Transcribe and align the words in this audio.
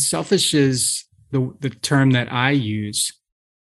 selfish 0.00 0.54
is 0.54 1.04
the, 1.30 1.54
the 1.60 1.70
term 1.70 2.12
that 2.12 2.32
I 2.32 2.50
use 2.50 3.12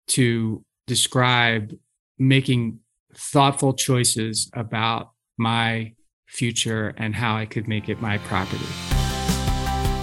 to 0.09 0.63
describe 0.87 1.73
making 2.17 2.79
thoughtful 3.15 3.73
choices 3.73 4.49
about 4.53 5.11
my 5.37 5.93
future 6.27 6.93
and 6.97 7.15
how 7.15 7.35
I 7.35 7.45
could 7.45 7.67
make 7.67 7.89
it 7.89 8.01
my 8.01 8.17
property. 8.19 8.65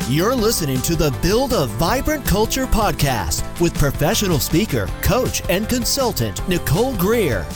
You're 0.08 0.34
listening 0.34 0.82
to 0.82 0.96
the 0.96 1.16
Build 1.22 1.53
a 1.53 1.66
Vibrant 1.66 2.27
Culture 2.27 2.67
podcast 2.67 3.61
with 3.61 3.73
professional 3.75 4.41
speaker, 4.41 4.89
coach, 5.01 5.43
and 5.49 5.69
consultant 5.69 6.46
Nicole 6.49 6.96
Greer. 6.96 7.46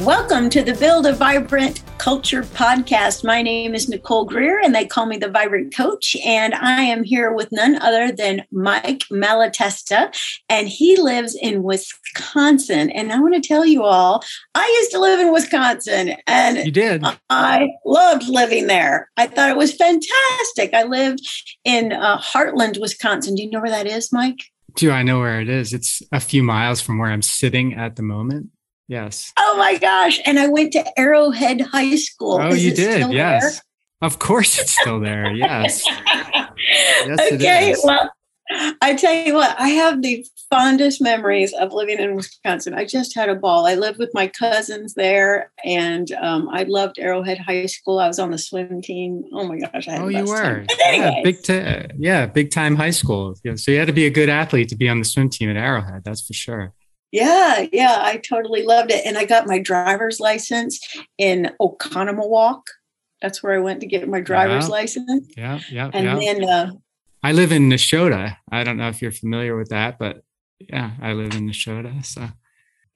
Welcome 0.00 0.50
to 0.50 0.62
the 0.62 0.74
Build 0.74 1.06
a 1.06 1.14
Vibrant 1.14 1.82
Culture 1.96 2.42
podcast. 2.42 3.24
My 3.24 3.40
name 3.40 3.74
is 3.74 3.88
Nicole 3.88 4.26
Greer, 4.26 4.60
and 4.60 4.74
they 4.74 4.84
call 4.84 5.06
me 5.06 5.16
the 5.16 5.30
Vibrant 5.30 5.74
Coach. 5.74 6.14
And 6.24 6.54
I 6.54 6.82
am 6.82 7.02
here 7.02 7.32
with 7.32 7.50
none 7.50 7.80
other 7.80 8.12
than 8.12 8.44
Mike 8.52 9.04
Malatesta, 9.10 10.14
and 10.50 10.68
he 10.68 11.00
lives 11.00 11.34
in 11.34 11.62
Wisconsin. 11.62 12.90
And 12.90 13.10
I 13.10 13.18
want 13.18 13.34
to 13.34 13.40
tell 13.40 13.64
you 13.64 13.84
all, 13.84 14.22
I 14.54 14.66
used 14.80 14.90
to 14.92 15.00
live 15.00 15.18
in 15.18 15.32
Wisconsin, 15.32 16.16
and 16.26 16.58
you 16.58 16.70
did. 16.70 17.02
I 17.30 17.70
loved 17.86 18.28
living 18.28 18.66
there. 18.66 19.10
I 19.16 19.26
thought 19.26 19.48
it 19.48 19.56
was 19.56 19.74
fantastic. 19.74 20.74
I 20.74 20.82
lived 20.82 21.26
in 21.64 21.94
uh, 21.94 22.18
Hartland, 22.18 22.78
Wisconsin. 22.78 23.34
Do 23.34 23.42
you 23.42 23.50
know 23.50 23.62
where 23.62 23.70
that 23.70 23.86
is, 23.86 24.12
Mike? 24.12 24.40
Do 24.74 24.90
I 24.90 25.02
know 25.02 25.20
where 25.20 25.40
it 25.40 25.48
is? 25.48 25.72
It's 25.72 26.02
a 26.12 26.20
few 26.20 26.42
miles 26.42 26.82
from 26.82 26.98
where 26.98 27.10
I'm 27.10 27.22
sitting 27.22 27.72
at 27.72 27.96
the 27.96 28.02
moment. 28.02 28.50
Yes. 28.88 29.32
Oh 29.36 29.56
my 29.58 29.78
gosh. 29.78 30.20
And 30.24 30.38
I 30.38 30.48
went 30.48 30.72
to 30.72 30.98
Arrowhead 30.98 31.60
High 31.60 31.96
School. 31.96 32.38
Oh, 32.40 32.48
Is 32.48 32.64
you 32.64 32.72
did. 32.72 33.12
Yes. 33.12 33.42
There? 33.42 33.62
Of 34.02 34.18
course 34.18 34.58
it's 34.58 34.78
still 34.78 35.00
there. 35.00 35.32
Yes. 35.32 35.84
yes 36.14 37.32
okay. 37.32 37.74
Well, 37.82 38.10
I 38.80 38.94
tell 38.94 39.12
you 39.12 39.34
what, 39.34 39.58
I 39.58 39.70
have 39.70 40.02
the 40.02 40.24
fondest 40.50 41.02
memories 41.02 41.52
of 41.54 41.72
living 41.72 41.98
in 41.98 42.14
Wisconsin. 42.14 42.74
I 42.74 42.84
just 42.84 43.14
had 43.14 43.28
a 43.28 43.34
ball. 43.34 43.66
I 43.66 43.74
lived 43.74 43.98
with 43.98 44.10
my 44.14 44.28
cousins 44.28 44.94
there, 44.94 45.50
and 45.64 46.12
um, 46.12 46.48
I 46.50 46.62
loved 46.62 46.98
Arrowhead 46.98 47.38
High 47.38 47.66
School. 47.66 47.98
I 47.98 48.06
was 48.06 48.20
on 48.20 48.30
the 48.30 48.38
swim 48.38 48.80
team. 48.82 49.24
Oh 49.32 49.48
my 49.48 49.58
gosh! 49.58 49.86
oh, 49.88 50.06
you 50.06 50.24
were. 50.24 50.64
Yeah, 50.78 51.22
big 51.24 51.42
t- 51.42 51.86
yeah, 51.98 52.26
big 52.26 52.52
time 52.52 52.76
high 52.76 52.90
school. 52.90 53.34
So 53.56 53.72
you 53.72 53.78
had 53.78 53.88
to 53.88 53.92
be 53.92 54.06
a 54.06 54.10
good 54.10 54.28
athlete 54.28 54.68
to 54.68 54.76
be 54.76 54.88
on 54.88 55.00
the 55.00 55.04
swim 55.04 55.28
team 55.28 55.50
at 55.50 55.56
Arrowhead. 55.56 56.04
That's 56.04 56.24
for 56.24 56.32
sure. 56.32 56.72
Yeah, 57.12 57.66
yeah, 57.72 57.98
I 58.00 58.16
totally 58.18 58.62
loved 58.62 58.90
it. 58.90 59.06
And 59.06 59.16
I 59.16 59.24
got 59.24 59.46
my 59.46 59.58
driver's 59.58 60.20
license 60.20 60.80
in 61.18 61.52
Oconomowoc. 61.60 62.62
That's 63.22 63.42
where 63.42 63.54
I 63.54 63.58
went 63.58 63.80
to 63.80 63.86
get 63.86 64.08
my 64.08 64.20
driver's 64.20 64.66
yeah. 64.66 64.70
license. 64.70 65.32
Yeah, 65.36 65.60
yeah. 65.70 65.90
And 65.92 66.04
yeah. 66.04 66.18
then 66.18 66.48
uh, 66.48 66.72
I 67.22 67.32
live 67.32 67.52
in 67.52 67.68
Nashotah. 67.68 68.36
I 68.50 68.64
don't 68.64 68.76
know 68.76 68.88
if 68.88 69.00
you're 69.00 69.12
familiar 69.12 69.56
with 69.56 69.70
that, 69.70 69.98
but 69.98 70.22
yeah, 70.58 70.92
I 71.00 71.12
live 71.12 71.34
in 71.34 71.48
Nashotah. 71.48 72.04
So 72.04 72.28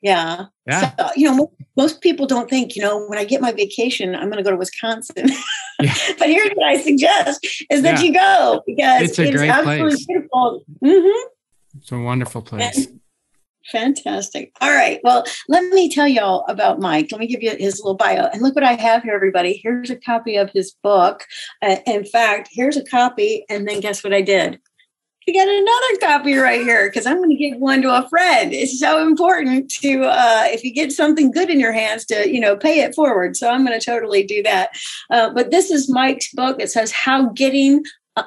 yeah. 0.03 0.47
Yeah. 0.67 0.97
So, 0.97 1.11
you 1.15 1.31
know, 1.31 1.53
most 1.77 2.01
people 2.01 2.27
don't 2.27 2.49
think, 2.49 2.75
you 2.75 2.83
know, 2.83 3.07
when 3.07 3.19
I 3.19 3.25
get 3.25 3.41
my 3.41 3.53
vacation, 3.53 4.15
I'm 4.15 4.31
going 4.31 4.39
to 4.39 4.43
go 4.43 4.51
to 4.51 4.57
Wisconsin. 4.57 5.31
Yeah. 5.83 5.95
but 6.19 6.29
here's 6.29 6.51
what 6.51 6.67
I 6.67 6.79
suggest 6.79 7.65
is 7.71 7.81
that 7.81 8.01
yeah. 8.01 8.03
you 8.03 8.13
go 8.13 8.63
because 8.67 9.01
it's, 9.01 9.19
it's 9.19 9.41
absolutely 9.41 9.89
place. 9.89 10.05
beautiful. 10.05 10.63
Mm-hmm. 10.85 11.29
It's 11.79 11.91
a 11.91 11.99
wonderful 11.99 12.43
place. 12.43 12.87
And, 12.87 13.00
Fantastic. 13.71 14.53
All 14.61 14.71
right. 14.71 15.01
Well, 15.05 15.25
let 15.49 15.65
me 15.73 15.91
tell 15.91 16.09
y'all 16.09 16.45
about 16.49 16.81
Mike. 16.81 17.09
Let 17.13 17.21
me 17.21 17.27
give 17.27 17.43
you 17.43 17.55
his 17.57 17.79
little 17.79 17.95
bio. 17.95 18.27
And 18.27 18.43
look 18.43 18.55
what 18.55 18.65
I 18.65 18.73
have 18.73 19.03
here, 19.03 19.15
everybody. 19.15 19.61
Here's 19.63 19.91
a 19.91 19.97
copy 19.97 20.37
of 20.37 20.51
his 20.51 20.73
book. 20.83 21.25
Uh, 21.63 21.77
in 21.87 22.05
fact, 22.05 22.49
here's 22.51 22.77
a 22.77 22.85
copy. 22.85 23.45
And 23.49 23.69
then 23.69 23.81
guess 23.81 24.03
what 24.03 24.15
I 24.15 24.23
did? 24.23 24.59
I 25.29 25.33
got 25.33 25.49
another 25.49 26.19
copy 26.19 26.35
right 26.37 26.63
here 26.63 26.89
because 26.89 27.07
I'm 27.07 27.19
going 27.19 27.31
to 27.31 27.37
give 27.37 27.59
one 27.59 27.83
to 27.83 27.95
a 27.95 28.09
friend. 28.09 28.53
It's 28.53 28.81
so 28.81 29.07
important 29.07 29.71
to, 29.81 30.03
uh, 30.05 30.45
if 30.47 30.65
you 30.65 30.73
get 30.73 30.93
something 30.93 31.31
good 31.31 31.51
in 31.51 31.61
your 31.61 31.73
hands, 31.73 32.05
to 32.07 32.29
you 32.29 32.41
know 32.41 32.57
pay 32.57 32.81
it 32.81 32.95
forward. 32.95 33.37
So 33.37 33.49
I'm 33.49 33.65
going 33.65 33.79
to 33.79 33.85
totally 33.85 34.25
do 34.25 34.43
that. 34.43 34.71
Uh, 35.11 35.31
but 35.33 35.51
this 35.51 35.71
is 35.71 35.91
Mike's 35.91 36.33
book. 36.33 36.59
It 36.59 36.71
says 36.71 36.91
"How 36.91 37.29
Getting 37.29 37.85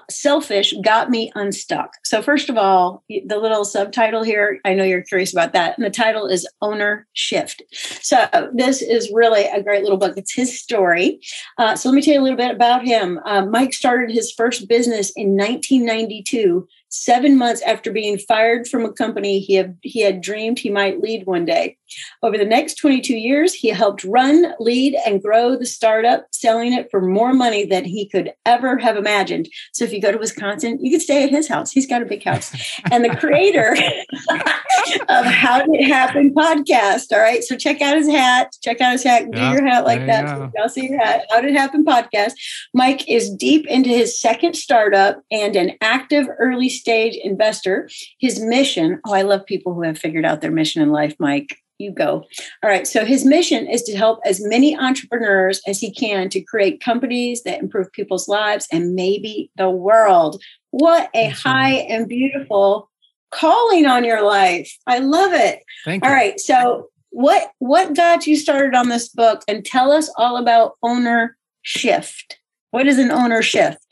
selfish 0.10 0.74
got 0.84 1.10
me 1.10 1.32
unstuck. 1.36 1.94
So, 2.04 2.22
first 2.22 2.50
of 2.50 2.58
all, 2.58 3.04
the 3.10 3.38
little 3.38 3.66
subtitle 3.66 4.24
here, 4.24 4.60
I 4.66 4.74
know 4.74 4.84
you're 4.84 5.02
curious 5.02 5.34
about 5.34 5.54
that. 5.54 5.78
And 5.78 5.86
the 5.86 5.90
title 5.90 6.28
is 6.28 6.48
Owner 6.62 7.08
Shift. 7.14 7.64
So, 7.72 8.28
this 8.54 8.82
is 8.82 9.12
really 9.14 9.46
a 9.46 9.64
great 9.64 9.84
little 9.84 9.98
book. 9.98 10.14
It's 10.18 10.34
his 10.34 10.60
story. 10.60 11.20
Uh, 11.58 11.76
so, 11.76 11.90
let 11.90 11.96
me 11.96 12.02
tell 12.02 12.16
you 12.16 12.22
a 12.22 12.24
little 12.24 12.38
bit 12.38 12.56
about 12.56 12.86
him. 12.86 13.20
Uh, 13.26 13.46
Mike 13.46 13.74
started 13.74 14.12
his 14.12 14.32
first 14.32 14.68
business 14.68 15.12
in 15.16 15.36
1992 15.38 16.68
seven 16.94 17.38
months 17.40 17.62
after 17.64 17.92
being 17.92 18.20
fired 18.20 18.68
from 18.68 18.86
a 18.86 18.94
company 18.94 19.40
he 19.40 19.56
had, 19.56 19.76
he 19.82 20.02
had 20.02 20.22
dreamed 20.22 20.60
he 20.60 20.70
might 20.70 21.02
lead 21.02 21.26
one 21.26 21.44
day. 21.44 21.76
Over 22.22 22.38
the 22.38 22.46
next 22.46 22.76
22 22.76 23.16
years, 23.16 23.54
he 23.54 23.70
helped 23.70 24.04
run, 24.04 24.54
lead, 24.60 24.96
and 25.06 25.22
grow 25.22 25.56
the 25.56 25.66
startup, 25.66 26.28
selling 26.32 26.74
it 26.74 26.90
for 26.92 27.02
more 27.02 27.34
money 27.34 27.66
than 27.66 27.86
he 27.86 28.08
could 28.08 28.34
ever 28.46 28.78
have 28.78 28.98
imagined. 28.98 29.50
So 29.74 29.86
if 29.86 29.94
you 29.94 30.02
go 30.02 30.12
to 30.12 30.18
Wisconsin, 30.18 30.78
you 30.82 30.92
can 30.92 31.00
stay 31.00 31.24
at 31.24 31.30
his 31.30 31.48
house. 31.48 31.72
He's 31.72 31.88
got 31.88 32.02
a 32.02 32.06
big 32.06 32.24
house. 32.24 32.52
And 32.92 33.04
the 33.04 33.16
creator 33.16 33.72
of 35.10 35.26
How 35.26 35.60
Did 35.60 35.82
It 35.82 35.88
Happen 35.88 36.34
podcast. 36.34 37.12
All 37.12 37.20
right. 37.20 37.44
So 37.44 37.56
check 37.56 37.82
out 37.82 37.98
his 37.98 38.08
hat. 38.08 38.56
Check 38.62 38.82
out 38.82 38.94
his 38.94 39.04
hat. 39.04 39.32
Do 39.32 39.40
your 39.40 39.66
hat 39.66 39.86
like 39.86 40.06
that. 40.06 40.28
So 40.28 40.52
y'all 40.56 40.70
see 40.70 40.90
your 40.90 41.00
hat. 41.00 41.26
How 41.30 41.42
Did 41.42 41.52
It 41.52 41.58
Happen 41.58 41.86
podcast. 41.86 42.34
Mike 42.74 43.08
is 43.10 43.30
deep 43.30 43.68
into 43.68 43.90
his 43.90 44.20
second 44.20 44.56
startup 44.56 45.22
and 45.32 45.56
an 45.56 45.74
active 45.82 46.28
early 46.40 46.70
stage 46.70 47.16
investor. 47.24 47.90
His 48.20 48.40
mission, 48.40 49.00
oh, 49.06 49.14
I 49.14 49.22
love 49.22 49.46
people 49.46 49.74
who 49.74 49.84
have 49.84 49.98
figured 49.98 50.26
out 50.26 50.42
their 50.42 50.52
mission 50.52 50.82
in 50.82 50.92
life, 50.92 51.16
Mike. 51.20 51.58
You 51.84 51.92
go. 51.92 52.24
All 52.64 52.70
right. 52.70 52.88
So 52.88 53.06
his 53.06 53.26
mission 53.26 53.68
is 53.68 53.84
to 53.84 53.96
help 53.96 54.20
as 54.26 54.44
many 54.46 54.78
entrepreneurs 54.78 55.62
as 55.68 55.80
he 55.80 55.92
can 55.92 56.30
to 56.30 56.42
create 56.42 56.82
companies 56.82 57.44
that 57.44 57.60
improve 57.60 57.92
people's 57.92 58.28
lives 58.28 58.68
and 58.72 58.96
maybe 58.96 59.52
the 59.58 59.70
world. 59.70 60.42
What 60.72 61.10
a 61.14 61.28
That's 61.28 61.42
high 61.42 61.74
right. 61.74 61.86
and 61.90 62.08
beautiful 62.08 62.90
calling 63.32 63.86
on 63.86 64.04
your 64.04 64.24
life. 64.24 64.72
I 64.88 65.00
love 65.00 65.34
it. 65.34 65.60
Thank 65.86 66.04
you. 66.04 66.10
All 66.10 66.16
right. 66.16 66.40
So 66.40 66.90
what 67.10 67.52
what 67.60 67.96
got 67.96 68.26
you 68.26 68.36
started 68.36 68.76
on 68.76 68.90
this 68.90 69.10
book 69.10 69.44
and 69.48 69.64
tell 69.66 69.92
us 69.92 70.10
all 70.18 70.38
about 70.38 70.74
owner 70.82 71.38
shift. 71.62 72.40
What 72.72 72.88
is 72.88 72.98
an 72.98 73.12
owner 73.12 73.42
shift? 73.42 73.83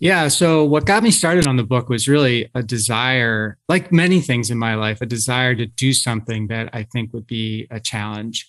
Yeah. 0.00 0.28
So, 0.28 0.64
what 0.64 0.86
got 0.86 1.02
me 1.02 1.10
started 1.10 1.46
on 1.46 1.56
the 1.56 1.62
book 1.62 1.90
was 1.90 2.08
really 2.08 2.50
a 2.54 2.62
desire, 2.62 3.58
like 3.68 3.92
many 3.92 4.22
things 4.22 4.50
in 4.50 4.58
my 4.58 4.74
life, 4.74 5.02
a 5.02 5.06
desire 5.06 5.54
to 5.54 5.66
do 5.66 5.92
something 5.92 6.46
that 6.48 6.70
I 6.72 6.84
think 6.84 7.12
would 7.12 7.26
be 7.26 7.66
a 7.70 7.78
challenge. 7.78 8.48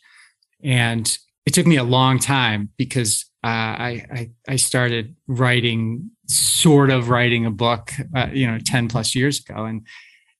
And 0.63 1.17
it 1.45 1.53
took 1.53 1.67
me 1.67 1.75
a 1.75 1.83
long 1.83 2.19
time 2.19 2.69
because 2.77 3.25
uh, 3.43 3.47
I, 3.47 4.05
I, 4.13 4.29
I 4.47 4.55
started 4.55 5.13
writing, 5.27 6.11
sort 6.27 6.89
of 6.89 7.09
writing 7.09 7.45
a 7.45 7.51
book, 7.51 7.91
uh, 8.15 8.27
you 8.31 8.47
know, 8.47 8.57
ten 8.59 8.87
plus 8.87 9.13
years 9.13 9.41
ago, 9.41 9.65
and 9.65 9.85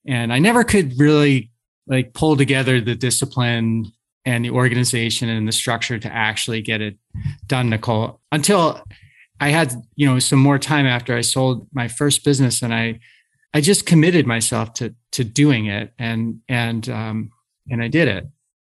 and 0.08 0.32
I 0.32 0.40
never 0.40 0.64
could 0.64 0.98
really 0.98 1.52
like 1.88 2.14
pull 2.14 2.38
together 2.38 2.80
the 2.80 2.96
discipline 2.96 3.92
and 4.24 4.46
the 4.46 4.52
organization 4.52 5.28
and 5.28 5.46
the 5.46 5.52
structure 5.52 6.00
to 6.00 6.14
actually 6.14 6.62
get 6.62 6.80
it 6.80 6.96
done, 7.48 7.70
Nicole, 7.70 8.22
until 8.32 8.82
I 9.42 9.50
had, 9.50 9.74
you 9.96 10.06
know, 10.06 10.20
some 10.20 10.40
more 10.40 10.60
time 10.60 10.86
after 10.86 11.18
I 11.18 11.22
sold 11.22 11.68
my 11.74 11.88
first 11.88 12.24
business 12.24 12.62
and 12.62 12.72
I, 12.74 13.00
I 13.56 13.60
just 13.60 13.88
committed 13.88 14.28
myself 14.28 14.74
to, 14.76 14.94
to 15.14 15.24
doing 15.24 15.66
it 15.66 15.92
and, 15.98 16.42
and, 16.48 16.88
um, 16.88 17.32
and 17.68 17.82
I 17.82 17.88
did 17.88 18.08
it. 18.08 18.28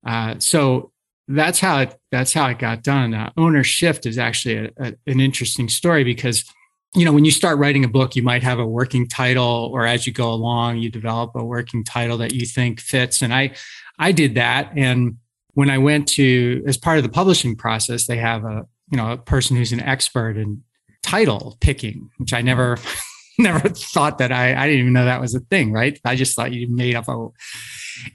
Uh, 0.06 0.36
so 0.38 0.92
that's 1.28 1.60
how 1.60 1.80
it, 1.80 2.00
that's 2.12 2.34
how 2.34 2.48
it 2.48 2.60
got 2.60 2.84
done. 2.84 3.16
Uh, 3.16 3.32
owner 3.36 3.64
shift 3.64 4.06
is 4.06 4.20
actually 4.20 4.58
a, 4.58 4.70
a, 4.80 4.94
an 5.08 5.20
interesting 5.20 5.70
story 5.70 6.04
because, 6.04 6.46
you 6.94 7.04
know, 7.04 7.14
when 7.14 7.26
you 7.26 7.32
start 7.32 7.58
writing 7.58 7.84
a 7.84 7.90
book, 7.90 8.16
you 8.16 8.22
might 8.22 8.44
have 8.44 8.60
a 8.60 8.66
working 8.66 9.08
title 9.08 9.72
or 9.74 9.88
as 9.88 10.06
you 10.06 10.14
go 10.14 10.32
along, 10.32 10.78
you 10.78 10.90
develop 10.92 11.32
a 11.34 11.44
working 11.44 11.84
title 11.84 12.18
that 12.20 12.34
you 12.34 12.46
think 12.46 12.80
fits. 12.80 13.24
And 13.24 13.34
I, 13.34 13.56
I 13.98 14.12
did 14.12 14.36
that. 14.36 14.72
And 14.76 15.18
when 15.56 15.72
I 15.72 15.80
went 15.80 16.08
to, 16.10 16.64
as 16.68 16.78
part 16.78 16.98
of 16.98 17.04
the 17.04 17.10
publishing 17.10 17.56
process, 17.56 18.06
they 18.06 18.18
have 18.18 18.46
a, 18.46 18.68
you 18.92 18.98
know, 18.98 19.12
a 19.12 19.18
person 19.18 19.56
who's 19.56 19.72
an 19.72 19.82
expert 19.82 20.38
in 20.38 20.64
title 21.04 21.58
picking, 21.62 22.10
which 22.18 22.34
I 22.34 22.42
never 22.42 22.78
never 23.40 23.70
thought 23.70 24.18
that 24.18 24.32
I 24.32 24.54
I 24.54 24.68
didn't 24.68 24.82
even 24.82 24.94
know 24.94 25.06
that 25.06 25.22
was 25.22 25.36
a 25.36 25.40
thing, 25.40 25.72
right? 25.72 26.00
I 26.06 26.16
just 26.16 26.36
thought 26.36 26.54
you 26.54 26.68
made 26.70 26.96
up 26.96 27.08
a 27.08 27.28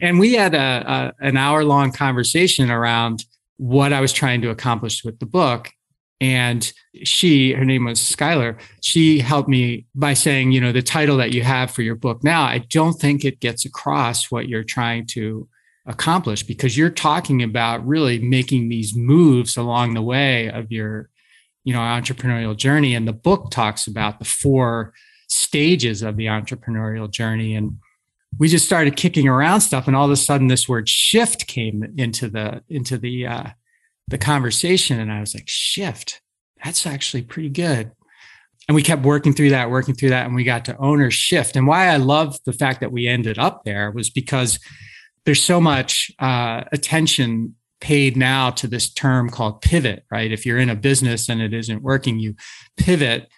and 0.01 0.19
we 0.19 0.35
had 0.35 0.55
a, 0.55 1.13
a 1.21 1.27
an 1.27 1.37
hour 1.37 1.65
long 1.65 1.93
conversation 1.93 2.71
around 2.71 3.25
what 3.57 3.93
I 3.93 4.01
was 4.01 4.13
trying 4.13 4.43
to 4.43 4.51
accomplish 4.51 5.05
with 5.05 5.19
the 5.21 5.27
book. 5.27 5.71
And 6.21 6.73
she, 7.03 7.53
her 7.53 7.65
name 7.65 7.85
was 7.85 7.99
Skylar, 7.99 8.59
she 8.83 9.19
helped 9.19 9.49
me 9.49 9.87
by 9.95 10.15
saying, 10.15 10.53
you 10.53 10.61
know, 10.61 10.73
the 10.73 10.83
title 10.83 11.17
that 11.19 11.33
you 11.33 11.43
have 11.43 11.71
for 11.71 11.83
your 11.83 11.97
book 11.97 12.25
now, 12.25 12.43
I 12.43 12.59
don't 12.59 12.95
think 12.95 13.25
it 13.25 13.41
gets 13.41 13.65
across 13.65 14.31
what 14.31 14.49
you're 14.49 14.65
trying 14.65 15.07
to 15.09 15.49
accomplish 15.87 16.43
because 16.43 16.77
you're 16.77 16.91
talking 16.91 17.43
about 17.43 17.87
really 17.87 18.19
making 18.19 18.69
these 18.69 18.97
moves 18.97 19.57
along 19.57 19.95
the 19.95 20.03
way 20.03 20.51
of 20.51 20.73
your 20.73 21.11
you 21.65 21.73
know 21.73 21.81
entrepreneurial 21.81 22.57
journey 22.57 22.95
and 22.95 23.07
the 23.07 23.13
book 23.13 23.51
talks 23.51 23.87
about 23.87 24.19
the 24.19 24.25
four 24.25 24.95
stages 25.35 26.03
of 26.03 26.17
the 26.17 26.27
entrepreneurial 26.27 27.11
journey. 27.11 27.55
And 27.55 27.79
we 28.39 28.49
just 28.49 28.67
started 28.67 28.97
kicking 28.97 29.29
around 29.29 29.61
stuff. 29.61 29.87
And 29.87 29.97
all 29.97 30.07
of 30.07 30.11
a 30.11 30.17
sudden 30.17 30.49
this 30.49 30.69
word 30.69 30.89
shift 30.89 31.47
came 31.47 31.93
into 31.97 32.29
the, 32.29 32.63
into 32.69 32.99
the, 32.99 33.27
uh, 33.27 33.47
the 34.09 34.19
conversation. 34.19 35.01
And 35.01 35.13
I 35.13 35.21
was 35.21 35.35
like, 35.35 35.49
shift, 35.49 36.21
that's 36.63 36.87
actually 36.87 37.23
pretty 37.23 37.51
good. 37.51 37.93
And 38.67 38.75
we 38.75 38.83
kept 38.83 39.03
working 39.03 39.35
through 39.35 39.51
that, 39.51 39.71
working 39.71 39.95
through 39.95 40.11
that. 40.11 40.27
And 40.27 40.35
we 40.35 40.45
got 40.45 40.65
to 40.67 40.77
owner 40.79 41.11
shift. 41.11 41.55
And 41.55 41.67
why 41.67 41.89
I 41.89 41.99
love 41.99 42.39
the 42.47 42.53
fact 42.53 42.81
that 42.81 42.93
we 42.93 43.07
ended 43.07 43.39
up 43.39 43.65
there 43.65 43.91
was 43.91 44.09
because 44.09 44.59
there's 45.25 45.43
so 45.43 45.61
much 45.61 46.11
uh, 46.19 46.65
attention 46.73 47.55
paid 47.81 48.17
now 48.17 48.51
to 48.51 48.67
this 48.67 48.91
term 48.91 49.29
called 49.29 49.61
pivot, 49.61 50.05
right? 50.11 50.33
If 50.33 50.47
you're 50.47 50.59
in 50.59 50.71
a 50.71 50.75
business 50.77 51.29
and 51.29 51.43
it 51.43 51.53
isn't 51.53 51.83
working, 51.83 52.19
you 52.19 52.35
pivot. 52.77 53.29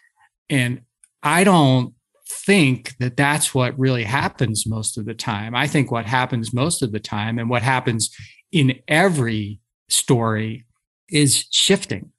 And 0.48 0.82
I 1.22 1.42
don't 1.42 1.94
think 2.28 2.96
that 2.98 3.16
that's 3.16 3.54
what 3.54 3.78
really 3.78 4.04
happens 4.04 4.66
most 4.66 4.98
of 4.98 5.04
the 5.04 5.14
time. 5.14 5.54
I 5.54 5.66
think 5.66 5.90
what 5.90 6.06
happens 6.06 6.52
most 6.52 6.82
of 6.82 6.92
the 6.92 7.00
time 7.00 7.38
and 7.38 7.50
what 7.50 7.62
happens 7.62 8.14
in 8.52 8.78
every 8.88 9.60
story 9.88 10.64
is 11.08 11.46
shifting. 11.50 12.10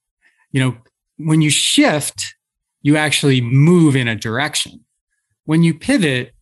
You 0.51 0.61
know, 0.61 0.77
when 1.17 1.41
you 1.41 1.49
shift, 1.49 2.35
you 2.81 2.97
actually 2.97 3.41
move 3.41 3.95
in 3.95 4.07
a 4.07 4.15
direction. 4.15 4.83
When 5.45 5.63
you 5.63 5.73
pivot, 5.73 6.33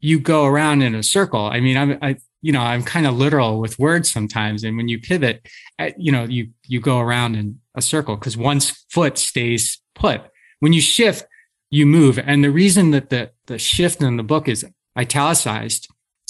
you 0.00 0.18
go 0.18 0.44
around 0.44 0.82
in 0.82 0.94
a 0.94 1.02
circle. 1.02 1.46
I 1.46 1.60
mean, 1.60 1.76
I'm, 1.76 1.98
I, 2.02 2.16
you 2.44 2.52
know, 2.52 2.60
I'm 2.60 2.82
kind 2.82 3.06
of 3.06 3.16
literal 3.16 3.58
with 3.58 3.78
words 3.78 4.12
sometimes. 4.12 4.64
And 4.64 4.76
when 4.76 4.86
you 4.86 5.00
pivot, 5.00 5.48
eh, 5.78 5.92
you 5.96 6.12
know, 6.12 6.24
you, 6.24 6.50
you 6.68 6.78
go 6.78 7.00
around 7.00 7.36
in 7.36 7.58
a 7.74 7.80
circle 7.80 8.16
because 8.16 8.36
one 8.36 8.60
foot 8.90 9.16
stays 9.16 9.80
put. 9.94 10.20
When 10.60 10.74
you 10.74 10.82
shift, 10.82 11.26
you 11.70 11.86
move. 11.86 12.18
And 12.18 12.44
the 12.44 12.50
reason 12.50 12.90
that 12.90 13.08
the, 13.08 13.30
the 13.46 13.58
shift 13.58 14.02
in 14.02 14.18
the 14.18 14.22
book 14.22 14.46
is 14.46 14.62
italicized 14.94 15.88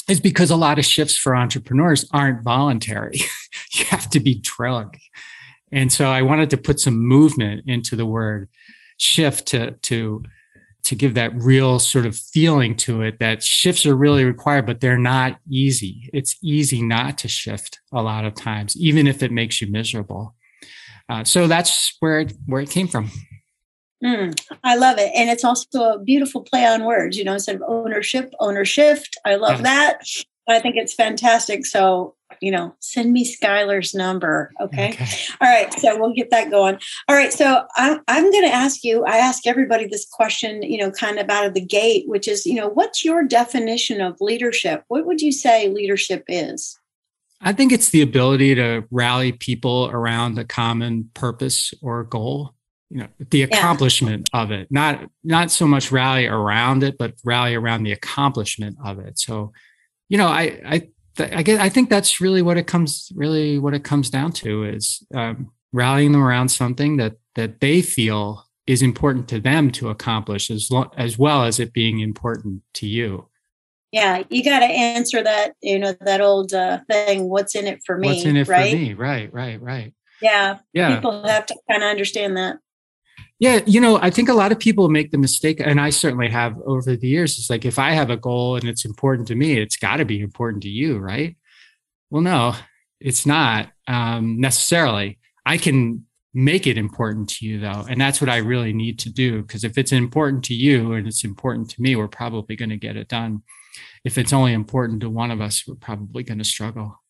is 0.08 0.20
because 0.20 0.52
a 0.52 0.56
lot 0.56 0.78
of 0.78 0.84
shifts 0.84 1.16
for 1.16 1.34
entrepreneurs 1.34 2.06
aren't 2.12 2.44
voluntary. 2.44 3.18
you 3.72 3.84
have 3.86 4.08
to 4.10 4.20
be 4.20 4.36
drugged 4.36 5.00
And 5.72 5.92
so 5.92 6.06
I 6.06 6.22
wanted 6.22 6.48
to 6.50 6.56
put 6.56 6.78
some 6.78 6.96
movement 6.96 7.64
into 7.66 7.96
the 7.96 8.06
word 8.06 8.48
shift 8.98 9.48
to, 9.48 9.72
to 9.72 10.22
to 10.84 10.94
give 10.94 11.14
that 11.14 11.34
real 11.34 11.78
sort 11.78 12.06
of 12.06 12.16
feeling 12.16 12.76
to 12.76 13.02
it 13.02 13.18
that 13.18 13.42
shifts 13.42 13.86
are 13.86 13.96
really 13.96 14.24
required, 14.24 14.66
but 14.66 14.80
they're 14.80 14.98
not 14.98 15.38
easy. 15.50 16.10
It's 16.12 16.36
easy 16.42 16.82
not 16.82 17.18
to 17.18 17.28
shift 17.28 17.80
a 17.92 18.02
lot 18.02 18.24
of 18.24 18.34
times, 18.34 18.76
even 18.76 19.06
if 19.06 19.22
it 19.22 19.32
makes 19.32 19.60
you 19.60 19.70
miserable. 19.70 20.34
Uh, 21.08 21.24
so 21.24 21.46
that's 21.46 21.96
where 22.00 22.20
it, 22.20 22.34
where 22.46 22.60
it 22.60 22.70
came 22.70 22.88
from. 22.88 23.10
Mm, 24.04 24.38
I 24.62 24.76
love 24.76 24.98
it. 24.98 25.10
And 25.14 25.30
it's 25.30 25.44
also 25.44 25.94
a 25.94 25.98
beautiful 25.98 26.42
play 26.42 26.66
on 26.66 26.84
words, 26.84 27.16
you 27.16 27.24
know, 27.24 27.32
instead 27.32 27.56
of 27.56 27.62
ownership, 27.66 28.32
ownership. 28.38 29.02
I 29.24 29.36
love 29.36 29.60
yes. 29.60 29.62
that. 29.62 29.98
I 30.46 30.60
think 30.60 30.76
it's 30.76 30.92
fantastic. 30.92 31.64
So 31.64 32.14
you 32.44 32.50
know, 32.50 32.76
send 32.80 33.12
me 33.12 33.24
Skylar's 33.24 33.94
number. 33.94 34.52
Okay? 34.60 34.90
okay. 34.90 35.06
All 35.40 35.48
right. 35.48 35.72
So 35.80 35.98
we'll 35.98 36.12
get 36.12 36.30
that 36.30 36.50
going. 36.50 36.78
All 37.08 37.16
right. 37.16 37.32
So 37.32 37.64
I, 37.76 37.98
I'm 38.06 38.30
going 38.30 38.44
to 38.44 38.54
ask 38.54 38.84
you, 38.84 39.02
I 39.04 39.16
ask 39.16 39.46
everybody 39.46 39.86
this 39.86 40.06
question, 40.06 40.62
you 40.62 40.76
know, 40.76 40.90
kind 40.90 41.18
of 41.18 41.30
out 41.30 41.46
of 41.46 41.54
the 41.54 41.64
gate, 41.64 42.06
which 42.06 42.28
is, 42.28 42.44
you 42.44 42.56
know, 42.56 42.68
what's 42.68 43.02
your 43.02 43.24
definition 43.24 44.02
of 44.02 44.20
leadership? 44.20 44.84
What 44.88 45.06
would 45.06 45.22
you 45.22 45.32
say 45.32 45.70
leadership 45.70 46.24
is? 46.28 46.78
I 47.40 47.54
think 47.54 47.72
it's 47.72 47.88
the 47.90 48.02
ability 48.02 48.54
to 48.56 48.84
rally 48.90 49.32
people 49.32 49.88
around 49.90 50.38
a 50.38 50.44
common 50.44 51.10
purpose 51.14 51.72
or 51.82 52.04
goal. 52.04 52.54
You 52.90 53.00
know, 53.00 53.08
the 53.18 53.42
accomplishment 53.42 54.28
yeah. 54.32 54.42
of 54.42 54.50
it, 54.52 54.70
not 54.70 55.08
not 55.24 55.50
so 55.50 55.66
much 55.66 55.90
rally 55.90 56.26
around 56.26 56.84
it, 56.84 56.96
but 56.96 57.14
rally 57.24 57.54
around 57.54 57.82
the 57.82 57.92
accomplishment 57.92 58.76
of 58.84 59.00
it. 59.00 59.18
So, 59.18 59.52
you 60.08 60.16
know, 60.16 60.28
I 60.28 60.60
I 60.64 60.88
I 61.18 61.42
guess 61.42 61.60
I 61.60 61.68
think 61.68 61.90
that's 61.90 62.20
really 62.20 62.42
what 62.42 62.56
it 62.56 62.66
comes 62.66 63.10
really 63.14 63.58
what 63.58 63.74
it 63.74 63.84
comes 63.84 64.10
down 64.10 64.32
to 64.32 64.64
is 64.64 65.04
um, 65.14 65.50
rallying 65.72 66.12
them 66.12 66.22
around 66.22 66.48
something 66.48 66.96
that 66.96 67.14
that 67.34 67.60
they 67.60 67.82
feel 67.82 68.44
is 68.66 68.82
important 68.82 69.28
to 69.28 69.40
them 69.40 69.70
to 69.70 69.90
accomplish 69.90 70.50
as 70.50 70.70
lo- 70.70 70.90
as 70.96 71.18
well 71.18 71.44
as 71.44 71.60
it 71.60 71.72
being 71.72 72.00
important 72.00 72.62
to 72.74 72.86
you. 72.86 73.28
Yeah, 73.92 74.24
you 74.28 74.42
got 74.42 74.60
to 74.60 74.66
answer 74.66 75.22
that 75.22 75.54
you 75.62 75.78
know 75.78 75.94
that 76.00 76.20
old 76.20 76.52
uh, 76.52 76.80
thing. 76.90 77.28
What's 77.28 77.54
in 77.54 77.66
it 77.66 77.80
for 77.86 77.96
me? 77.96 78.08
What's 78.08 78.24
in 78.24 78.36
it 78.36 78.48
right? 78.48 78.70
for 78.70 78.76
me? 78.76 78.94
Right, 78.94 79.32
right, 79.32 79.60
right. 79.60 79.94
Yeah, 80.20 80.58
yeah. 80.72 80.96
People 80.96 81.24
have 81.26 81.46
to 81.46 81.56
kind 81.70 81.82
of 81.82 81.90
understand 81.90 82.36
that. 82.36 82.56
Yeah, 83.40 83.60
you 83.66 83.80
know, 83.80 83.98
I 84.00 84.10
think 84.10 84.28
a 84.28 84.34
lot 84.34 84.52
of 84.52 84.60
people 84.60 84.88
make 84.88 85.10
the 85.10 85.18
mistake, 85.18 85.60
and 85.60 85.80
I 85.80 85.90
certainly 85.90 86.28
have 86.30 86.56
over 86.66 86.96
the 86.96 87.08
years. 87.08 87.38
It's 87.38 87.50
like 87.50 87.64
if 87.64 87.78
I 87.78 87.90
have 87.90 88.10
a 88.10 88.16
goal 88.16 88.56
and 88.56 88.64
it's 88.64 88.84
important 88.84 89.28
to 89.28 89.34
me, 89.34 89.58
it's 89.58 89.76
got 89.76 89.96
to 89.96 90.04
be 90.04 90.20
important 90.20 90.62
to 90.62 90.68
you, 90.68 90.98
right? 90.98 91.36
Well, 92.10 92.22
no, 92.22 92.54
it's 93.00 93.26
not 93.26 93.70
um, 93.88 94.40
necessarily. 94.40 95.18
I 95.44 95.58
can 95.58 96.06
make 96.32 96.66
it 96.66 96.78
important 96.78 97.28
to 97.30 97.46
you, 97.46 97.60
though, 97.60 97.84
and 97.88 98.00
that's 98.00 98.20
what 98.20 98.30
I 98.30 98.36
really 98.36 98.72
need 98.72 98.98
to 99.00 99.12
do. 99.12 99.42
Because 99.42 99.64
if 99.64 99.78
it's 99.78 99.92
important 99.92 100.44
to 100.44 100.54
you 100.54 100.92
and 100.92 101.06
it's 101.06 101.24
important 101.24 101.70
to 101.70 101.82
me, 101.82 101.96
we're 101.96 102.08
probably 102.08 102.54
going 102.56 102.70
to 102.70 102.76
get 102.76 102.96
it 102.96 103.08
done. 103.08 103.42
If 104.04 104.16
it's 104.16 104.32
only 104.32 104.52
important 104.52 105.00
to 105.00 105.10
one 105.10 105.30
of 105.30 105.40
us, 105.40 105.64
we're 105.66 105.74
probably 105.74 106.22
going 106.22 106.38
to 106.38 106.44
struggle. 106.44 107.00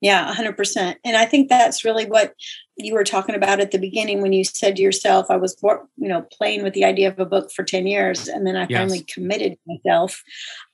Yeah, 0.00 0.34
100%. 0.34 0.96
And 1.04 1.16
I 1.16 1.24
think 1.24 1.48
that's 1.48 1.84
really 1.84 2.06
what 2.06 2.34
you 2.76 2.92
were 2.92 3.04
talking 3.04 3.34
about 3.34 3.58
at 3.58 3.70
the 3.70 3.78
beginning 3.78 4.20
when 4.20 4.34
you 4.34 4.44
said 4.44 4.76
to 4.76 4.82
yourself, 4.82 5.26
I 5.30 5.36
was, 5.36 5.56
you 5.62 6.08
know, 6.08 6.22
playing 6.30 6.62
with 6.62 6.74
the 6.74 6.84
idea 6.84 7.08
of 7.08 7.18
a 7.18 7.24
book 7.24 7.50
for 7.50 7.64
10 7.64 7.86
years. 7.86 8.28
And 8.28 8.46
then 8.46 8.54
I 8.54 8.66
yes. 8.68 8.78
finally 8.78 9.02
committed 9.04 9.56
myself. 9.66 10.22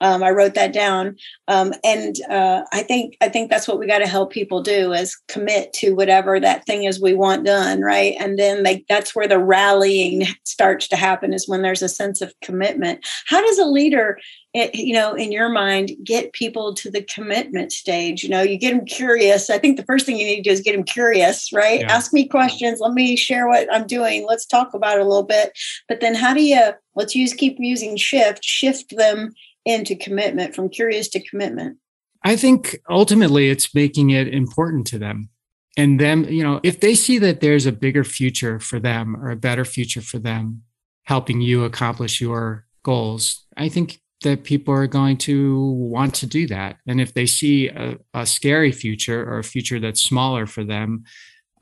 Um, 0.01 0.23
I 0.23 0.31
wrote 0.31 0.55
that 0.55 0.73
down. 0.73 1.17
Um, 1.47 1.73
and 1.85 2.17
uh, 2.29 2.65
I 2.73 2.83
think, 2.83 3.17
I 3.21 3.29
think 3.29 3.51
that's 3.51 3.69
what 3.69 3.79
we 3.79 3.87
got 3.87 4.01
to 4.01 4.09
help 4.09 4.33
people 4.33 4.63
do 4.63 4.93
is 4.93 5.17
commit 5.29 5.73
to 5.75 5.95
whatever 5.95 6.41
that 6.41 6.67
thing 6.67 6.85
is 6.85 7.01
we 7.01 7.15
want 7.15 7.47
done. 7.47 7.83
Right. 7.83 8.17
And 8.19 8.37
then 8.39 8.65
that's 8.89 9.15
where 9.15 9.29
the 9.29 9.39
rallying 9.39 10.27
starts 10.45 10.89
to 10.89 10.97
happen 10.97 11.33
is 11.33 11.49
when 11.49 11.63
there's 11.63 11.83
a 11.83 11.89
sense 11.89 12.21
of 12.21 12.35
commitment. 12.43 13.07
How 13.27 13.41
does 13.41 13.59
a 13.59 13.67
leader 13.67 14.19
it, 14.55 14.75
you 14.75 14.93
know, 14.93 15.15
in 15.15 15.33
your 15.33 15.49
mind, 15.49 15.93
get 16.05 16.35
people 16.35 16.75
to 16.75 16.91
the 16.91 17.03
commitment 17.03 17.73
stage. 17.73 18.23
You 18.23 18.29
know, 18.29 18.43
you 18.43 18.59
get 18.59 18.77
them 18.77 18.85
curious. 18.85 19.49
I 19.49 19.59
think 19.59 19.79
the 19.79 19.85
first 19.85 20.05
thing 20.05 20.19
you 20.19 20.27
need 20.27 20.37
to 20.37 20.43
do 20.43 20.51
is 20.51 20.61
get 20.61 20.73
them 20.73 20.85
curious, 20.85 21.53
right? 21.53 21.81
Yeah. 21.81 21.92
Ask 21.93 22.13
me 22.13 22.27
questions. 22.27 22.81
Let 22.81 22.93
me 22.95 23.17
share 23.17 23.47
what 23.49 23.73
I'm 23.73 23.87
doing. 23.87 24.27
Let's 24.27 24.47
talk 24.47 24.75
about 24.75 24.99
it 24.99 25.03
a 25.03 25.09
little 25.09 25.23
bit. 25.23 25.53
But 25.89 26.01
then, 26.01 26.15
how 26.15 26.33
do 26.33 26.43
you? 26.43 26.73
Let's 26.95 27.15
use 27.15 27.35
keep 27.35 27.57
using 27.59 27.97
shift. 27.97 28.43
Shift 28.45 28.97
them 28.97 29.33
into 29.65 29.95
commitment 29.95 30.55
from 30.55 30.69
curious 30.69 31.09
to 31.11 31.23
commitment. 31.23 31.79
I 32.25 32.37
think 32.37 32.79
ultimately 32.89 33.51
it's 33.51 33.75
making 33.75 34.11
it 34.11 34.29
important 34.29 34.87
to 34.89 34.99
them. 34.99 35.29
And 35.77 35.99
them, 35.99 36.25
you 36.25 36.43
know, 36.43 36.61
if 36.63 36.81
they 36.81 36.95
see 36.95 37.19
that 37.19 37.41
there's 37.41 37.67
a 37.67 37.73
bigger 37.73 38.05
future 38.05 38.59
for 38.59 38.79
them 38.79 39.17
or 39.17 39.31
a 39.31 39.37
better 39.37 39.65
future 39.65 40.03
for 40.03 40.19
them, 40.19 40.63
helping 41.05 41.41
you 41.41 41.65
accomplish 41.65 42.21
your 42.21 42.67
goals, 42.83 43.45
I 43.57 43.69
think 43.69 44.01
that 44.23 44.45
people 44.45 44.73
are 44.75 44.87
going 44.87 45.17
to 45.17 45.71
want 45.73 46.15
to 46.15 46.27
do 46.27 46.47
that. 46.47 46.77
And 46.87 47.01
if 47.01 47.15
they 47.15 47.27
see 47.27 47.69
a, 47.69 47.99
a 48.15 48.27
scary 48.27 48.71
future 48.71 49.23
or 49.23 49.39
a 49.39 49.45
future 49.45 49.81
that's 49.81 50.03
smaller 50.03 50.47
for 50.47 50.63
them, 50.65 51.05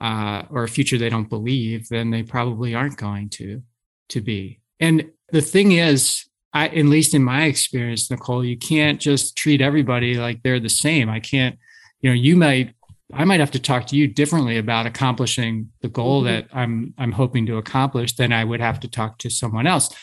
uh, 0.00 0.42
or 0.50 0.64
a 0.64 0.68
future 0.68 0.98
they 0.98 1.08
don't 1.08 1.28
believe, 1.28 1.88
then 1.88 2.10
they 2.10 2.22
probably 2.22 2.74
aren't 2.74 2.96
going 2.96 3.28
to 3.28 3.62
to 4.08 4.20
be. 4.20 4.60
And 4.80 5.10
the 5.30 5.42
thing 5.42 5.72
is, 5.72 6.24
I, 6.52 6.68
at 6.68 6.86
least 6.86 7.14
in 7.14 7.22
my 7.22 7.44
experience, 7.44 8.10
Nicole, 8.10 8.44
you 8.44 8.56
can't 8.56 9.00
just 9.00 9.36
treat 9.36 9.60
everybody 9.60 10.14
like 10.14 10.42
they're 10.42 10.58
the 10.58 10.68
same. 10.68 11.08
I 11.08 11.20
can't, 11.20 11.56
you 12.00 12.10
know, 12.10 12.14
you 12.14 12.34
might, 12.36 12.74
I 13.12 13.24
might 13.24 13.38
have 13.38 13.52
to 13.52 13.60
talk 13.60 13.86
to 13.88 13.96
you 13.96 14.08
differently 14.08 14.58
about 14.58 14.86
accomplishing 14.86 15.70
the 15.80 15.88
goal 15.88 16.22
mm-hmm. 16.22 16.32
that 16.32 16.48
I'm, 16.52 16.92
I'm 16.98 17.12
hoping 17.12 17.46
to 17.46 17.58
accomplish 17.58 18.16
than 18.16 18.32
I 18.32 18.42
would 18.42 18.60
have 18.60 18.80
to 18.80 18.88
talk 18.88 19.18
to 19.18 19.30
someone 19.30 19.68
else 19.68 19.94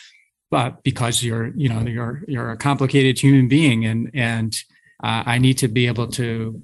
but 0.50 0.82
because 0.82 1.22
you're 1.22 1.48
you 1.56 1.68
know 1.68 1.80
you're 1.80 2.22
you're 2.26 2.50
a 2.50 2.56
complicated 2.56 3.18
human 3.18 3.48
being 3.48 3.84
and 3.84 4.10
and 4.14 4.62
uh, 5.02 5.22
i 5.26 5.38
need 5.38 5.58
to 5.58 5.68
be 5.68 5.86
able 5.86 6.06
to 6.06 6.62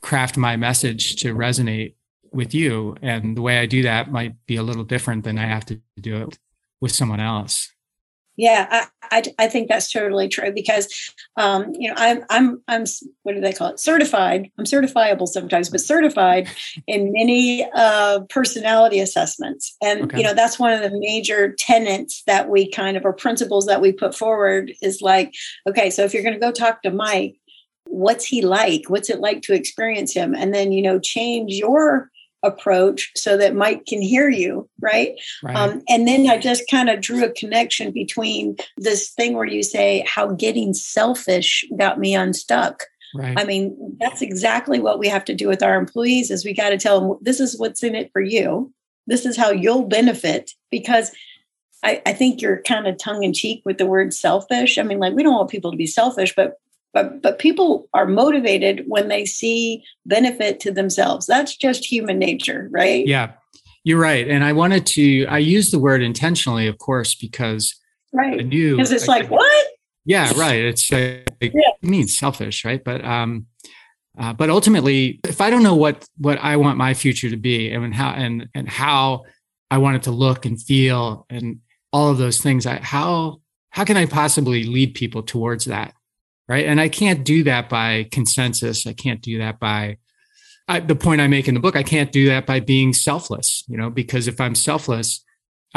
craft 0.00 0.36
my 0.36 0.56
message 0.56 1.16
to 1.16 1.34
resonate 1.34 1.94
with 2.36 2.54
you 2.54 2.96
and 3.02 3.36
the 3.36 3.42
way 3.42 3.58
i 3.58 3.66
do 3.66 3.82
that 3.82 4.10
might 4.10 4.34
be 4.46 4.56
a 4.56 4.62
little 4.62 4.84
different 4.84 5.24
than 5.24 5.38
i 5.38 5.46
have 5.46 5.64
to 5.64 5.80
do 6.00 6.16
it 6.16 6.38
with 6.80 6.92
someone 6.92 7.20
else 7.20 7.72
yeah, 8.36 8.66
I, 8.70 9.18
I, 9.18 9.22
I, 9.38 9.48
think 9.48 9.68
that's 9.68 9.90
totally 9.90 10.28
true 10.28 10.52
because, 10.52 10.92
um, 11.36 11.72
you 11.74 11.88
know, 11.88 11.94
I'm, 11.96 12.22
I'm, 12.28 12.62
I'm, 12.68 12.84
what 13.22 13.34
do 13.34 13.40
they 13.40 13.52
call 13.52 13.68
it? 13.68 13.80
Certified. 13.80 14.50
I'm 14.58 14.66
certifiable 14.66 15.26
sometimes, 15.26 15.70
but 15.70 15.80
certified 15.80 16.48
in 16.86 17.12
many 17.12 17.66
uh, 17.74 18.20
personality 18.28 19.00
assessments. 19.00 19.74
And, 19.82 20.04
okay. 20.04 20.18
you 20.18 20.22
know, 20.22 20.34
that's 20.34 20.58
one 20.58 20.72
of 20.72 20.82
the 20.82 20.98
major 20.98 21.54
tenets 21.58 22.22
that 22.26 22.50
we 22.50 22.70
kind 22.70 22.96
of, 22.96 23.06
or 23.06 23.14
principles 23.14 23.66
that 23.66 23.80
we 23.80 23.92
put 23.92 24.14
forward 24.14 24.72
is 24.82 25.00
like, 25.00 25.32
okay, 25.66 25.88
so 25.88 26.04
if 26.04 26.12
you're 26.12 26.22
going 26.22 26.34
to 26.34 26.40
go 26.40 26.52
talk 26.52 26.82
to 26.82 26.90
Mike, 26.90 27.36
what's 27.86 28.26
he 28.26 28.42
like? 28.42 28.82
What's 28.88 29.08
it 29.08 29.20
like 29.20 29.42
to 29.42 29.54
experience 29.54 30.12
him? 30.12 30.34
And 30.34 30.52
then, 30.52 30.72
you 30.72 30.82
know, 30.82 30.98
change 30.98 31.52
your 31.54 32.10
approach 32.42 33.12
so 33.16 33.36
that 33.36 33.54
Mike 33.54 33.86
can 33.86 34.00
hear 34.00 34.28
you, 34.28 34.68
right? 34.80 35.12
right. 35.42 35.56
Um, 35.56 35.82
and 35.88 36.06
then 36.06 36.28
I 36.28 36.38
just 36.38 36.64
kind 36.70 36.88
of 36.88 37.00
drew 37.00 37.24
a 37.24 37.30
connection 37.30 37.92
between 37.92 38.56
this 38.76 39.10
thing 39.10 39.34
where 39.34 39.46
you 39.46 39.62
say 39.62 40.04
how 40.06 40.28
getting 40.32 40.74
selfish 40.74 41.64
got 41.78 41.98
me 41.98 42.14
unstuck. 42.14 42.84
Right. 43.14 43.38
I 43.38 43.44
mean, 43.44 43.96
that's 43.98 44.22
exactly 44.22 44.80
what 44.80 44.98
we 44.98 45.08
have 45.08 45.24
to 45.26 45.34
do 45.34 45.48
with 45.48 45.62
our 45.62 45.76
employees 45.76 46.30
is 46.30 46.44
we 46.44 46.52
got 46.52 46.70
to 46.70 46.78
tell 46.78 47.00
them 47.00 47.18
this 47.22 47.40
is 47.40 47.58
what's 47.58 47.82
in 47.82 47.94
it 47.94 48.10
for 48.12 48.20
you. 48.20 48.72
This 49.06 49.24
is 49.24 49.36
how 49.36 49.50
you'll 49.50 49.86
benefit 49.86 50.52
because 50.70 51.12
I, 51.82 52.02
I 52.04 52.12
think 52.12 52.42
you're 52.42 52.62
kind 52.62 52.86
of 52.86 52.98
tongue 52.98 53.22
in 53.22 53.32
cheek 53.32 53.62
with 53.64 53.78
the 53.78 53.86
word 53.86 54.12
selfish. 54.12 54.76
I 54.76 54.82
mean, 54.82 54.98
like 54.98 55.14
we 55.14 55.22
don't 55.22 55.34
want 55.34 55.50
people 55.50 55.70
to 55.70 55.76
be 55.76 55.86
selfish, 55.86 56.34
but 56.34 56.58
but 56.96 57.20
but 57.20 57.38
people 57.38 57.88
are 57.92 58.06
motivated 58.06 58.84
when 58.86 59.08
they 59.08 59.26
see 59.26 59.84
benefit 60.06 60.60
to 60.60 60.70
themselves. 60.72 61.26
That's 61.26 61.54
just 61.54 61.84
human 61.84 62.18
nature 62.18 62.68
right? 62.72 63.06
Yeah 63.06 63.32
you're 63.84 64.00
right. 64.00 64.26
And 64.26 64.42
i 64.42 64.52
wanted 64.52 64.84
to 64.86 65.26
i 65.26 65.38
use 65.38 65.70
the 65.70 65.78
word 65.78 66.02
intentionally 66.02 66.66
of 66.66 66.76
course 66.78 67.14
because 67.14 67.74
right. 68.12 68.40
I 68.40 68.42
knew 68.42 68.76
because 68.76 68.92
it's 68.92 69.08
I, 69.08 69.18
like 69.18 69.30
what? 69.30 69.66
Yeah 70.04 70.32
right. 70.36 70.64
It's 70.64 70.90
it 70.90 71.30
yeah. 71.40 71.70
means 71.82 72.18
selfish 72.18 72.64
right? 72.64 72.82
But 72.82 73.04
um 73.04 73.46
uh, 74.18 74.32
but 74.32 74.48
ultimately 74.48 75.20
if 75.24 75.40
i 75.42 75.50
don't 75.50 75.62
know 75.62 75.74
what 75.74 76.08
what 76.16 76.38
i 76.38 76.56
want 76.56 76.78
my 76.78 76.94
future 76.94 77.28
to 77.28 77.36
be 77.36 77.70
and 77.70 77.94
how 77.94 78.10
and 78.12 78.48
and 78.54 78.66
how 78.66 79.24
i 79.70 79.76
want 79.76 79.96
it 79.96 80.02
to 80.04 80.10
look 80.10 80.46
and 80.46 80.56
feel 80.60 81.26
and 81.28 81.60
all 81.92 82.10
of 82.10 82.16
those 82.16 82.38
things 82.40 82.64
I, 82.64 82.78
how 82.78 83.42
how 83.68 83.84
can 83.84 83.98
i 83.98 84.06
possibly 84.06 84.64
lead 84.64 84.94
people 84.94 85.22
towards 85.22 85.66
that 85.66 85.92
right? 86.48 86.66
And 86.66 86.80
i 86.80 86.88
can't 86.88 87.24
do 87.24 87.44
that 87.44 87.68
by 87.68 88.08
consensus. 88.10 88.86
I 88.86 88.92
can't 88.92 89.22
do 89.22 89.38
that 89.38 89.58
by 89.58 89.98
I, 90.68 90.80
the 90.80 90.96
point 90.96 91.20
i 91.20 91.28
make 91.28 91.46
in 91.46 91.54
the 91.54 91.60
book 91.60 91.76
i 91.76 91.84
can't 91.84 92.10
do 92.10 92.26
that 92.26 92.44
by 92.44 92.58
being 92.58 92.92
selfless 92.92 93.62
you 93.68 93.76
know 93.76 93.88
because 93.88 94.26
if 94.26 94.40
i'm 94.40 94.56
selfless 94.56 95.24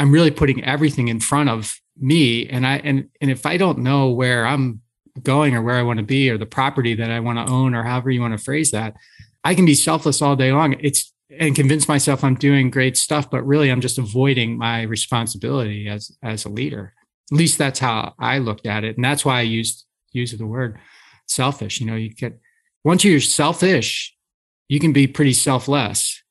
i'm 0.00 0.10
really 0.10 0.32
putting 0.32 0.64
everything 0.64 1.06
in 1.06 1.20
front 1.20 1.48
of 1.48 1.80
me. 2.00 2.48
And 2.48 2.66
i 2.66 2.78
and 2.78 3.08
and 3.20 3.30
if 3.30 3.46
i 3.46 3.56
don't 3.56 3.78
know 3.78 4.10
where 4.10 4.46
i'm 4.46 4.80
going 5.22 5.54
or 5.54 5.62
where 5.62 5.76
i 5.76 5.82
want 5.82 5.98
to 5.98 6.04
be 6.04 6.30
or 6.30 6.38
the 6.38 6.46
property 6.46 6.94
that 6.94 7.10
i 7.10 7.20
want 7.20 7.38
to 7.38 7.52
own 7.52 7.74
or 7.74 7.82
however 7.82 8.10
you 8.10 8.20
want 8.20 8.36
to 8.36 8.42
phrase 8.42 8.70
that 8.70 8.94
i 9.44 9.54
can 9.54 9.66
be 9.66 9.74
selfless 9.74 10.22
all 10.22 10.36
day 10.36 10.52
long. 10.52 10.76
It's 10.80 11.12
and 11.38 11.54
convince 11.54 11.86
myself 11.86 12.24
i'm 12.24 12.34
doing 12.34 12.70
great 12.70 12.96
stuff 12.96 13.30
but 13.30 13.46
really 13.46 13.70
i'm 13.70 13.80
just 13.80 13.98
avoiding 13.98 14.58
my 14.58 14.82
responsibility 14.82 15.88
as 15.88 16.16
as 16.22 16.44
a 16.44 16.48
leader. 16.48 16.94
At 17.30 17.38
least 17.38 17.58
that's 17.58 17.78
how 17.78 18.14
i 18.18 18.38
looked 18.38 18.66
at 18.66 18.84
it. 18.84 18.96
And 18.96 19.04
that's 19.04 19.24
why 19.24 19.38
i 19.38 19.42
used 19.42 19.84
use 20.12 20.32
of 20.32 20.38
the 20.38 20.46
word 20.46 20.78
selfish. 21.26 21.80
You 21.80 21.86
know, 21.86 21.96
you 21.96 22.12
get 22.12 22.38
once 22.84 23.04
you're 23.04 23.20
selfish, 23.20 24.14
you 24.68 24.80
can 24.80 24.92
be 24.92 25.06
pretty 25.06 25.32
selfless. 25.32 26.22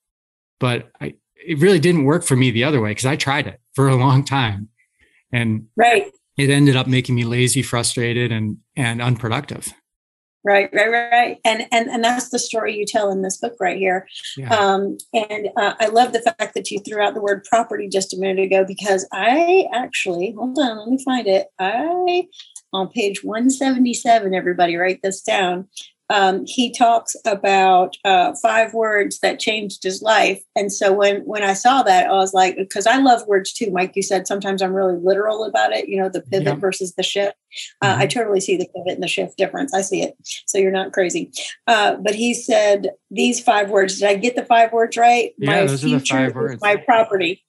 But 0.59 0.91
I, 1.00 1.15
it 1.36 1.59
really 1.59 1.79
didn't 1.79 2.03
work 2.03 2.24
for 2.24 2.36
me 2.36 2.51
the 2.51 2.63
other 2.63 2.81
way 2.81 2.91
because 2.91 3.05
I 3.05 3.15
tried 3.15 3.48
it 3.48 3.59
for 3.74 3.88
a 3.88 3.95
long 3.95 4.24
time, 4.24 4.69
and 5.31 5.67
right, 5.75 6.12
it 6.38 6.50
ended 6.50 6.75
up 6.75 6.88
making 6.88 7.15
me 7.15 7.24
lazy, 7.24 7.62
frustrated, 7.62 8.31
and 8.31 8.57
and 8.75 9.01
unproductive. 9.01 9.74
Right, 10.43 10.69
right, 10.74 10.89
right, 10.89 11.38
and 11.43 11.67
and 11.71 11.89
and 11.89 12.03
that's 12.03 12.29
the 12.29 12.39
story 12.39 12.75
you 12.75 12.86
tell 12.86 13.12
in 13.12 13.21
this 13.21 13.38
book 13.38 13.55
right 13.59 13.77
here. 13.77 14.07
Yeah. 14.38 14.53
Um, 14.53 14.98
and 15.13 15.50
uh, 15.57 15.74
I 15.79 15.88
love 15.88 16.13
the 16.13 16.21
fact 16.21 16.53
that 16.55 16.71
you 16.71 16.79
threw 16.79 17.01
out 17.01 17.13
the 17.13 17.21
word 17.21 17.43
property 17.43 17.89
just 17.89 18.13
a 18.13 18.17
minute 18.17 18.43
ago 18.43 18.63
because 18.65 19.07
I 19.12 19.67
actually 19.74 20.33
hold 20.38 20.57
on, 20.59 20.77
let 20.77 20.88
me 20.88 21.03
find 21.03 21.27
it. 21.27 21.48
I 21.59 22.27
on 22.73 22.89
page 22.89 23.23
177, 23.23 24.33
everybody 24.33 24.75
write 24.75 25.01
this 25.01 25.21
down. 25.21 25.67
Um, 26.11 26.45
he 26.47 26.71
talks 26.71 27.15
about 27.25 27.95
uh, 28.03 28.33
five 28.41 28.73
words 28.73 29.19
that 29.19 29.39
changed 29.39 29.83
his 29.83 30.01
life. 30.01 30.41
And 30.55 30.73
so 30.73 30.91
when 30.91 31.21
when 31.21 31.43
I 31.43 31.53
saw 31.53 31.83
that, 31.83 32.07
I 32.07 32.13
was 32.13 32.33
like, 32.33 32.57
because 32.57 32.88
I 32.88 32.97
love 32.97 33.27
words 33.27 33.53
too. 33.53 33.69
Mike, 33.69 33.95
you 33.95 34.01
said 34.01 34.25
sometimes 34.25 34.63
I'm 34.63 34.73
really 34.73 34.97
literal 34.97 35.43
about 35.43 35.71
it. 35.71 35.88
You 35.88 36.01
know, 36.01 36.09
the 36.09 36.21
pivot 36.21 36.47
yeah. 36.47 36.55
versus 36.55 36.95
the 36.95 37.03
shift. 37.03 37.35
Uh, 37.81 37.91
mm-hmm. 37.91 38.01
I 38.01 38.07
totally 38.07 38.41
see 38.41 38.57
the 38.57 38.67
pivot 38.75 38.95
and 38.95 39.03
the 39.03 39.07
shift 39.07 39.38
difference. 39.38 39.71
I 39.71 39.81
see 39.81 40.01
it. 40.01 40.15
So 40.47 40.57
you're 40.57 40.71
not 40.71 40.93
crazy. 40.93 41.31
Uh, 41.67 41.97
but 41.97 42.15
he 42.15 42.33
said 42.33 42.89
these 43.11 43.39
five 43.39 43.69
words. 43.69 43.99
Did 43.99 44.09
I 44.09 44.15
get 44.15 44.35
the 44.35 44.45
five 44.45 44.73
words 44.73 44.97
right? 44.97 45.33
Yeah, 45.38 45.51
my 45.51 45.67
those 45.67 45.85
are 45.85 45.89
the 45.89 45.99
five 45.99 46.33
words. 46.33 46.59
My 46.59 46.75
property. 46.77 47.43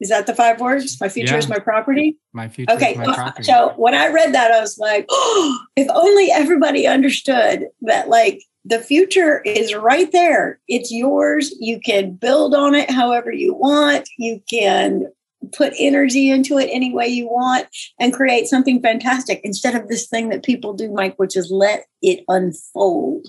Is 0.00 0.08
that 0.08 0.26
the 0.26 0.34
five 0.34 0.60
words? 0.60 0.98
My 1.00 1.08
future 1.08 1.34
yeah. 1.34 1.38
is 1.38 1.48
my 1.48 1.58
property. 1.58 2.16
My 2.32 2.48
future 2.48 2.72
okay. 2.72 2.94
My 2.94 3.14
property. 3.14 3.44
So 3.44 3.74
when 3.76 3.94
I 3.94 4.08
read 4.08 4.34
that, 4.34 4.50
I 4.50 4.60
was 4.60 4.78
like, 4.78 5.06
oh, 5.10 5.58
if 5.76 5.88
only 5.94 6.30
everybody 6.30 6.86
understood 6.86 7.66
that, 7.82 8.08
like, 8.08 8.42
the 8.64 8.78
future 8.78 9.40
is 9.42 9.74
right 9.74 10.10
there. 10.12 10.60
It's 10.68 10.90
yours. 10.90 11.54
You 11.60 11.80
can 11.80 12.14
build 12.14 12.54
on 12.54 12.74
it 12.74 12.90
however 12.90 13.32
you 13.32 13.54
want. 13.54 14.08
You 14.18 14.42
can 14.50 15.06
put 15.52 15.72
energy 15.78 16.30
into 16.30 16.58
it 16.58 16.68
any 16.70 16.92
way 16.92 17.08
you 17.08 17.26
want 17.26 17.66
and 17.98 18.12
create 18.12 18.46
something 18.46 18.82
fantastic 18.82 19.40
instead 19.44 19.74
of 19.74 19.88
this 19.88 20.06
thing 20.06 20.28
that 20.28 20.44
people 20.44 20.74
do, 20.74 20.92
Mike, 20.92 21.14
which 21.16 21.36
is 21.36 21.50
let 21.50 21.86
it 22.02 22.24
unfold. 22.28 23.28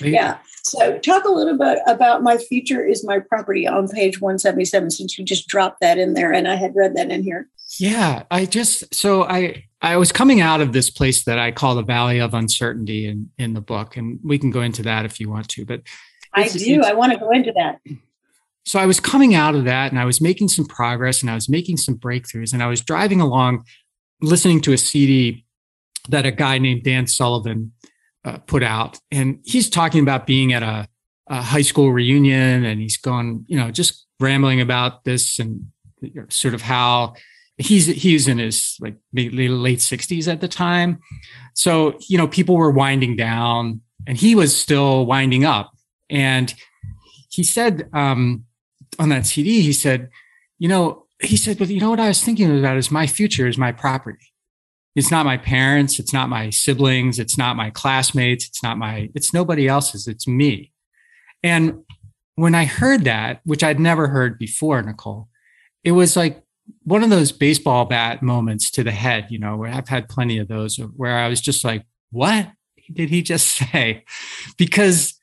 Maybe. 0.00 0.14
Yeah. 0.14 0.38
So, 0.62 0.98
talk 0.98 1.24
a 1.24 1.30
little 1.30 1.56
bit 1.56 1.78
about 1.86 2.22
my 2.22 2.36
future 2.36 2.84
is 2.84 3.04
my 3.04 3.18
property 3.18 3.66
on 3.66 3.88
page 3.88 4.20
177, 4.20 4.90
since 4.90 5.18
you 5.18 5.24
just 5.24 5.48
dropped 5.48 5.80
that 5.80 5.98
in 5.98 6.14
there 6.14 6.32
and 6.32 6.46
I 6.46 6.56
had 6.56 6.76
read 6.76 6.94
that 6.96 7.10
in 7.10 7.22
here. 7.22 7.48
Yeah, 7.78 8.24
I 8.30 8.46
just 8.46 8.92
so 8.94 9.24
I 9.24 9.64
I 9.80 9.96
was 9.96 10.10
coming 10.10 10.40
out 10.40 10.60
of 10.60 10.72
this 10.72 10.90
place 10.90 11.24
that 11.24 11.38
I 11.38 11.52
call 11.52 11.76
the 11.76 11.82
valley 11.82 12.18
of 12.18 12.34
uncertainty 12.34 13.06
in 13.06 13.30
in 13.38 13.54
the 13.54 13.60
book, 13.60 13.96
and 13.96 14.18
we 14.24 14.38
can 14.38 14.50
go 14.50 14.62
into 14.62 14.82
that 14.82 15.04
if 15.04 15.20
you 15.20 15.30
want 15.30 15.48
to. 15.50 15.64
But 15.64 15.82
I 16.34 16.48
do. 16.48 16.82
I 16.82 16.94
want 16.94 17.12
to 17.12 17.18
go 17.18 17.30
into 17.30 17.52
that. 17.52 17.80
So 18.64 18.78
I 18.78 18.86
was 18.86 19.00
coming 19.00 19.34
out 19.34 19.54
of 19.54 19.64
that, 19.64 19.92
and 19.92 20.00
I 20.00 20.04
was 20.04 20.20
making 20.20 20.48
some 20.48 20.66
progress, 20.66 21.22
and 21.22 21.30
I 21.30 21.34
was 21.34 21.48
making 21.48 21.76
some 21.76 21.96
breakthroughs, 21.96 22.52
and 22.52 22.62
I 22.62 22.66
was 22.66 22.80
driving 22.80 23.20
along, 23.20 23.64
listening 24.20 24.60
to 24.62 24.72
a 24.72 24.78
CD 24.78 25.44
that 26.08 26.26
a 26.26 26.30
guy 26.30 26.58
named 26.58 26.82
Dan 26.82 27.06
Sullivan 27.06 27.72
uh, 28.24 28.38
put 28.38 28.62
out, 28.62 28.98
and 29.10 29.40
he's 29.44 29.70
talking 29.70 30.02
about 30.02 30.26
being 30.26 30.52
at 30.52 30.62
a, 30.62 30.86
a, 31.28 31.42
high 31.42 31.62
school 31.62 31.92
reunion, 31.92 32.64
and 32.64 32.80
he's 32.80 32.96
going, 32.96 33.44
you 33.48 33.56
know, 33.56 33.70
just 33.70 34.06
rambling 34.18 34.60
about 34.60 35.04
this 35.04 35.38
and 35.38 35.66
sort 36.28 36.54
of 36.54 36.62
how 36.62 37.14
he's 37.56 37.86
he's 37.86 38.28
in 38.28 38.38
his 38.38 38.76
like 38.80 38.96
late 39.12 39.80
sixties 39.80 40.28
at 40.28 40.40
the 40.40 40.48
time, 40.48 41.00
so 41.54 41.98
you 42.08 42.18
know 42.18 42.28
people 42.28 42.56
were 42.56 42.70
winding 42.70 43.16
down, 43.16 43.80
and 44.06 44.18
he 44.18 44.34
was 44.34 44.56
still 44.56 45.06
winding 45.06 45.44
up, 45.44 45.70
and 46.10 46.54
he 47.30 47.42
said 47.42 47.88
um, 47.92 48.44
on 48.98 49.08
that 49.10 49.26
CD, 49.26 49.62
he 49.62 49.72
said, 49.72 50.10
you 50.58 50.68
know, 50.68 51.06
he 51.20 51.36
said, 51.36 51.58
but 51.58 51.68
you 51.68 51.80
know 51.80 51.90
what 51.90 52.00
I 52.00 52.08
was 52.08 52.22
thinking 52.22 52.58
about 52.58 52.76
is 52.76 52.90
my 52.90 53.06
future 53.06 53.46
is 53.46 53.56
my 53.56 53.72
property 53.72 54.29
it's 54.96 55.10
not 55.10 55.26
my 55.26 55.36
parents 55.36 55.98
it's 55.98 56.12
not 56.12 56.28
my 56.28 56.50
siblings 56.50 57.18
it's 57.18 57.38
not 57.38 57.56
my 57.56 57.70
classmates 57.70 58.46
it's 58.46 58.62
not 58.62 58.78
my 58.78 59.10
it's 59.14 59.32
nobody 59.32 59.66
else's 59.68 60.06
it's 60.06 60.26
me. 60.26 60.72
And 61.42 61.84
when 62.36 62.54
i 62.54 62.64
heard 62.64 63.04
that 63.04 63.40
which 63.44 63.62
i'd 63.62 63.80
never 63.80 64.08
heard 64.08 64.38
before 64.38 64.82
nicole 64.82 65.28
it 65.84 65.92
was 65.92 66.16
like 66.16 66.42
one 66.84 67.02
of 67.02 67.10
those 67.10 67.32
baseball 67.32 67.84
bat 67.84 68.22
moments 68.22 68.70
to 68.70 68.82
the 68.82 68.92
head 68.92 69.26
you 69.30 69.38
know 69.38 69.56
where 69.56 69.72
i've 69.72 69.88
had 69.88 70.08
plenty 70.08 70.38
of 70.38 70.48
those 70.48 70.76
where 70.76 71.18
i 71.18 71.28
was 71.28 71.40
just 71.40 71.64
like 71.64 71.84
what 72.10 72.50
did 72.92 73.10
he 73.10 73.22
just 73.22 73.48
say? 73.56 74.04
Because 74.56 75.14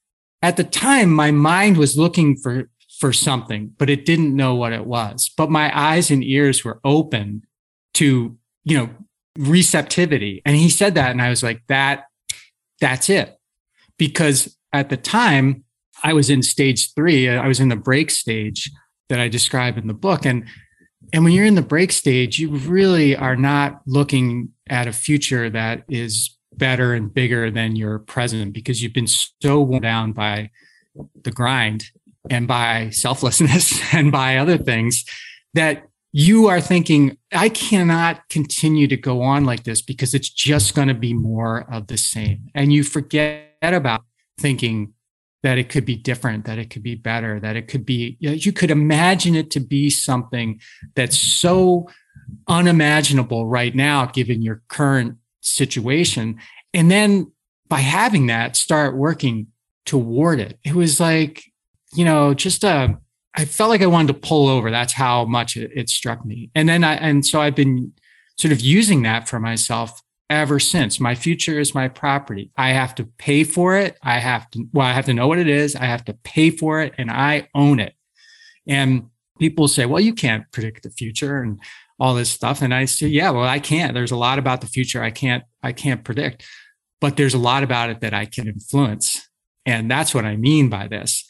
at 0.42 0.58
the 0.58 0.64
time 0.64 1.10
my 1.10 1.32
mind 1.32 1.78
was 1.78 1.98
looking 1.98 2.36
for 2.36 2.70
for 3.00 3.14
something 3.14 3.72
but 3.78 3.92
it 3.92 4.06
didn't 4.06 4.36
know 4.36 4.56
what 4.56 4.74
it 4.74 4.86
was. 4.86 5.32
But 5.38 5.52
my 5.52 5.78
eyes 5.78 6.10
and 6.10 6.24
ears 6.24 6.64
were 6.66 6.80
open 6.84 7.44
to 7.96 8.38
you 8.64 8.78
know 8.78 8.90
receptivity. 9.38 10.42
And 10.46 10.56
he 10.56 10.70
said 10.70 10.96
that. 10.96 11.12
And 11.12 11.22
I 11.22 11.30
was 11.30 11.44
like, 11.44 11.62
that, 11.68 12.06
that's 12.80 13.10
it. 13.10 13.38
Because 13.98 14.58
at 14.74 14.90
the 14.90 14.98
time, 14.98 15.64
I 16.04 16.14
was 16.14 16.30
in 16.30 16.44
stage 16.44 16.94
three, 16.94 17.28
uh, 17.28 17.42
I 17.42 17.48
was 17.48 17.60
in 17.60 17.70
the 17.70 17.76
break 17.76 18.12
stage 18.12 18.70
that 19.10 19.20
I 19.20 19.28
describe 19.28 19.78
in 19.78 19.88
the 19.88 19.94
book. 19.94 20.26
And 20.26 20.46
and 21.14 21.24
when 21.24 21.32
you're 21.32 21.46
in 21.46 21.56
the 21.56 21.62
break 21.62 21.94
stage, 21.94 22.38
you 22.38 22.50
really 22.50 23.16
are 23.16 23.38
not 23.38 23.82
looking 23.86 24.50
at 24.70 24.88
a 24.88 24.94
future 24.94 25.50
that 25.50 25.84
is 25.88 26.38
better 26.54 26.94
and 26.94 27.14
bigger 27.14 27.50
than 27.50 27.76
your 27.76 28.00
present 28.00 28.52
because 28.52 28.82
you've 28.82 28.94
been 28.94 29.08
so 29.08 29.62
worn 29.62 29.82
down 29.82 30.12
by 30.12 30.50
the 31.24 31.32
grind 31.32 31.86
and 32.30 32.48
by 32.48 32.90
selflessness 32.90 33.82
and 33.94 34.12
by 34.12 34.38
other 34.38 34.58
things 34.58 35.06
that 35.54 35.88
you 36.12 36.48
are 36.48 36.62
thinking, 36.62 37.18
I 37.34 37.50
cannot 37.50 38.28
continue 38.30 38.88
to 38.88 38.98
go 38.98 39.22
on 39.22 39.46
like 39.46 39.64
this 39.64 39.82
because 39.82 40.14
it's 40.14 40.30
just 40.30 40.74
going 40.74 40.88
to 40.88 40.94
be 40.94 41.14
more 41.14 41.72
of 41.72 41.88
the 41.88 41.98
same. 41.98 42.50
And 42.56 42.72
you 42.72 42.84
forget 42.84 43.46
about 43.62 44.04
thinking 44.40 44.94
that 45.44 45.58
it 45.58 45.70
could 45.70 45.86
be 45.86 45.96
different, 45.96 46.46
that 46.46 46.58
it 46.58 46.70
could 46.70 46.84
be 46.84 46.96
better, 46.96 47.40
that 47.40 47.56
it 47.56 47.68
could 47.68 47.86
be, 47.86 48.18
you, 48.20 48.52
could 48.52 48.72
imagine 48.72 49.36
it 49.36 49.52
to 49.52 49.60
be 49.60 49.90
something 49.90 50.60
that's 50.96 51.18
so 51.18 51.88
unimaginable 52.48 53.46
right 53.46 53.76
now, 53.76 54.06
given 54.06 54.42
your 54.42 54.64
current 54.68 55.18
situation. 55.42 56.40
And 56.74 56.90
then 56.90 57.32
by 57.68 57.80
having 57.80 58.28
that, 58.28 58.56
start 58.56 58.98
working 58.98 59.48
toward 59.86 60.40
it. 60.40 60.58
It 60.64 60.74
was 60.74 61.00
like, 61.00 61.44
you 61.94 62.06
know, 62.06 62.34
just 62.34 62.66
uh, 62.66 62.90
I 63.38 63.46
felt 63.46 63.70
like 63.70 63.84
I 63.84 63.88
wanted 63.88 64.14
to 64.14 64.28
pull 64.28 64.48
over. 64.48 64.72
That's 64.72 64.94
how 64.94 65.26
much 65.26 65.56
it, 65.56 65.72
it 65.74 65.90
struck 65.90 66.26
me. 66.26 66.50
And 66.56 66.68
then 66.68 66.84
I, 66.84 66.96
and 66.96 67.24
so 67.24 67.40
I've 67.40 67.56
been 67.56 67.94
sort 68.38 68.52
of 68.52 68.60
using 68.60 69.04
that 69.04 69.30
for 69.30 69.40
myself 69.40 70.02
ever 70.30 70.60
since. 70.60 71.00
My 71.00 71.14
future 71.14 71.60
is 71.60 71.76
my 71.76 71.88
property. 71.88 72.52
I 72.58 72.70
have 72.70 72.96
to 72.96 73.06
pay 73.06 73.44
for 73.44 73.78
it. 73.78 73.96
I 74.02 74.18
have 74.18 74.50
to, 74.52 74.68
well, 74.74 74.88
I 74.88 74.94
have 74.94 75.06
to 75.06 75.14
know 75.14 75.28
what 75.28 75.38
it 75.38 75.48
is. 75.48 75.76
I 75.76 75.86
have 75.86 76.04
to 76.06 76.14
pay 76.24 76.50
for 76.50 76.82
it 76.82 76.94
and 76.98 77.12
I 77.12 77.48
own 77.54 77.80
it. 77.80 77.94
And 78.68 79.10
people 79.40 79.68
say, 79.68 79.86
well, 79.86 80.02
you 80.02 80.14
can't 80.14 80.52
predict 80.52 80.84
the 80.84 80.90
future 80.90 81.42
and 81.42 81.60
all 82.00 82.16
this 82.16 82.32
stuff. 82.32 82.62
And 82.62 82.74
I 82.74 82.86
say, 82.86 83.08
yeah, 83.08 83.30
well, 83.30 83.44
I 83.44 83.60
can't. 83.60 83.94
There's 83.94 84.12
a 84.12 84.18
lot 84.18 84.40
about 84.40 84.62
the 84.62 84.68
future 84.68 85.02
I 85.02 85.12
can't, 85.12 85.44
I 85.62 85.74
can't 85.74 86.04
predict, 86.04 86.44
but 87.00 87.18
there's 87.18 87.34
a 87.36 87.40
lot 87.40 87.64
about 87.64 87.92
it 87.92 88.02
that 88.02 88.14
I 88.14 88.26
can 88.26 88.48
influence. 88.48 89.30
And 89.66 89.90
that's 89.90 90.14
what 90.14 90.26
I 90.26 90.36
mean 90.38 90.70
by 90.70 90.88
this. 90.88 91.27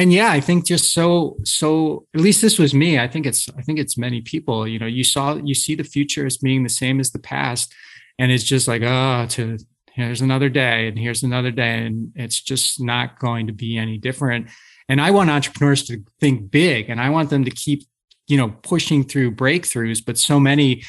And 0.00 0.10
yeah, 0.10 0.32
I 0.32 0.40
think 0.40 0.64
just 0.64 0.94
so, 0.94 1.36
so 1.44 2.06
at 2.14 2.22
least 2.22 2.40
this 2.40 2.58
was 2.58 2.72
me. 2.72 2.98
I 2.98 3.06
think 3.06 3.26
it's, 3.26 3.50
I 3.50 3.60
think 3.60 3.78
it's 3.78 3.98
many 3.98 4.22
people, 4.22 4.66
you 4.66 4.78
know, 4.78 4.86
you 4.86 5.04
saw, 5.04 5.34
you 5.34 5.54
see 5.54 5.74
the 5.74 5.84
future 5.84 6.24
as 6.24 6.38
being 6.38 6.62
the 6.62 6.70
same 6.70 7.00
as 7.00 7.10
the 7.10 7.18
past. 7.18 7.74
And 8.18 8.32
it's 8.32 8.44
just 8.44 8.66
like 8.66 8.80
oh 8.80 9.26
to 9.28 9.58
here's 9.92 10.22
another 10.22 10.48
day 10.48 10.88
and 10.88 10.98
here's 10.98 11.22
another 11.22 11.50
day. 11.50 11.84
And 11.84 12.12
it's 12.14 12.40
just 12.40 12.80
not 12.80 13.18
going 13.18 13.48
to 13.48 13.52
be 13.52 13.76
any 13.76 13.98
different. 13.98 14.48
And 14.88 15.02
i 15.02 15.10
want 15.10 15.28
entrepreneurs 15.28 15.84
to 15.84 16.02
think 16.18 16.50
big 16.50 16.88
and 16.88 16.98
i 16.98 17.10
want 17.10 17.28
them 17.28 17.44
to 17.44 17.50
keep 17.50 17.82
you 18.26 18.38
know 18.38 18.48
pushing 18.62 19.04
through 19.04 19.32
breakthroughs. 19.32 20.02
But 20.02 20.16
so 20.16 20.40
many 20.40 20.82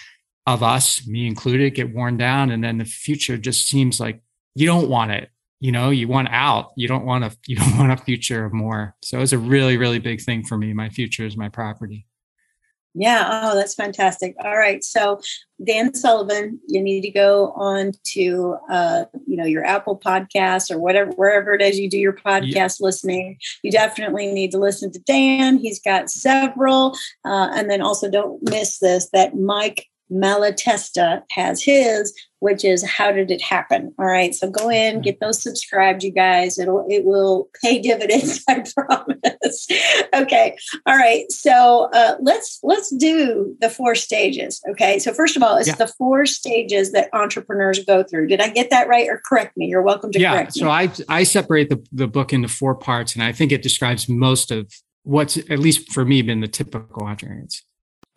of 0.47 0.63
us 0.63 1.05
me 1.05 1.27
included 1.27 1.75
get 1.75 1.93
worn 1.93 2.15
down 2.15 2.49
and 2.49 2.63
then 2.63 2.77
the 2.77 2.85
future 2.85 3.37
just 3.37 3.67
seems 3.67 3.99
like 3.99 4.21
you 4.55 4.65
don't 4.65 4.87
want 4.87 5.11
it 5.11 5.29
you 5.61 5.71
know 5.71 5.91
you 5.91 6.09
want 6.09 6.27
out 6.31 6.71
you 6.75 6.87
don't 6.87 7.05
want 7.05 7.23
a 7.23 7.31
you 7.47 7.55
don't 7.55 7.77
want 7.77 7.91
a 7.91 7.97
future 7.97 8.43
of 8.43 8.51
more 8.51 8.95
so 9.01 9.21
it's 9.21 9.31
a 9.31 9.37
really 9.37 9.77
really 9.77 9.99
big 9.99 10.21
thing 10.21 10.43
for 10.43 10.57
me 10.57 10.73
my 10.73 10.89
future 10.89 11.25
is 11.25 11.37
my 11.37 11.47
property 11.47 12.05
yeah. 12.93 13.43
Oh, 13.43 13.55
that's 13.55 13.73
fantastic. 13.73 14.35
All 14.43 14.57
right. 14.57 14.83
So, 14.83 15.21
Dan 15.65 15.93
Sullivan, 15.93 16.59
you 16.67 16.81
need 16.81 17.01
to 17.01 17.11
go 17.11 17.51
on 17.53 17.93
to, 18.07 18.57
uh, 18.69 19.05
you 19.25 19.37
know, 19.37 19.45
your 19.45 19.63
Apple 19.63 19.97
podcast 19.97 20.71
or 20.71 20.77
whatever, 20.77 21.11
wherever 21.11 21.53
it 21.53 21.61
is 21.61 21.79
you 21.79 21.89
do 21.89 21.97
your 21.97 22.13
podcast 22.13 22.53
yeah. 22.53 22.69
listening. 22.85 23.37
You 23.63 23.71
definitely 23.71 24.31
need 24.33 24.51
to 24.51 24.57
listen 24.57 24.91
to 24.91 24.99
Dan. 24.99 25.57
He's 25.57 25.79
got 25.79 26.09
several. 26.09 26.97
Uh, 27.23 27.49
and 27.53 27.69
then 27.69 27.81
also 27.81 28.09
don't 28.09 28.41
miss 28.49 28.79
this 28.79 29.09
that 29.13 29.37
Mike 29.37 29.87
Malatesta 30.11 31.23
has 31.31 31.63
his, 31.63 32.13
which 32.41 32.65
is 32.65 32.83
how 32.83 33.11
did 33.11 33.29
it 33.29 33.41
happen? 33.41 33.93
All 33.99 34.05
right. 34.07 34.33
So 34.33 34.49
go 34.49 34.67
in, 34.67 34.95
mm-hmm. 34.95 35.01
get 35.01 35.19
those 35.19 35.41
subscribed, 35.41 36.03
you 36.03 36.11
guys. 36.11 36.57
It'll 36.57 36.85
it 36.89 37.05
will 37.05 37.49
pay 37.61 37.79
dividends, 37.79 38.43
I 38.49 38.63
promise. 38.75 39.67
okay. 40.13 40.57
All 40.87 40.97
right. 40.97 41.31
So 41.31 41.89
uh, 41.93 42.15
let's 42.19 42.59
let's 42.63 42.93
do 42.95 43.55
the 43.61 43.69
four 43.69 43.93
stages. 43.93 44.59
Okay. 44.71 44.97
So 44.97 45.13
first 45.13 45.37
of 45.37 45.43
all, 45.43 45.55
it's 45.57 45.67
yeah. 45.67 45.75
the 45.75 45.87
four 45.87 46.25
stages 46.25 46.91
that 46.93 47.09
entrepreneurs 47.13 47.85
go 47.85 48.01
through. 48.03 48.27
Did 48.27 48.41
I 48.41 48.49
get 48.49 48.71
that 48.71 48.87
right 48.87 49.07
or 49.07 49.21
correct 49.23 49.55
me? 49.55 49.67
You're 49.67 49.83
welcome 49.83 50.11
to 50.11 50.19
yeah, 50.19 50.33
correct 50.33 50.53
so 50.53 50.65
me. 50.65 50.71
I 50.71 50.91
I 51.09 51.23
separate 51.23 51.69
the, 51.69 51.85
the 51.91 52.07
book 52.07 52.33
into 52.33 52.47
four 52.47 52.73
parts, 52.73 53.13
and 53.13 53.23
I 53.23 53.33
think 53.33 53.51
it 53.51 53.61
describes 53.61 54.09
most 54.09 54.49
of 54.49 54.73
what's 55.03 55.37
at 55.37 55.59
least 55.59 55.91
for 55.91 56.05
me 56.05 56.23
been 56.23 56.41
the 56.41 56.47
typical 56.47 57.03
entrepreneur 57.03 57.45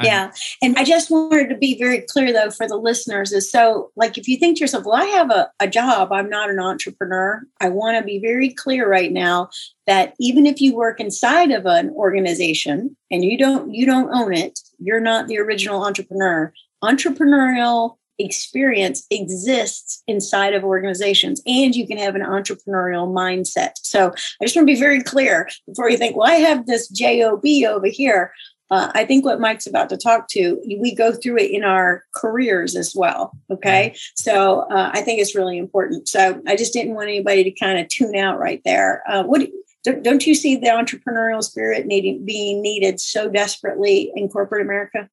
yeah. 0.02 0.32
And 0.60 0.76
I 0.76 0.84
just 0.84 1.10
wanted 1.10 1.48
to 1.50 1.56
be 1.56 1.78
very 1.78 2.00
clear 2.00 2.32
though 2.32 2.50
for 2.50 2.66
the 2.66 2.76
listeners 2.76 3.32
is 3.32 3.50
so 3.50 3.92
like 3.94 4.18
if 4.18 4.26
you 4.26 4.36
think 4.36 4.56
to 4.56 4.62
yourself, 4.62 4.84
well, 4.84 5.00
I 5.00 5.04
have 5.06 5.30
a, 5.30 5.50
a 5.60 5.68
job, 5.68 6.12
I'm 6.12 6.28
not 6.28 6.50
an 6.50 6.58
entrepreneur. 6.58 7.42
I 7.60 7.68
want 7.68 7.98
to 7.98 8.04
be 8.04 8.18
very 8.18 8.50
clear 8.50 8.88
right 8.90 9.12
now 9.12 9.50
that 9.86 10.14
even 10.18 10.46
if 10.46 10.60
you 10.60 10.74
work 10.74 10.98
inside 10.98 11.52
of 11.52 11.66
an 11.66 11.90
organization 11.90 12.96
and 13.10 13.24
you 13.24 13.38
don't 13.38 13.72
you 13.72 13.86
don't 13.86 14.12
own 14.12 14.34
it, 14.34 14.58
you're 14.78 15.00
not 15.00 15.28
the 15.28 15.38
original 15.38 15.84
entrepreneur. 15.84 16.52
Entrepreneurial 16.82 17.96
experience 18.18 19.06
exists 19.10 20.02
inside 20.06 20.54
of 20.54 20.62
organizations 20.62 21.42
and 21.46 21.74
you 21.74 21.86
can 21.86 21.98
have 21.98 22.14
an 22.14 22.22
entrepreneurial 22.22 23.12
mindset. 23.12 23.72
So 23.76 24.08
I 24.40 24.44
just 24.44 24.54
want 24.54 24.68
to 24.68 24.74
be 24.74 24.78
very 24.78 25.02
clear 25.02 25.48
before 25.66 25.90
you 25.90 25.96
think, 25.96 26.16
well, 26.16 26.30
I 26.30 26.37
have 26.37 26.66
this 26.66 26.88
job 26.88 27.44
over 27.44 27.87
here 27.87 28.33
uh, 28.70 28.90
I 28.94 29.05
think 29.05 29.24
what 29.24 29.40
Mike's 29.40 29.66
about 29.66 29.88
to 29.90 29.96
talk 29.96 30.29
to, 30.29 30.61
we 30.81 30.94
go 30.94 31.12
through 31.12 31.38
it 31.38 31.50
in 31.50 31.64
our 31.64 32.05
careers 32.14 32.74
as 32.74 32.94
well. 32.94 33.37
Okay. 33.50 33.94
So 34.14 34.61
uh, 34.70 34.90
I 34.92 35.03
think 35.03 35.20
it's 35.20 35.35
really 35.35 35.59
important. 35.59 36.09
So 36.09 36.40
I 36.46 36.57
just 36.57 36.72
didn't 36.72 36.94
want 36.94 37.09
anybody 37.09 37.44
to 37.44 37.50
kind 37.50 37.79
of 37.79 37.88
tune 37.88 38.16
out 38.16 38.38
right 38.38 38.62
there. 38.64 39.03
Uh, 39.09 39.24
what 39.24 39.42
don't 39.85 40.27
you 40.27 40.35
see 40.35 40.57
the 40.57 40.68
entrepreneurial 40.68 41.42
spirit 41.42 41.87
needing 41.87 42.24
being 42.24 42.62
needed 42.62 42.98
so 43.00 43.29
desperately 43.29 44.11
in 44.16 44.31
corporate 44.31 44.62
America? 44.62 45.11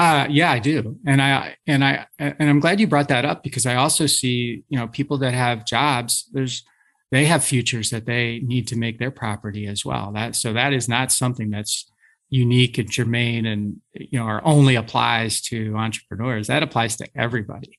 Uh, 0.00 0.26
yeah, 0.28 0.50
I 0.50 0.58
do, 0.58 0.98
and 1.06 1.22
I 1.22 1.56
and 1.66 1.84
I 1.84 2.06
and 2.18 2.50
I'm 2.50 2.58
glad 2.58 2.80
you 2.80 2.88
brought 2.88 3.08
that 3.08 3.24
up 3.24 3.44
because 3.44 3.66
I 3.66 3.76
also 3.76 4.06
see 4.06 4.64
you 4.68 4.78
know 4.78 4.88
people 4.88 5.18
that 5.18 5.32
have 5.32 5.64
jobs. 5.64 6.28
There's 6.32 6.64
they 7.12 7.26
have 7.26 7.44
futures 7.44 7.90
that 7.90 8.06
they 8.06 8.40
need 8.40 8.66
to 8.68 8.76
make 8.76 8.98
their 8.98 9.10
property 9.12 9.66
as 9.66 9.84
well. 9.84 10.10
That 10.12 10.34
so 10.34 10.52
that 10.54 10.72
is 10.72 10.88
not 10.88 11.12
something 11.12 11.50
that's 11.50 11.90
unique 12.30 12.78
and 12.78 12.90
germane 12.90 13.44
and 13.44 13.76
you 13.92 14.18
know 14.18 14.24
or 14.24 14.40
only 14.44 14.76
applies 14.76 15.40
to 15.42 15.74
entrepreneurs. 15.76 16.46
That 16.46 16.62
applies 16.62 16.96
to 16.96 17.08
everybody. 17.14 17.76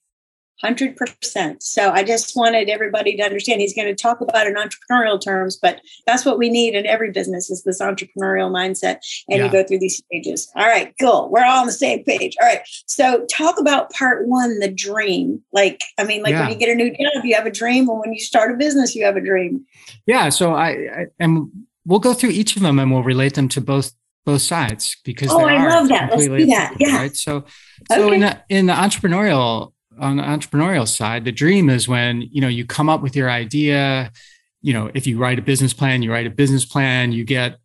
100% 0.64 1.56
so 1.60 1.90
i 1.90 2.04
just 2.04 2.36
wanted 2.36 2.70
everybody 2.70 3.16
to 3.18 3.24
understand 3.24 3.62
he's 3.62 3.74
going 3.74 3.88
to 3.88 3.96
talk 3.96 4.22
about 4.22 4.46
in 4.46 4.54
entrepreneurial 4.54 5.20
terms 5.20 5.58
but 5.60 5.82
that's 6.06 6.24
what 6.24 6.38
we 6.38 6.50
need 6.50 6.76
in 6.76 6.86
every 6.86 7.12
business 7.12 7.50
is 7.50 7.64
this 7.64 7.82
entrepreneurial 7.82 8.52
mindset 8.52 9.00
and 9.28 9.40
yeah. 9.40 9.46
you 9.46 9.52
go 9.52 9.64
through 9.64 9.80
these 9.80 9.98
stages. 9.98 10.52
All 10.56 10.68
right 10.68 10.94
cool. 11.00 11.30
We're 11.32 11.44
all 11.44 11.62
on 11.62 11.66
the 11.66 11.72
same 11.72 12.04
page. 12.04 12.36
All 12.40 12.48
right. 12.48 12.62
So 12.86 13.26
talk 13.26 13.60
about 13.60 13.92
part 13.92 14.28
one 14.28 14.60
the 14.60 14.72
dream. 14.72 15.42
Like 15.52 15.82
i 15.98 16.04
mean 16.04 16.22
like 16.22 16.34
yeah. 16.34 16.42
when 16.42 16.50
you 16.52 16.56
get 16.56 16.70
a 16.70 16.76
new 16.76 16.92
job 16.92 17.26
you 17.26 17.36
have 17.36 17.46
a 17.46 17.52
dream 17.52 17.90
and 17.90 18.00
when 18.00 18.14
you 18.14 18.20
start 18.20 18.52
a 18.52 18.56
business 18.56 18.96
you 18.96 19.04
have 19.04 19.16
a 19.16 19.22
dream. 19.22 19.66
Yeah 20.06 20.30
so 20.30 20.54
i, 20.54 20.70
I 20.70 21.06
and 21.20 21.50
we'll 21.86 22.00
go 22.00 22.14
through 22.14 22.32
each 22.32 22.56
of 22.56 22.62
them 22.62 22.78
and 22.78 22.92
we'll 22.92 23.04
relate 23.04 23.34
them 23.34 23.48
to 23.50 23.62
both 23.62 23.94
both 24.26 24.42
sides 24.42 24.98
because 25.04 25.32
oh, 25.32 25.42
I 25.42 25.68
love 25.68 25.90
that. 25.90 26.12
Let's 26.12 26.28
do 26.28 26.46
that. 26.48 26.76
Yeah. 26.80 26.98
Right. 26.98 27.16
So, 27.16 27.46
so 27.92 28.06
okay. 28.06 28.16
in 28.16 28.22
the 28.22 28.42
in 28.50 28.66
the 28.68 28.74
entrepreneurial 28.74 29.74
on 30.00 30.18
the 30.18 30.24
entrepreneurial 30.24 30.88
side, 30.88 31.26
the 31.26 31.32
dream 31.32 31.70
is 31.70 31.88
when 31.88 32.22
you 32.22 32.42
know 32.42 32.48
you 32.48 32.66
come 32.66 32.90
up 32.90 33.02
with 33.02 33.16
your 33.16 33.30
idea. 33.30 34.12
You 34.62 34.74
know, 34.74 34.92
if 34.94 35.08
you 35.08 35.18
write 35.18 35.40
a 35.40 35.42
business 35.42 35.74
plan, 35.74 36.04
you 36.04 36.12
write 36.12 36.28
a 36.28 36.32
business 36.32 36.66
plan, 36.66 37.12
you 37.12 37.24
get 37.24 37.58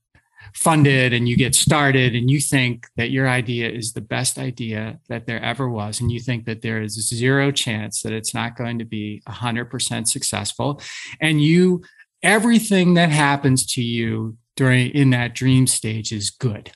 funded 0.55 1.13
and 1.13 1.29
you 1.29 1.37
get 1.37 1.55
started 1.55 2.15
and 2.15 2.31
you 2.31 2.41
think 2.41 2.87
that 2.97 3.11
your 3.11 3.29
idea 3.29 3.69
is 3.69 3.93
the 3.93 4.01
best 4.01 4.39
idea 4.39 4.99
that 5.09 5.27
there 5.27 5.43
ever 5.43 5.69
was 5.69 6.01
and 6.01 6.11
you 6.11 6.19
think 6.19 6.47
that 6.47 6.63
there 6.63 6.81
is 6.81 6.95
zero 6.95 7.51
chance 7.51 8.01
that 8.01 8.13
it's 8.13 8.33
not 8.33 8.57
going 8.57 8.79
to 8.79 8.85
be 8.85 9.23
100% 9.29 10.09
successful 10.09 10.81
and 11.21 11.43
you 11.43 11.83
everything 12.23 12.95
that 12.95 13.11
happens 13.11 13.67
to 13.67 13.83
you 13.83 14.37
during 14.57 14.91
in 14.91 15.11
that 15.11 15.35
dream 15.35 15.67
stage 15.67 16.13
is 16.13 16.31
good. 16.31 16.73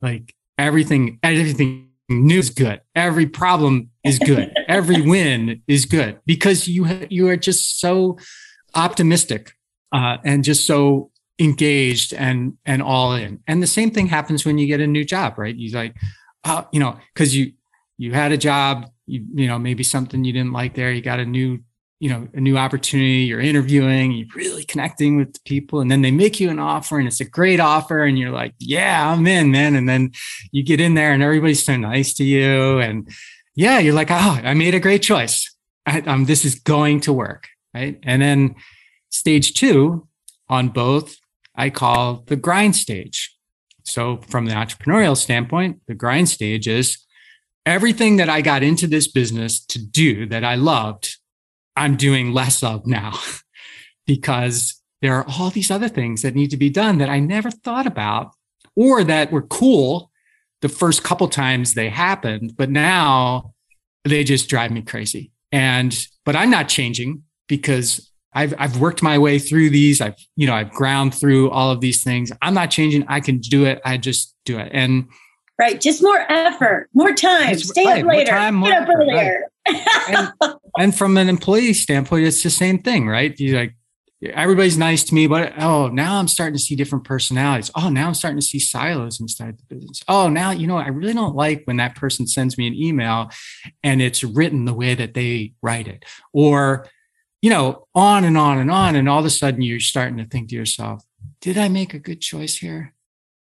Like 0.00 0.34
everything, 0.58 1.18
everything 1.22 1.90
new 2.08 2.38
is 2.38 2.50
good. 2.50 2.80
Every 2.94 3.26
problem 3.26 3.90
is 4.04 4.18
good. 4.18 4.52
Every 4.68 5.02
win 5.02 5.62
is 5.66 5.84
good 5.84 6.20
because 6.26 6.68
you 6.68 7.06
you 7.10 7.28
are 7.28 7.36
just 7.36 7.80
so 7.80 8.18
optimistic 8.74 9.52
uh, 9.92 10.18
and 10.24 10.44
just 10.44 10.66
so 10.66 11.10
engaged 11.38 12.12
and 12.14 12.54
and 12.64 12.82
all 12.82 13.14
in. 13.14 13.40
And 13.46 13.62
the 13.62 13.66
same 13.66 13.90
thing 13.90 14.06
happens 14.06 14.44
when 14.44 14.58
you 14.58 14.66
get 14.66 14.80
a 14.80 14.86
new 14.86 15.04
job, 15.04 15.38
right? 15.38 15.54
You 15.54 15.70
like, 15.76 15.96
uh, 16.44 16.64
you 16.72 16.80
know, 16.80 16.98
because 17.14 17.34
you 17.36 17.52
you 17.98 18.12
had 18.12 18.32
a 18.32 18.38
job, 18.38 18.90
you 19.06 19.24
you 19.34 19.46
know 19.46 19.58
maybe 19.58 19.82
something 19.82 20.24
you 20.24 20.32
didn't 20.32 20.52
like 20.52 20.74
there. 20.74 20.92
You 20.92 21.02
got 21.02 21.20
a 21.20 21.26
new 21.26 21.60
you 22.02 22.08
know 22.08 22.26
a 22.34 22.40
new 22.40 22.58
opportunity 22.58 23.20
you're 23.20 23.40
interviewing 23.40 24.10
you're 24.10 24.26
really 24.34 24.64
connecting 24.64 25.16
with 25.16 25.42
people 25.44 25.80
and 25.80 25.88
then 25.88 26.02
they 26.02 26.10
make 26.10 26.40
you 26.40 26.50
an 26.50 26.58
offer 26.58 26.98
and 26.98 27.06
it's 27.06 27.20
a 27.20 27.24
great 27.24 27.60
offer 27.60 28.02
and 28.02 28.18
you're 28.18 28.32
like 28.32 28.52
yeah 28.58 29.08
i'm 29.12 29.24
in 29.24 29.52
man 29.52 29.76
and 29.76 29.88
then 29.88 30.10
you 30.50 30.64
get 30.64 30.80
in 30.80 30.94
there 30.94 31.12
and 31.12 31.22
everybody's 31.22 31.64
so 31.64 31.76
nice 31.76 32.12
to 32.12 32.24
you 32.24 32.80
and 32.80 33.08
yeah 33.54 33.78
you're 33.78 33.94
like 33.94 34.10
oh 34.10 34.40
i 34.42 34.52
made 34.52 34.74
a 34.74 34.80
great 34.80 35.00
choice. 35.00 35.48
I, 35.86 36.00
um, 36.00 36.24
this 36.24 36.44
is 36.44 36.56
going 36.56 37.00
to 37.02 37.12
work 37.12 37.46
right? 37.72 37.98
And 38.02 38.20
then 38.20 38.56
stage 39.10 39.54
two 39.54 40.08
on 40.48 40.70
both 40.70 41.16
i 41.54 41.70
call 41.70 42.24
the 42.26 42.36
grind 42.36 42.74
stage. 42.74 43.36
So 43.84 44.18
from 44.28 44.46
the 44.46 44.54
entrepreneurial 44.54 45.16
standpoint 45.16 45.82
the 45.86 45.94
grind 45.94 46.28
stage 46.28 46.66
is 46.66 46.98
everything 47.64 48.16
that 48.16 48.28
i 48.28 48.40
got 48.40 48.64
into 48.64 48.88
this 48.88 49.06
business 49.06 49.64
to 49.66 49.78
do 49.78 50.26
that 50.26 50.42
i 50.42 50.56
loved 50.56 51.16
I'm 51.76 51.96
doing 51.96 52.32
less 52.32 52.62
of 52.62 52.86
now 52.86 53.18
because 54.06 54.80
there 55.00 55.14
are 55.14 55.26
all 55.28 55.50
these 55.50 55.70
other 55.70 55.88
things 55.88 56.22
that 56.22 56.34
need 56.34 56.50
to 56.50 56.56
be 56.56 56.70
done 56.70 56.98
that 56.98 57.08
I 57.08 57.18
never 57.18 57.50
thought 57.50 57.86
about 57.86 58.32
or 58.76 59.04
that 59.04 59.32
were 59.32 59.42
cool 59.42 60.10
the 60.60 60.68
first 60.68 61.02
couple 61.02 61.28
times 61.28 61.74
they 61.74 61.88
happened, 61.88 62.54
but 62.56 62.70
now 62.70 63.52
they 64.04 64.22
just 64.22 64.48
drive 64.48 64.70
me 64.70 64.82
crazy. 64.82 65.32
And, 65.50 66.06
but 66.24 66.36
I'm 66.36 66.50
not 66.50 66.68
changing 66.68 67.24
because 67.48 68.12
I've 68.34 68.54
I've 68.58 68.80
worked 68.80 69.02
my 69.02 69.18
way 69.18 69.38
through 69.38 69.70
these. 69.70 70.00
I've 70.00 70.16
you 70.36 70.46
know 70.46 70.54
I've 70.54 70.70
ground 70.70 71.14
through 71.14 71.50
all 71.50 71.70
of 71.70 71.80
these 71.80 72.02
things. 72.02 72.32
I'm 72.40 72.54
not 72.54 72.70
changing. 72.70 73.04
I 73.08 73.20
can 73.20 73.38
do 73.38 73.66
it. 73.66 73.80
I 73.84 73.98
just 73.98 74.34
do 74.44 74.58
it. 74.58 74.70
And 74.72 75.08
right, 75.58 75.80
just 75.80 76.02
more 76.02 76.18
effort, 76.30 76.88
more 76.94 77.12
time. 77.12 77.58
Stay 77.58 77.84
right, 77.84 78.02
up 78.02 78.08
later. 78.08 78.32
More 78.32 78.40
time, 78.40 78.54
more 78.54 78.68
Get 78.70 78.82
up 78.82 78.88
effort, 78.88 79.00
earlier. 79.02 79.51
And, 79.66 80.32
and 80.78 80.96
from 80.96 81.16
an 81.16 81.28
employee 81.28 81.72
standpoint, 81.72 82.26
it's 82.26 82.42
the 82.42 82.50
same 82.50 82.78
thing, 82.80 83.08
right? 83.08 83.38
You 83.38 83.56
like 83.56 83.74
everybody's 84.30 84.78
nice 84.78 85.02
to 85.04 85.14
me, 85.14 85.26
but 85.26 85.52
oh, 85.58 85.88
now 85.88 86.18
I'm 86.18 86.28
starting 86.28 86.56
to 86.56 86.62
see 86.62 86.76
different 86.76 87.04
personalities. 87.04 87.70
Oh, 87.74 87.88
now 87.88 88.06
I'm 88.06 88.14
starting 88.14 88.38
to 88.38 88.46
see 88.46 88.58
silos 88.58 89.20
inside 89.20 89.58
the 89.58 89.74
business. 89.74 90.02
Oh, 90.06 90.28
now, 90.28 90.50
you 90.50 90.66
know, 90.66 90.76
I 90.76 90.88
really 90.88 91.14
don't 91.14 91.34
like 91.34 91.62
when 91.64 91.78
that 91.78 91.96
person 91.96 92.26
sends 92.26 92.56
me 92.56 92.66
an 92.66 92.74
email 92.74 93.30
and 93.82 94.00
it's 94.00 94.22
written 94.22 94.64
the 94.64 94.74
way 94.74 94.94
that 94.94 95.14
they 95.14 95.54
write 95.62 95.88
it. 95.88 96.04
Or, 96.32 96.86
you 97.40 97.50
know, 97.50 97.88
on 97.94 98.24
and 98.24 98.38
on 98.38 98.58
and 98.58 98.70
on. 98.70 98.94
And 98.94 99.08
all 99.08 99.18
of 99.18 99.24
a 99.24 99.30
sudden 99.30 99.62
you're 99.62 99.80
starting 99.80 100.18
to 100.18 100.26
think 100.26 100.50
to 100.50 100.54
yourself, 100.54 101.04
did 101.40 101.58
I 101.58 101.68
make 101.68 101.92
a 101.92 101.98
good 101.98 102.20
choice 102.20 102.56
here? 102.56 102.94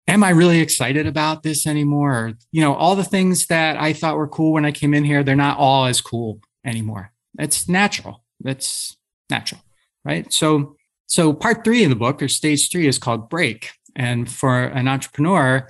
Am 0.09 0.23
I 0.23 0.31
really 0.31 0.59
excited 0.59 1.07
about 1.07 1.43
this 1.43 1.65
anymore? 1.67 2.11
Or, 2.13 2.33
you 2.51 2.61
know, 2.61 2.73
all 2.73 2.95
the 2.95 3.03
things 3.03 3.45
that 3.47 3.77
I 3.77 3.93
thought 3.93 4.17
were 4.17 4.27
cool 4.27 4.53
when 4.53 4.65
I 4.65 4.71
came 4.71 4.93
in 4.93 5.05
here, 5.05 5.23
they're 5.23 5.35
not 5.35 5.57
all 5.57 5.85
as 5.85 6.01
cool 6.01 6.41
anymore. 6.65 7.11
That's 7.35 7.69
natural. 7.69 8.23
That's 8.41 8.97
natural 9.29 9.61
right? 10.05 10.31
So, 10.33 10.75
so 11.07 11.33
part 11.33 11.63
three 11.63 11.83
in 11.83 11.89
the 11.89 11.95
book 11.95 12.21
or 12.21 12.27
stage 12.27 12.69
three 12.71 12.87
is 12.87 12.99
called 12.99 13.29
break. 13.29 13.71
And 13.95 14.29
for 14.29 14.63
an 14.63 14.87
entrepreneur, 14.87 15.67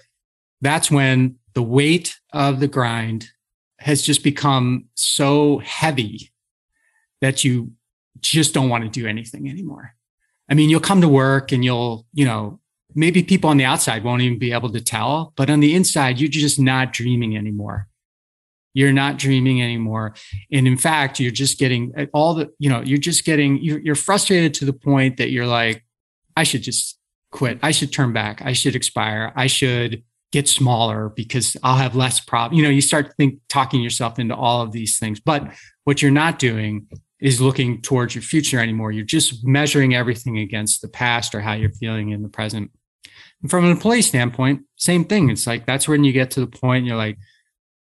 that's 0.61 0.91
when 0.91 1.35
the 1.53 1.63
weight 1.63 2.19
of 2.33 2.59
the 2.59 2.67
grind 2.67 3.29
has 3.79 4.01
just 4.01 4.23
become 4.23 4.85
so 4.93 5.59
heavy 5.59 6.31
that 7.21 7.43
you 7.43 7.71
just 8.19 8.53
don't 8.53 8.69
want 8.69 8.83
to 8.83 8.89
do 8.89 9.07
anything 9.07 9.49
anymore. 9.49 9.93
I 10.49 10.53
mean, 10.53 10.69
you'll 10.69 10.79
come 10.79 11.01
to 11.01 11.07
work 11.07 11.51
and 11.51 11.63
you'll, 11.63 12.05
you 12.13 12.25
know, 12.25 12.59
maybe 12.95 13.23
people 13.23 13.49
on 13.49 13.57
the 13.57 13.65
outside 13.65 14.03
won't 14.03 14.21
even 14.21 14.39
be 14.39 14.51
able 14.51 14.71
to 14.71 14.81
tell, 14.81 15.33
but 15.35 15.49
on 15.49 15.59
the 15.59 15.75
inside, 15.75 16.19
you're 16.19 16.29
just 16.29 16.59
not 16.59 16.93
dreaming 16.93 17.37
anymore. 17.37 17.87
You're 18.73 18.93
not 18.93 19.17
dreaming 19.17 19.61
anymore. 19.61 20.13
And 20.51 20.67
in 20.67 20.77
fact, 20.77 21.19
you're 21.19 21.31
just 21.31 21.59
getting 21.59 21.91
uh, 21.97 22.05
all 22.13 22.35
the, 22.35 22.51
you 22.59 22.69
know, 22.69 22.81
you're 22.81 22.99
just 22.99 23.25
getting, 23.25 23.57
you're, 23.61 23.79
you're 23.79 23.95
frustrated 23.95 24.53
to 24.55 24.65
the 24.65 24.73
point 24.73 25.17
that 25.17 25.31
you're 25.31 25.47
like, 25.47 25.83
I 26.37 26.43
should 26.43 26.63
just 26.63 26.97
quit. 27.31 27.59
I 27.61 27.71
should 27.71 27.91
turn 27.91 28.13
back. 28.13 28.41
I 28.43 28.53
should 28.53 28.75
expire. 28.75 29.33
I 29.35 29.47
should 29.47 30.03
get 30.31 30.47
smaller 30.47 31.09
because 31.09 31.57
I'll 31.63 31.77
have 31.77 31.95
less 31.95 32.19
problem. 32.19 32.57
You 32.57 32.63
know, 32.63 32.69
you 32.69 32.81
start 32.81 33.13
think 33.17 33.39
talking 33.49 33.81
yourself 33.81 34.19
into 34.19 34.35
all 34.35 34.61
of 34.61 34.71
these 34.71 34.99
things. 34.99 35.19
But 35.19 35.51
what 35.83 36.01
you're 36.01 36.11
not 36.11 36.37
doing 36.37 36.87
is 37.19 37.41
looking 37.41 37.81
towards 37.81 38.15
your 38.15 38.21
future 38.21 38.59
anymore. 38.59 38.91
You're 38.91 39.05
just 39.05 39.45
measuring 39.45 39.95
everything 39.95 40.37
against 40.37 40.81
the 40.81 40.87
past 40.87 41.35
or 41.35 41.41
how 41.41 41.53
you're 41.53 41.71
feeling 41.71 42.09
in 42.11 42.21
the 42.21 42.29
present. 42.29 42.71
And 43.41 43.49
from 43.49 43.65
an 43.65 43.71
employee 43.71 44.01
standpoint, 44.01 44.61
same 44.75 45.05
thing. 45.05 45.29
It's 45.29 45.47
like 45.47 45.65
that's 45.65 45.87
when 45.87 46.03
you 46.03 46.11
get 46.11 46.31
to 46.31 46.41
the 46.41 46.47
point 46.47 46.85
you're 46.85 46.97
like, 46.97 47.17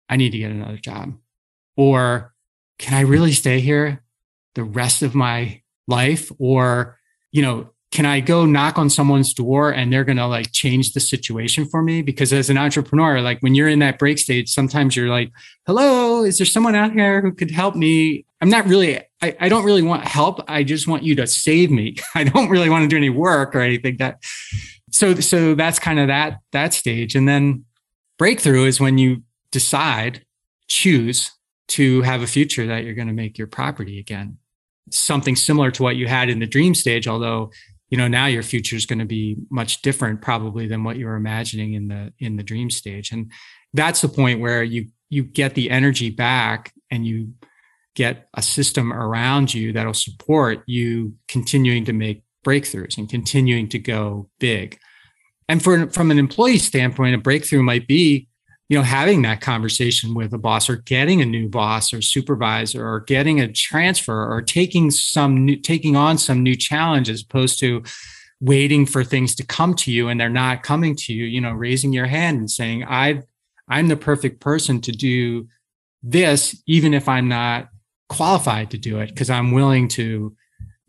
I 0.09 0.17
need 0.17 0.31
to 0.31 0.37
get 0.37 0.51
another 0.51 0.77
job? 0.77 1.13
Or 1.77 2.33
can 2.79 2.93
I 2.93 3.01
really 3.01 3.31
stay 3.31 3.59
here 3.59 4.03
the 4.55 4.63
rest 4.63 5.01
of 5.01 5.15
my 5.15 5.61
life? 5.87 6.31
Or, 6.39 6.97
you 7.31 7.41
know, 7.41 7.69
can 7.91 8.05
I 8.05 8.19
go 8.19 8.45
knock 8.45 8.77
on 8.77 8.89
someone's 8.89 9.33
door 9.33 9.71
and 9.71 9.91
they're 9.91 10.03
going 10.03 10.17
to 10.17 10.27
like 10.27 10.51
change 10.51 10.91
the 10.91 10.99
situation 10.99 11.65
for 11.65 11.81
me? 11.81 12.01
Because 12.01 12.33
as 12.33 12.49
an 12.49 12.57
entrepreneur, 12.57 13.21
like 13.21 13.39
when 13.39 13.55
you're 13.55 13.69
in 13.69 13.79
that 13.79 13.99
break 13.99 14.19
stage, 14.19 14.49
sometimes 14.49 14.95
you're 14.95 15.09
like, 15.09 15.31
hello, 15.65 16.23
is 16.23 16.37
there 16.37 16.45
someone 16.45 16.75
out 16.75 16.91
here 16.91 17.21
who 17.21 17.31
could 17.31 17.51
help 17.51 17.75
me? 17.75 18.25
I'm 18.41 18.49
not 18.49 18.65
really, 18.67 18.99
I, 19.21 19.37
I 19.39 19.49
don't 19.49 19.63
really 19.63 19.81
want 19.81 20.05
help. 20.05 20.43
I 20.47 20.63
just 20.63 20.87
want 20.87 21.03
you 21.03 21.15
to 21.15 21.25
save 21.25 21.71
me. 21.71 21.95
I 22.15 22.25
don't 22.25 22.49
really 22.49 22.69
want 22.69 22.83
to 22.83 22.89
do 22.89 22.97
any 22.97 23.09
work 23.09 23.55
or 23.55 23.61
anything 23.61 23.97
that. 23.97 24.21
So, 24.91 25.15
so 25.15 25.55
that's 25.55 25.79
kind 25.79 25.99
of 25.99 26.07
that, 26.07 26.39
that 26.51 26.73
stage. 26.73 27.15
And 27.15 27.27
then 27.27 27.65
breakthrough 28.17 28.65
is 28.65 28.79
when 28.79 28.97
you 28.97 29.23
decide, 29.51 30.23
choose 30.67 31.31
to 31.67 32.01
have 32.03 32.21
a 32.21 32.27
future 32.27 32.67
that 32.67 32.83
you're 32.83 32.93
going 32.93 33.07
to 33.07 33.13
make 33.13 33.37
your 33.37 33.47
property 33.47 33.99
again. 33.99 34.37
Something 34.91 35.35
similar 35.35 35.71
to 35.71 35.83
what 35.83 35.95
you 35.95 36.07
had 36.07 36.29
in 36.29 36.39
the 36.39 36.45
dream 36.45 36.75
stage, 36.75 37.07
although 37.07 37.51
you 37.89 37.97
know 37.97 38.07
now 38.07 38.25
your 38.25 38.43
future 38.43 38.75
is 38.75 38.85
going 38.85 38.99
to 38.99 39.05
be 39.05 39.37
much 39.49 39.81
different 39.81 40.21
probably 40.21 40.67
than 40.67 40.83
what 40.83 40.97
you 40.97 41.05
were 41.05 41.15
imagining 41.15 41.73
in 41.73 41.87
the 41.87 42.11
in 42.19 42.35
the 42.35 42.43
dream 42.43 42.69
stage 42.69 43.11
and 43.11 43.31
that's 43.73 44.01
the 44.01 44.09
point 44.09 44.39
where 44.39 44.63
you 44.63 44.87
you 45.09 45.23
get 45.23 45.53
the 45.53 45.69
energy 45.69 46.09
back 46.09 46.73
and 46.91 47.05
you 47.05 47.33
get 47.95 48.27
a 48.33 48.41
system 48.41 48.91
around 48.91 49.53
you 49.53 49.71
that'll 49.71 49.93
support 49.93 50.61
you 50.65 51.13
continuing 51.27 51.85
to 51.85 51.93
make 51.93 52.23
breakthroughs 52.45 52.97
and 52.97 53.09
continuing 53.09 53.67
to 53.69 53.79
go 53.79 54.29
big. 54.39 54.77
And 55.49 55.61
for 55.61 55.89
from 55.89 56.11
an 56.11 56.19
employee 56.19 56.57
standpoint 56.57 57.15
a 57.15 57.17
breakthrough 57.17 57.63
might 57.63 57.87
be 57.87 58.27
you 58.69 58.77
know 58.77 58.83
having 58.83 59.21
that 59.21 59.41
conversation 59.41 60.13
with 60.13 60.33
a 60.33 60.37
boss 60.37 60.69
or 60.69 60.77
getting 60.77 61.21
a 61.21 61.25
new 61.25 61.47
boss 61.47 61.93
or 61.93 62.01
supervisor 62.01 62.87
or 62.87 63.01
getting 63.01 63.39
a 63.39 63.51
transfer 63.51 64.31
or 64.31 64.41
taking 64.41 64.89
some 64.91 65.45
new 65.45 65.55
taking 65.55 65.95
on 65.95 66.17
some 66.17 66.41
new 66.41 66.55
challenge 66.55 67.09
as 67.09 67.21
opposed 67.21 67.59
to 67.59 67.83
waiting 68.41 68.85
for 68.85 69.03
things 69.03 69.35
to 69.35 69.45
come 69.45 69.73
to 69.73 69.91
you 69.91 70.09
and 70.09 70.19
they're 70.19 70.29
not 70.29 70.63
coming 70.63 70.95
to 70.95 71.13
you 71.13 71.25
you 71.25 71.39
know 71.39 71.51
raising 71.51 71.93
your 71.93 72.07
hand 72.07 72.37
and 72.37 72.49
saying 72.49 72.83
i 72.85 73.21
i'm 73.69 73.87
the 73.87 73.95
perfect 73.95 74.39
person 74.41 74.81
to 74.81 74.91
do 74.91 75.47
this 76.01 76.61
even 76.67 76.93
if 76.93 77.07
i'm 77.07 77.27
not 77.27 77.69
qualified 78.09 78.71
to 78.71 78.77
do 78.77 78.99
it 78.99 79.07
because 79.07 79.29
i'm 79.29 79.51
willing 79.51 79.87
to 79.87 80.35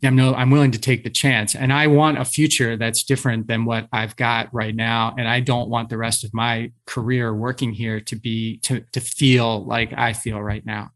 I'm 0.03 0.15
no, 0.15 0.33
I'm 0.35 0.51
willing 0.51 0.71
to 0.71 0.79
take 0.79 1.03
the 1.03 1.09
chance. 1.09 1.55
And 1.55 1.73
I 1.73 1.87
want 1.87 2.19
a 2.19 2.25
future 2.25 2.77
that's 2.77 3.03
different 3.03 3.47
than 3.47 3.65
what 3.65 3.87
I've 3.91 4.15
got 4.15 4.53
right 4.53 4.75
now. 4.75 5.15
And 5.17 5.27
I 5.27 5.39
don't 5.39 5.69
want 5.69 5.89
the 5.89 5.97
rest 5.97 6.23
of 6.23 6.33
my 6.33 6.71
career 6.85 7.33
working 7.33 7.73
here 7.73 7.99
to 8.01 8.15
be 8.15 8.57
to 8.59 8.81
to 8.91 8.99
feel 8.99 9.65
like 9.65 9.93
I 9.97 10.13
feel 10.13 10.41
right 10.41 10.65
now. 10.65 10.91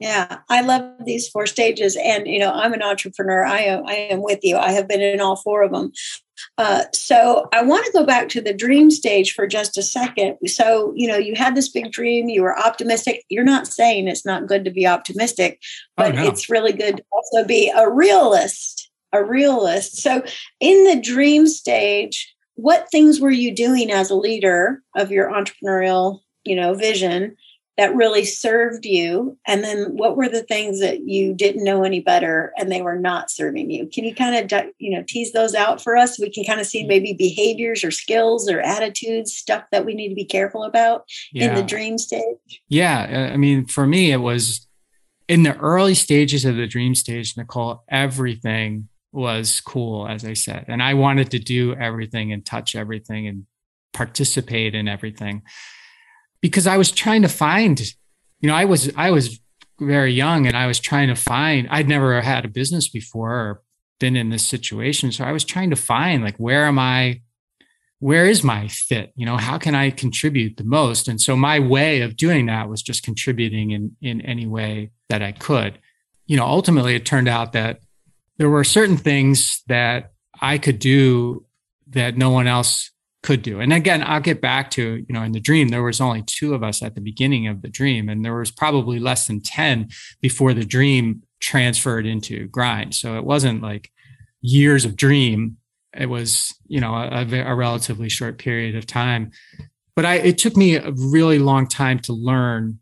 Yeah, 0.00 0.38
I 0.48 0.60
love 0.60 1.04
these 1.04 1.28
four 1.28 1.46
stages, 1.46 1.96
and 1.96 2.26
you 2.26 2.38
know, 2.38 2.52
I'm 2.52 2.74
an 2.74 2.82
entrepreneur. 2.82 3.44
I 3.44 3.60
am, 3.60 3.86
I 3.86 3.94
am 3.94 4.22
with 4.22 4.40
you. 4.42 4.56
I 4.56 4.72
have 4.72 4.88
been 4.88 5.00
in 5.00 5.20
all 5.20 5.36
four 5.36 5.62
of 5.62 5.72
them. 5.72 5.92
Uh, 6.58 6.84
so 6.92 7.48
I 7.52 7.62
want 7.62 7.86
to 7.86 7.92
go 7.92 8.04
back 8.04 8.28
to 8.30 8.40
the 8.40 8.54
dream 8.54 8.90
stage 8.90 9.32
for 9.32 9.46
just 9.46 9.78
a 9.78 9.82
second. 9.82 10.36
So 10.46 10.92
you 10.96 11.08
know, 11.08 11.16
you 11.16 11.34
had 11.34 11.54
this 11.54 11.68
big 11.68 11.90
dream. 11.92 12.28
You 12.28 12.42
were 12.42 12.58
optimistic. 12.58 13.24
You're 13.28 13.44
not 13.44 13.66
saying 13.66 14.08
it's 14.08 14.26
not 14.26 14.46
good 14.46 14.64
to 14.64 14.70
be 14.70 14.86
optimistic, 14.86 15.60
oh, 15.62 16.04
but 16.04 16.12
oh, 16.12 16.22
no. 16.22 16.28
it's 16.28 16.50
really 16.50 16.72
good 16.72 16.98
to 16.98 17.04
also 17.12 17.46
be 17.46 17.72
a 17.74 17.90
realist. 17.90 18.90
A 19.12 19.22
realist. 19.22 19.98
So 19.98 20.24
in 20.58 20.84
the 20.84 21.00
dream 21.00 21.46
stage, 21.46 22.34
what 22.56 22.90
things 22.90 23.20
were 23.20 23.30
you 23.30 23.54
doing 23.54 23.90
as 23.90 24.10
a 24.10 24.16
leader 24.16 24.82
of 24.96 25.10
your 25.10 25.30
entrepreneurial, 25.30 26.20
you 26.44 26.56
know, 26.56 26.74
vision? 26.74 27.36
That 27.76 27.94
really 27.94 28.24
served 28.24 28.84
you 28.84 29.36
and 29.46 29.64
then 29.64 29.96
what 29.96 30.16
were 30.16 30.28
the 30.28 30.42
things 30.42 30.80
that 30.80 31.08
you 31.08 31.34
didn't 31.34 31.64
know 31.64 31.82
any 31.82 32.00
better 32.00 32.52
and 32.56 32.70
they 32.70 32.82
were 32.82 32.98
not 32.98 33.30
serving 33.30 33.70
you 33.70 33.86
can 33.86 34.04
you 34.04 34.14
kind 34.14 34.52
of 34.52 34.64
you 34.78 34.90
know 34.90 35.04
tease 35.06 35.32
those 35.32 35.54
out 35.54 35.82
for 35.82 35.96
us 35.96 36.18
we 36.18 36.30
can 36.30 36.44
kind 36.44 36.60
of 36.60 36.66
see 36.66 36.84
mm. 36.84 36.88
maybe 36.88 37.12
behaviors 37.12 37.82
or 37.84 37.90
skills 37.90 38.48
or 38.48 38.60
attitudes 38.60 39.34
stuff 39.34 39.64
that 39.72 39.84
we 39.84 39.94
need 39.94 40.08
to 40.08 40.14
be 40.14 40.24
careful 40.24 40.64
about 40.64 41.04
yeah. 41.32 41.48
in 41.48 41.54
the 41.54 41.62
dream 41.62 41.98
stage 41.98 42.62
yeah 42.68 43.30
i 43.32 43.36
mean 43.36 43.66
for 43.66 43.86
me 43.86 44.12
it 44.12 44.18
was 44.18 44.66
in 45.26 45.42
the 45.42 45.56
early 45.56 45.94
stages 45.94 46.44
of 46.44 46.56
the 46.56 46.66
dream 46.66 46.94
stage 46.94 47.36
nicole 47.36 47.82
everything 47.88 48.88
was 49.12 49.60
cool 49.60 50.06
as 50.08 50.24
i 50.24 50.32
said 50.32 50.64
and 50.68 50.82
i 50.82 50.94
wanted 50.94 51.30
to 51.30 51.38
do 51.38 51.74
everything 51.74 52.32
and 52.32 52.44
touch 52.44 52.74
everything 52.74 53.26
and 53.26 53.46
participate 53.92 54.74
in 54.74 54.88
everything 54.88 55.42
because 56.44 56.66
I 56.66 56.76
was 56.76 56.92
trying 56.92 57.22
to 57.22 57.28
find, 57.28 57.80
you 58.40 58.48
know, 58.50 58.54
I 58.54 58.66
was 58.66 58.92
I 58.98 59.10
was 59.10 59.40
very 59.80 60.12
young 60.12 60.46
and 60.46 60.54
I 60.54 60.66
was 60.66 60.78
trying 60.78 61.08
to 61.08 61.14
find. 61.14 61.66
I'd 61.70 61.88
never 61.88 62.20
had 62.20 62.44
a 62.44 62.48
business 62.48 62.86
before 62.86 63.32
or 63.32 63.62
been 63.98 64.14
in 64.14 64.28
this 64.28 64.46
situation, 64.46 65.10
so 65.10 65.24
I 65.24 65.32
was 65.32 65.46
trying 65.46 65.70
to 65.70 65.76
find 65.76 66.22
like 66.22 66.36
where 66.36 66.66
am 66.66 66.78
I 66.78 67.22
where 67.98 68.26
is 68.26 68.44
my 68.44 68.68
fit? 68.68 69.14
You 69.16 69.24
know 69.24 69.38
how 69.38 69.56
can 69.56 69.74
i 69.74 69.88
contribute 69.88 70.58
the 70.58 70.64
most? 70.64 71.08
And 71.08 71.18
so 71.18 71.34
my 71.34 71.58
way 71.60 72.02
of 72.02 72.14
doing 72.14 72.44
that 72.44 72.68
was 72.68 72.82
just 72.82 73.02
contributing 73.02 73.70
in 73.70 73.96
in 74.02 74.20
any 74.20 74.46
way 74.46 74.90
that 75.08 75.22
i 75.22 75.32
could. 75.32 75.78
You 76.26 76.36
know 76.36 76.44
ultimately 76.44 76.94
it 76.94 77.06
turned 77.06 77.28
out 77.28 77.54
that 77.54 77.80
there 78.36 78.50
were 78.50 78.64
certain 78.64 78.98
things 78.98 79.62
that 79.68 80.12
i 80.42 80.58
could 80.58 80.78
do 80.78 81.46
that 81.86 82.18
no 82.18 82.28
one 82.28 82.46
else 82.46 82.90
could 83.24 83.42
do. 83.42 83.58
And 83.58 83.72
again, 83.72 84.04
I'll 84.06 84.20
get 84.20 84.42
back 84.42 84.70
to, 84.72 85.04
you 85.08 85.14
know, 85.14 85.22
in 85.22 85.32
the 85.32 85.40
dream, 85.40 85.68
there 85.68 85.82
was 85.82 85.98
only 86.00 86.22
two 86.22 86.54
of 86.54 86.62
us 86.62 86.82
at 86.82 86.94
the 86.94 87.00
beginning 87.00 87.48
of 87.48 87.62
the 87.62 87.68
dream, 87.68 88.10
and 88.10 88.22
there 88.22 88.36
was 88.36 88.50
probably 88.50 88.98
less 88.98 89.26
than 89.26 89.40
10 89.40 89.88
before 90.20 90.52
the 90.52 90.64
dream 90.64 91.22
transferred 91.40 92.04
into 92.04 92.46
grind. 92.48 92.94
So 92.94 93.16
it 93.16 93.24
wasn't 93.24 93.62
like 93.62 93.90
years 94.42 94.84
of 94.84 94.94
dream. 94.94 95.56
It 95.96 96.06
was, 96.06 96.54
you 96.66 96.80
know, 96.80 96.94
a, 96.94 97.26
a 97.26 97.54
relatively 97.54 98.10
short 98.10 98.36
period 98.36 98.76
of 98.76 98.86
time. 98.86 99.30
But 99.96 100.04
I, 100.04 100.16
it 100.16 100.36
took 100.36 100.54
me 100.54 100.76
a 100.76 100.90
really 100.90 101.38
long 101.38 101.66
time 101.66 102.00
to 102.00 102.12
learn 102.12 102.78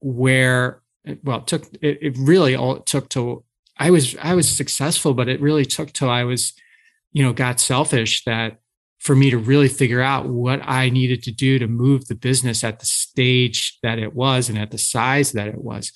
where, 0.00 0.82
well, 1.24 1.38
it 1.38 1.46
took, 1.48 1.64
it, 1.82 1.98
it 2.00 2.16
really 2.16 2.54
all 2.54 2.76
it 2.76 2.86
took 2.86 3.08
to 3.10 3.44
I 3.76 3.90
was 3.90 4.14
I 4.22 4.34
was 4.34 4.46
successful, 4.48 5.14
but 5.14 5.28
it 5.28 5.40
really 5.40 5.64
took 5.64 5.92
till 5.92 6.10
I 6.10 6.22
was, 6.24 6.52
you 7.12 7.24
know, 7.24 7.32
got 7.32 7.58
selfish 7.58 8.24
that 8.24 8.60
for 9.00 9.16
me 9.16 9.30
to 9.30 9.38
really 9.38 9.68
figure 9.68 10.02
out 10.02 10.28
what 10.28 10.60
I 10.62 10.90
needed 10.90 11.22
to 11.24 11.32
do 11.32 11.58
to 11.58 11.66
move 11.66 12.06
the 12.06 12.14
business 12.14 12.62
at 12.62 12.80
the 12.80 12.86
stage 12.86 13.78
that 13.82 13.98
it 13.98 14.14
was 14.14 14.48
and 14.48 14.58
at 14.58 14.70
the 14.70 14.78
size 14.78 15.32
that 15.32 15.48
it 15.48 15.58
was. 15.58 15.90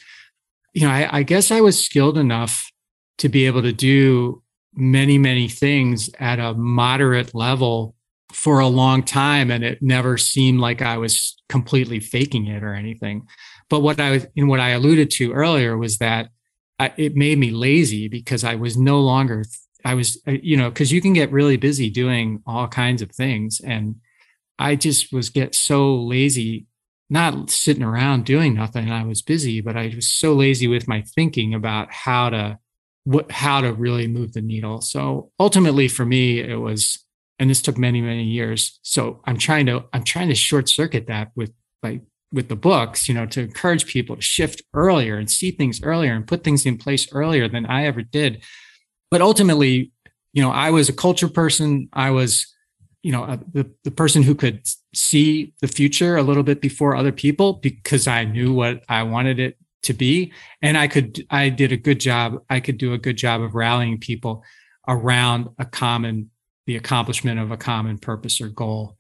You 0.72 0.82
know, 0.82 0.90
I, 0.90 1.18
I 1.18 1.22
guess 1.22 1.50
I 1.50 1.60
was 1.60 1.84
skilled 1.84 2.16
enough 2.16 2.70
to 3.18 3.28
be 3.28 3.46
able 3.46 3.62
to 3.62 3.72
do 3.72 4.42
many, 4.74 5.18
many 5.18 5.48
things 5.48 6.10
at 6.18 6.40
a 6.40 6.54
moderate 6.54 7.34
level 7.34 7.94
for 8.32 8.58
a 8.58 8.66
long 8.66 9.02
time. 9.02 9.50
And 9.50 9.62
it 9.62 9.82
never 9.82 10.16
seemed 10.16 10.60
like 10.60 10.82
I 10.82 10.96
was 10.96 11.36
completely 11.48 12.00
faking 12.00 12.46
it 12.46 12.64
or 12.64 12.74
anything. 12.74 13.26
But 13.68 13.80
what 13.80 14.00
I 14.00 14.10
was, 14.10 14.26
and 14.36 14.48
what 14.48 14.60
I 14.60 14.70
alluded 14.70 15.10
to 15.12 15.32
earlier 15.32 15.76
was 15.76 15.98
that 15.98 16.30
I, 16.78 16.92
it 16.96 17.14
made 17.14 17.38
me 17.38 17.50
lazy 17.50 18.08
because 18.08 18.44
I 18.44 18.56
was 18.56 18.76
no 18.76 19.00
longer 19.00 19.44
I 19.84 19.94
was, 19.94 20.20
uh, 20.26 20.32
you 20.42 20.56
know, 20.56 20.70
because 20.70 20.92
you 20.92 21.00
can 21.00 21.12
get 21.12 21.30
really 21.30 21.56
busy 21.56 21.90
doing 21.90 22.42
all 22.46 22.66
kinds 22.68 23.02
of 23.02 23.10
things. 23.12 23.60
And 23.60 23.96
I 24.58 24.76
just 24.76 25.12
was 25.12 25.28
get 25.30 25.54
so 25.54 25.94
lazy, 25.94 26.66
not 27.10 27.50
sitting 27.50 27.82
around 27.82 28.24
doing 28.24 28.54
nothing. 28.54 28.90
I 28.90 29.04
was 29.04 29.20
busy, 29.20 29.60
but 29.60 29.76
I 29.76 29.92
was 29.94 30.08
so 30.08 30.32
lazy 30.32 30.68
with 30.68 30.88
my 30.88 31.02
thinking 31.02 31.52
about 31.54 31.92
how 31.92 32.30
to, 32.30 32.58
what, 33.04 33.30
how 33.30 33.60
to 33.60 33.72
really 33.72 34.08
move 34.08 34.32
the 34.32 34.40
needle. 34.40 34.80
So 34.80 35.30
ultimately 35.38 35.88
for 35.88 36.06
me, 36.06 36.40
it 36.40 36.56
was, 36.56 37.04
and 37.38 37.50
this 37.50 37.60
took 37.60 37.76
many, 37.76 38.00
many 38.00 38.24
years. 38.24 38.78
So 38.82 39.20
I'm 39.26 39.36
trying 39.36 39.66
to, 39.66 39.84
I'm 39.92 40.04
trying 40.04 40.28
to 40.28 40.34
short 40.34 40.68
circuit 40.68 41.08
that 41.08 41.32
with 41.36 41.52
like, 41.82 42.02
with 42.32 42.48
the 42.48 42.56
books, 42.56 43.08
you 43.08 43.14
know, 43.14 43.26
to 43.26 43.42
encourage 43.42 43.86
people 43.86 44.16
to 44.16 44.22
shift 44.22 44.62
earlier 44.72 45.16
and 45.16 45.30
see 45.30 45.52
things 45.52 45.80
earlier 45.82 46.14
and 46.14 46.26
put 46.26 46.42
things 46.42 46.66
in 46.66 46.78
place 46.78 47.06
earlier 47.12 47.48
than 47.48 47.66
I 47.66 47.84
ever 47.84 48.02
did 48.02 48.42
but 49.14 49.22
ultimately, 49.22 49.92
you 50.32 50.42
know, 50.42 50.50
I 50.50 50.70
was 50.70 50.88
a 50.88 50.92
culture 50.92 51.28
person. 51.28 51.88
I 51.92 52.10
was, 52.10 52.52
you 53.04 53.12
know, 53.12 53.22
a, 53.22 53.38
the, 53.52 53.70
the 53.84 53.92
person 53.92 54.24
who 54.24 54.34
could 54.34 54.66
see 54.92 55.54
the 55.60 55.68
future 55.68 56.16
a 56.16 56.24
little 56.24 56.42
bit 56.42 56.60
before 56.60 56.96
other 56.96 57.12
people 57.12 57.52
because 57.52 58.08
I 58.08 58.24
knew 58.24 58.52
what 58.52 58.82
I 58.88 59.04
wanted 59.04 59.38
it 59.38 59.56
to 59.84 59.92
be. 59.92 60.32
And 60.62 60.76
I 60.76 60.88
could, 60.88 61.24
I 61.30 61.48
did 61.48 61.70
a 61.70 61.76
good 61.76 62.00
job. 62.00 62.42
I 62.50 62.58
could 62.58 62.76
do 62.76 62.92
a 62.92 62.98
good 62.98 63.16
job 63.16 63.40
of 63.40 63.54
rallying 63.54 63.98
people 63.98 64.42
around 64.88 65.48
a 65.60 65.64
common, 65.64 66.32
the 66.66 66.74
accomplishment 66.74 67.38
of 67.38 67.52
a 67.52 67.56
common 67.56 67.98
purpose 67.98 68.40
or 68.40 68.48
goal, 68.48 68.96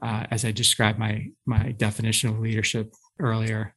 uh, 0.00 0.24
as 0.30 0.46
I 0.46 0.52
described 0.52 0.98
my, 0.98 1.26
my 1.44 1.72
definition 1.72 2.30
of 2.30 2.40
leadership 2.40 2.94
earlier. 3.20 3.74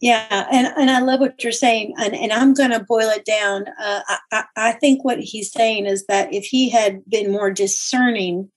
Yeah, 0.00 0.46
and, 0.52 0.68
and 0.76 0.90
I 0.90 1.00
love 1.00 1.18
what 1.18 1.42
you're 1.42 1.50
saying, 1.50 1.94
and, 1.98 2.14
and 2.14 2.32
I'm 2.32 2.54
going 2.54 2.70
to 2.70 2.84
boil 2.84 3.08
it 3.08 3.24
down. 3.24 3.64
Uh, 3.80 4.02
I, 4.30 4.44
I 4.56 4.72
think 4.72 5.04
what 5.04 5.18
he's 5.18 5.50
saying 5.50 5.86
is 5.86 6.06
that 6.06 6.32
if 6.32 6.44
he 6.44 6.70
had 6.70 7.02
been 7.08 7.32
more 7.32 7.50
discerning 7.50 8.50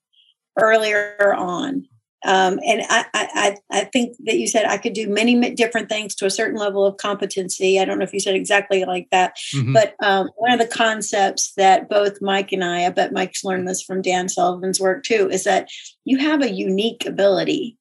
earlier 0.60 1.34
on, 1.36 1.88
um, 2.24 2.60
and 2.64 2.84
I, 2.88 3.06
I, 3.16 3.58
I 3.72 3.84
think 3.86 4.16
that 4.26 4.38
you 4.38 4.48
said 4.48 4.66
I 4.66 4.78
could 4.78 4.94
do 4.94 5.10
many 5.10 5.56
different 5.56 5.90
things 5.90 6.14
to 6.16 6.28
a 6.28 6.30
certain 6.30 6.60
level 6.60 6.86
of 6.86 6.98
competency. 6.98 7.80
I 7.80 7.86
don't 7.86 7.98
know 7.98 8.04
if 8.04 8.14
you 8.14 8.20
said 8.20 8.36
exactly 8.36 8.86
like 8.86 9.08
that, 9.10 9.38
mm-hmm. 9.56 9.74
but 9.74 9.96
um, 10.04 10.30
one 10.36 10.52
of 10.52 10.60
the 10.60 10.68
concepts 10.68 11.54
that 11.58 11.90
both 11.90 12.22
Mike 12.22 12.52
and 12.52 12.64
I, 12.64 12.86
I 12.86 12.90
bet 12.90 13.14
Mike's 13.14 13.44
learned 13.44 13.68
this 13.68 13.82
from 13.82 14.04
Dan 14.04 14.30
Sullivan's 14.30 14.80
work 14.80 15.04
too, 15.04 15.30
is 15.32 15.46
that 15.46 15.70
you 16.06 16.20
have 16.20 16.44
a 16.44 16.52
unique 16.52 17.08
ability 17.08 17.80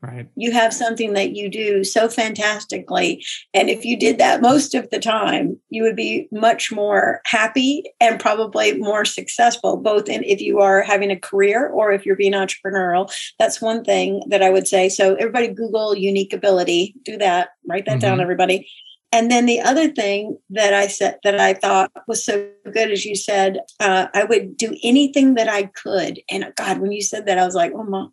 Right. 0.00 0.28
You 0.36 0.52
have 0.52 0.72
something 0.72 1.14
that 1.14 1.34
you 1.34 1.48
do 1.48 1.82
so 1.82 2.08
fantastically. 2.08 3.24
And 3.52 3.68
if 3.68 3.84
you 3.84 3.98
did 3.98 4.18
that 4.18 4.40
most 4.40 4.72
of 4.74 4.88
the 4.90 5.00
time, 5.00 5.58
you 5.70 5.82
would 5.82 5.96
be 5.96 6.28
much 6.30 6.70
more 6.70 7.20
happy 7.24 7.82
and 8.00 8.20
probably 8.20 8.78
more 8.78 9.04
successful, 9.04 9.76
both 9.76 10.08
in 10.08 10.22
if 10.22 10.40
you 10.40 10.60
are 10.60 10.82
having 10.82 11.10
a 11.10 11.18
career 11.18 11.66
or 11.66 11.90
if 11.90 12.06
you're 12.06 12.14
being 12.14 12.32
entrepreneurial. 12.32 13.12
That's 13.40 13.60
one 13.60 13.82
thing 13.82 14.22
that 14.28 14.42
I 14.42 14.50
would 14.50 14.68
say. 14.68 14.88
So 14.88 15.16
everybody 15.16 15.48
Google 15.48 15.96
unique 15.96 16.32
ability. 16.32 16.94
Do 17.04 17.16
that. 17.18 17.48
Write 17.66 17.86
that 17.86 17.92
mm-hmm. 17.92 18.00
down, 18.00 18.20
everybody. 18.20 18.70
And 19.10 19.30
then 19.30 19.46
the 19.46 19.60
other 19.60 19.88
thing 19.88 20.38
that 20.50 20.74
I 20.74 20.86
said 20.86 21.18
that 21.24 21.40
I 21.40 21.54
thought 21.54 21.90
was 22.06 22.24
so 22.24 22.50
good, 22.70 22.90
as 22.90 23.06
you 23.06 23.16
said, 23.16 23.58
uh, 23.80 24.08
I 24.12 24.24
would 24.24 24.56
do 24.56 24.76
anything 24.82 25.34
that 25.34 25.48
I 25.48 25.64
could. 25.64 26.20
And 26.30 26.52
God, 26.56 26.78
when 26.78 26.92
you 26.92 27.00
said 27.00 27.24
that, 27.26 27.38
I 27.38 27.46
was 27.46 27.54
like, 27.54 27.72
oh 27.74 27.84
my. 27.84 28.06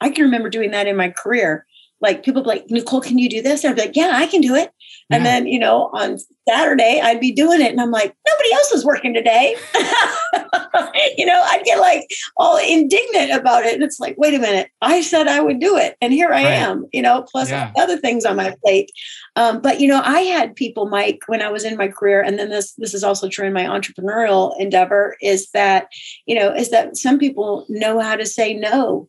I 0.00 0.10
can 0.10 0.24
remember 0.24 0.50
doing 0.50 0.72
that 0.72 0.88
in 0.88 0.96
my 0.96 1.10
career. 1.10 1.66
Like 2.00 2.24
people 2.24 2.42
like, 2.42 2.64
Nicole, 2.70 3.00
can 3.00 3.18
you 3.18 3.28
do 3.28 3.42
this? 3.42 3.62
And 3.62 3.72
I'd 3.72 3.76
be 3.76 3.82
like, 3.82 3.96
yeah, 3.96 4.12
I 4.14 4.26
can 4.26 4.40
do 4.40 4.54
it. 4.54 4.72
Yeah. 5.08 5.16
And 5.16 5.26
then, 5.26 5.46
you 5.46 5.58
know, 5.58 5.90
on 5.92 6.18
Saturday, 6.48 7.00
I'd 7.02 7.20
be 7.20 7.32
doing 7.32 7.60
it. 7.60 7.70
And 7.70 7.80
I'm 7.80 7.90
like, 7.90 8.14
nobody 8.26 8.52
else 8.54 8.72
is 8.72 8.84
working 8.84 9.12
today. 9.12 9.56
you 11.18 11.26
know, 11.26 11.40
I'd 11.44 11.62
get 11.64 11.78
like 11.78 12.08
all 12.36 12.56
indignant 12.58 13.32
about 13.32 13.64
it. 13.64 13.74
And 13.74 13.82
it's 13.82 14.00
like, 14.00 14.16
wait 14.18 14.34
a 14.34 14.38
minute, 14.38 14.70
I 14.80 15.00
said 15.00 15.28
I 15.28 15.40
would 15.40 15.60
do 15.60 15.76
it. 15.76 15.96
And 16.00 16.12
here 16.12 16.28
I 16.28 16.44
right. 16.44 16.52
am, 16.52 16.86
you 16.92 17.02
know, 17.02 17.22
plus 17.30 17.50
yeah. 17.50 17.72
other 17.76 17.96
things 17.96 18.24
on 18.24 18.36
my 18.36 18.54
plate. 18.64 18.90
Um, 19.36 19.60
but 19.60 19.80
you 19.80 19.88
know, 19.88 20.00
I 20.04 20.20
had 20.20 20.56
people, 20.56 20.88
Mike, 20.88 21.20
when 21.26 21.42
I 21.42 21.50
was 21.50 21.64
in 21.64 21.76
my 21.76 21.88
career, 21.88 22.22
and 22.22 22.38
then 22.38 22.50
this 22.50 22.72
this 22.74 22.94
is 22.94 23.04
also 23.04 23.28
true 23.28 23.46
in 23.46 23.52
my 23.52 23.64
entrepreneurial 23.64 24.54
endeavor, 24.58 25.16
is 25.20 25.50
that, 25.52 25.88
you 26.26 26.34
know, 26.34 26.52
is 26.54 26.70
that 26.70 26.96
some 26.96 27.18
people 27.18 27.66
know 27.68 28.00
how 28.00 28.16
to 28.16 28.26
say 28.26 28.54
no 28.54 29.08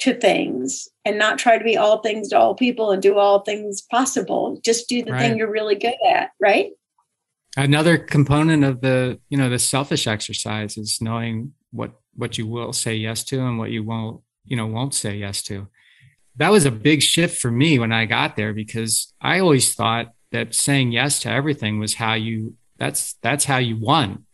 to 0.00 0.14
things 0.14 0.88
and 1.04 1.18
not 1.18 1.38
try 1.38 1.58
to 1.58 1.64
be 1.64 1.76
all 1.76 2.00
things 2.00 2.28
to 2.28 2.38
all 2.38 2.54
people 2.54 2.90
and 2.90 3.02
do 3.02 3.18
all 3.18 3.40
things 3.40 3.82
possible. 3.82 4.60
Just 4.64 4.88
do 4.88 5.02
the 5.02 5.12
right. 5.12 5.20
thing 5.20 5.38
you're 5.38 5.50
really 5.50 5.74
good 5.74 5.94
at, 6.08 6.30
right? 6.40 6.70
Another 7.56 7.98
component 7.98 8.64
of 8.64 8.80
the, 8.80 9.18
you 9.28 9.36
know, 9.36 9.48
the 9.48 9.58
selfish 9.58 10.06
exercise 10.06 10.76
is 10.76 11.00
knowing 11.00 11.52
what 11.70 11.92
what 12.14 12.36
you 12.36 12.46
will 12.46 12.72
say 12.72 12.94
yes 12.94 13.24
to 13.24 13.40
and 13.40 13.58
what 13.58 13.70
you 13.70 13.84
won't, 13.84 14.20
you 14.44 14.56
know, 14.56 14.66
won't 14.66 14.94
say 14.94 15.16
yes 15.16 15.42
to. 15.44 15.68
That 16.36 16.50
was 16.50 16.66
a 16.66 16.70
big 16.70 17.02
shift 17.02 17.40
for 17.40 17.50
me 17.50 17.78
when 17.78 17.92
I 17.92 18.06
got 18.06 18.36
there 18.36 18.52
because 18.52 19.12
I 19.20 19.40
always 19.40 19.74
thought 19.74 20.12
that 20.32 20.54
saying 20.54 20.92
yes 20.92 21.20
to 21.20 21.30
everything 21.30 21.78
was 21.78 21.94
how 21.94 22.14
you 22.14 22.54
that's 22.78 23.14
that's 23.22 23.44
how 23.44 23.58
you 23.58 23.76
won 23.78 24.24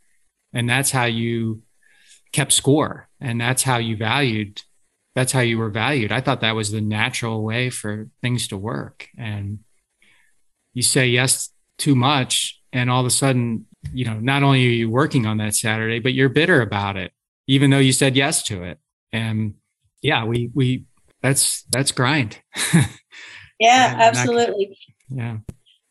and 0.52 0.68
that's 0.68 0.90
how 0.90 1.05
you 1.05 1.62
kept 2.33 2.52
score 2.52 3.09
and 3.20 3.40
that's 3.40 3.62
how 3.62 3.79
you 3.79 3.96
valued 3.96 4.62
that's 5.16 5.33
how 5.33 5.40
you 5.40 5.57
were 5.57 5.70
valued. 5.70 6.12
I 6.12 6.20
thought 6.20 6.42
that 6.42 6.55
was 6.55 6.70
the 6.70 6.83
natural 6.83 7.42
way 7.42 7.70
for 7.70 8.09
things 8.20 8.48
to 8.48 8.57
work. 8.59 9.09
And 9.16 9.61
you 10.74 10.83
say 10.83 11.07
yes 11.07 11.48
too 11.79 11.96
much, 11.96 12.61
and 12.70 12.90
all 12.90 13.00
of 13.00 13.07
a 13.07 13.11
sudden, 13.11 13.64
you 13.94 14.05
know, 14.05 14.20
not 14.20 14.42
only 14.42 14.66
are 14.66 14.70
you 14.70 14.90
working 14.90 15.24
on 15.24 15.38
that 15.38 15.55
Saturday, 15.55 16.00
but 16.00 16.12
you're 16.12 16.29
bitter 16.29 16.61
about 16.61 16.98
it, 16.98 17.12
even 17.46 17.70
though 17.70 17.79
you 17.79 17.94
said 17.94 18.14
yes 18.14 18.42
to 18.44 18.62
it. 18.62 18.79
And 19.11 19.55
yeah, 20.02 20.24
we 20.24 20.50
we 20.55 20.85
that's 21.22 21.62
that's 21.70 21.92
grind. 21.92 22.38
yeah, 23.59 23.96
absolutely. 23.98 24.79
yeah. 25.09 25.38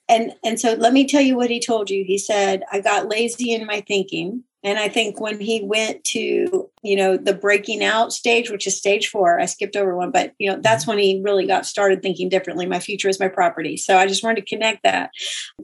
And 0.07 0.33
and 0.43 0.59
so 0.59 0.73
let 0.73 0.93
me 0.93 1.07
tell 1.07 1.21
you 1.21 1.35
what 1.35 1.49
he 1.49 1.59
told 1.59 1.89
you. 1.89 2.03
He 2.05 2.19
said, 2.19 2.61
I 2.71 2.79
got 2.79 3.09
lazy 3.09 3.53
in 3.53 3.65
my 3.65 3.81
thinking. 3.87 4.43
And 4.65 4.79
I 4.79 4.89
think 4.89 5.21
when 5.21 5.39
he 5.39 5.61
went 5.61 6.03
to, 6.05 6.69
you 6.81 6.95
know, 6.95 7.17
the 7.17 7.35
breaking 7.35 7.83
out 7.83 8.11
stage, 8.11 8.49
which 8.49 8.65
is 8.65 8.75
stage 8.75 9.09
four, 9.09 9.39
I 9.39 9.45
skipped 9.45 9.75
over 9.75 9.95
one, 9.95 10.09
but, 10.09 10.33
you 10.39 10.49
know, 10.49 10.59
that's 10.59 10.83
mm-hmm. 10.83 10.91
when 10.91 10.99
he 10.99 11.21
really 11.23 11.45
got 11.45 11.67
started 11.67 12.01
thinking 12.01 12.29
differently. 12.29 12.65
My 12.65 12.79
future 12.79 13.07
is 13.07 13.19
my 13.19 13.27
property. 13.27 13.77
So 13.77 13.95
I 13.95 14.07
just 14.07 14.23
wanted 14.23 14.41
to 14.41 14.55
connect 14.55 14.81
that. 14.81 15.11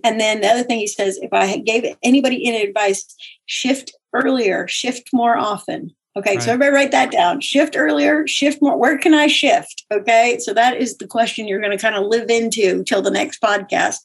And 0.03 0.19
then 0.19 0.41
the 0.41 0.49
other 0.49 0.63
thing 0.63 0.77
he 0.77 0.85
says, 0.85 1.17
if 1.19 1.33
I 1.33 1.57
gave 1.57 1.95
anybody 2.03 2.47
any 2.47 2.61
advice, 2.61 3.15
shift 3.47 3.91
earlier, 4.13 4.67
shift 4.67 5.09
more 5.11 5.35
often. 5.35 5.95
Okay, 6.17 6.35
right. 6.35 6.43
so 6.43 6.51
everybody 6.51 6.75
write 6.75 6.91
that 6.91 7.09
down. 7.09 7.39
Shift 7.39 7.77
earlier, 7.77 8.27
shift 8.27 8.61
more. 8.61 8.77
Where 8.77 8.97
can 8.97 9.13
I 9.13 9.27
shift? 9.27 9.85
Okay, 9.93 10.39
so 10.39 10.53
that 10.53 10.75
is 10.75 10.97
the 10.97 11.07
question 11.07 11.47
you're 11.47 11.61
going 11.61 11.71
to 11.71 11.81
kind 11.81 11.95
of 11.95 12.05
live 12.05 12.29
into 12.29 12.83
till 12.83 13.01
the 13.01 13.09
next 13.09 13.41
podcast. 13.41 13.95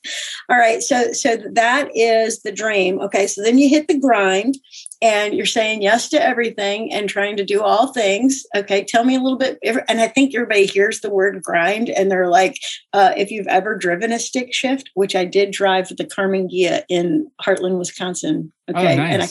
All 0.49 0.57
right, 0.57 0.81
so 0.81 1.13
so 1.13 1.37
that 1.51 1.89
is 1.97 2.43
the 2.43 2.53
dream. 2.53 3.01
Okay, 3.01 3.27
so 3.27 3.43
then 3.43 3.59
you 3.59 3.69
hit 3.69 3.89
the 3.89 3.99
grind, 3.99 4.57
and 5.03 5.35
you're 5.35 5.47
saying 5.47 5.83
yes 5.83 6.09
to 6.11 6.23
everything 6.23 6.93
and 6.93 7.09
trying 7.09 7.37
to 7.37 7.45
do 7.45 7.63
all 7.63 7.93
things. 7.93 8.45
Okay, 8.57 8.85
tell 8.85 9.05
me 9.05 9.15
a 9.17 9.21
little 9.21 9.39
bit. 9.39 9.59
And 9.89 10.01
I 10.01 10.09
think 10.09 10.35
everybody 10.35 10.67
hears 10.67 11.01
the 11.01 11.11
word 11.11 11.43
grind, 11.43 11.91
and 11.91 12.11
they're 12.11 12.31
like, 12.31 12.59
uh, 12.93 13.13
if 13.17 13.31
you've 13.31 13.47
ever 13.49 13.77
driven 13.77 14.13
a 14.13 14.19
stick 14.19 14.55
shift, 14.55 14.91
which 14.95 15.15
I 15.15 15.25
did 15.25 15.51
drive 15.51 15.89
the 15.89 16.05
Karmann 16.05 16.51
Ghia 16.51 16.83
in 16.89 17.31
Hartland, 17.41 17.79
Wisconsin. 17.79 18.53
Oh, 18.69 18.73
okay, 18.73 18.95
oh, 18.95 18.97
nice. 18.97 19.13
and 19.13 19.23
I 19.23 19.29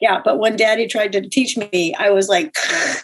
yeah. 0.00 0.20
But 0.24 0.38
when 0.38 0.56
daddy 0.56 0.86
tried 0.86 1.12
to 1.12 1.28
teach 1.28 1.56
me, 1.56 1.94
I 1.94 2.10
was 2.10 2.28
like, 2.28 2.54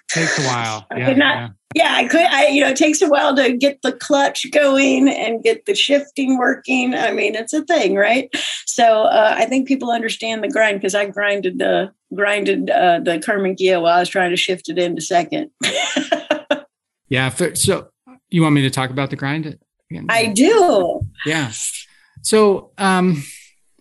takes 0.09 0.39
a 0.39 0.43
while. 0.43 0.87
I 0.91 0.99
yeah, 0.99 1.07
could 1.07 1.19
not, 1.19 1.37
yeah. 1.37 1.49
yeah, 1.75 1.95
I 1.95 2.09
could, 2.09 2.27
I, 2.27 2.47
you 2.49 2.61
know, 2.61 2.71
it 2.71 2.77
takes 2.77 3.03
a 3.03 3.09
while 3.09 3.35
to 3.37 3.57
get 3.57 3.83
the 3.83 3.93
clutch 3.93 4.51
going 4.51 5.09
and 5.09 5.43
get 5.43 5.67
the 5.67 5.75
shifting 5.75 6.39
working. 6.39 6.95
I 6.95 7.13
mean, 7.13 7.35
it's 7.35 7.53
a 7.53 7.65
thing, 7.65 7.95
right? 7.95 8.29
So 8.67 9.03
uh, 9.03 9.35
I 9.37 9.47
think 9.47 9.69
people 9.69 9.91
understand 9.91 10.43
the 10.43 10.49
grind 10.49 10.81
because 10.81 10.95
I 10.95 11.07
grinded 11.07 11.59
the, 11.59 11.93
grinded 12.15 12.71
uh, 12.71 13.01
the 13.01 13.19
Karmann 13.19 13.57
Ghia 13.57 13.81
while 13.81 13.97
I 13.97 14.01
was 14.01 14.09
trying 14.09 14.31
to 14.31 14.37
shift 14.37 14.69
it 14.69 14.79
into 14.79 15.03
second. 15.03 15.51
yeah. 17.09 17.31
So 17.31 17.89
you 18.31 18.43
want 18.43 18.55
me 18.55 18.63
to 18.63 18.71
talk 18.71 18.91
about 18.91 19.11
the 19.11 19.17
grind? 19.17 19.59
Again? 19.91 20.07
I 20.09 20.27
do. 20.27 21.01
Yeah. 21.25 21.53
So 22.23 22.73
um, 22.79 23.23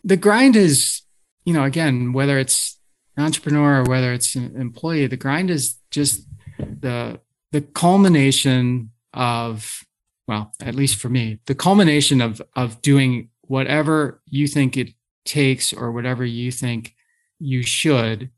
the 0.03 0.17
grind 0.17 0.55
is 0.55 1.01
you 1.45 1.53
know, 1.53 1.63
again, 1.63 2.11
whether 2.11 2.37
it's 2.37 2.77
an 3.17 3.23
entrepreneur 3.23 3.81
or 3.81 3.83
whether 3.83 4.13
it's 4.13 4.35
an 4.35 4.59
employee, 4.59 5.07
the 5.07 5.17
grind 5.17 5.49
is 5.49 5.77
just 5.91 6.27
the 6.57 7.19
the 7.51 7.61
culmination 7.61 8.91
of 9.13 9.81
well, 10.27 10.51
at 10.59 10.75
least 10.75 10.97
for 10.97 11.09
me, 11.09 11.39
the 11.45 11.55
culmination 11.55 12.21
of 12.21 12.41
of 12.55 12.81
doing 12.81 13.29
whatever 13.41 14.21
you 14.25 14.47
think 14.47 14.75
it 14.75 14.89
takes 15.23 15.71
or 15.73 15.91
whatever 15.91 16.25
you 16.25 16.51
think 16.51 16.95
you 17.39 17.63
should 17.63 18.29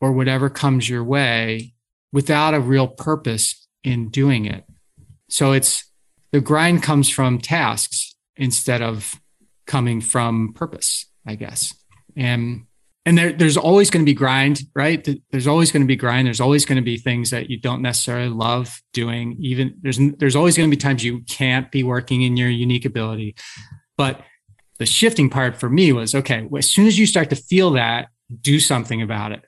or 0.00 0.12
whatever 0.12 0.50
comes 0.50 0.88
your 0.88 1.04
way 1.04 1.74
without 2.12 2.54
a 2.54 2.60
real 2.60 2.88
purpose 2.88 3.66
in 3.84 4.08
doing 4.08 4.44
it. 4.44 4.64
So 5.28 5.52
it's 5.52 5.90
the 6.32 6.40
grind 6.40 6.82
comes 6.82 7.08
from 7.08 7.38
tasks 7.38 8.14
instead 8.36 8.82
of 8.82 9.14
coming 9.66 10.00
from 10.00 10.52
purpose, 10.54 11.06
I 11.26 11.36
guess. 11.36 11.74
And 12.16 12.66
and 13.04 13.18
there, 13.18 13.32
there's 13.32 13.56
always 13.56 13.90
going 13.90 14.04
to 14.04 14.10
be 14.10 14.14
grind, 14.14 14.62
right? 14.74 15.06
There's 15.30 15.48
always 15.48 15.72
going 15.72 15.82
to 15.82 15.86
be 15.86 15.96
grind. 15.96 16.26
There's 16.26 16.40
always 16.40 16.64
going 16.64 16.76
to 16.76 16.82
be 16.82 16.96
things 16.96 17.30
that 17.30 17.50
you 17.50 17.58
don't 17.58 17.82
necessarily 17.82 18.28
love 18.28 18.80
doing. 18.92 19.36
Even 19.40 19.74
there's 19.82 19.98
there's 20.18 20.36
always 20.36 20.56
going 20.56 20.70
to 20.70 20.76
be 20.76 20.80
times 20.80 21.02
you 21.02 21.20
can't 21.22 21.70
be 21.72 21.82
working 21.82 22.22
in 22.22 22.36
your 22.36 22.48
unique 22.48 22.84
ability. 22.84 23.34
But 23.96 24.22
the 24.78 24.86
shifting 24.86 25.30
part 25.30 25.56
for 25.56 25.68
me 25.68 25.92
was 25.92 26.14
okay. 26.14 26.48
As 26.56 26.70
soon 26.70 26.86
as 26.86 26.98
you 26.98 27.06
start 27.06 27.30
to 27.30 27.36
feel 27.36 27.72
that, 27.72 28.08
do 28.40 28.60
something 28.60 29.02
about 29.02 29.32
it. 29.32 29.42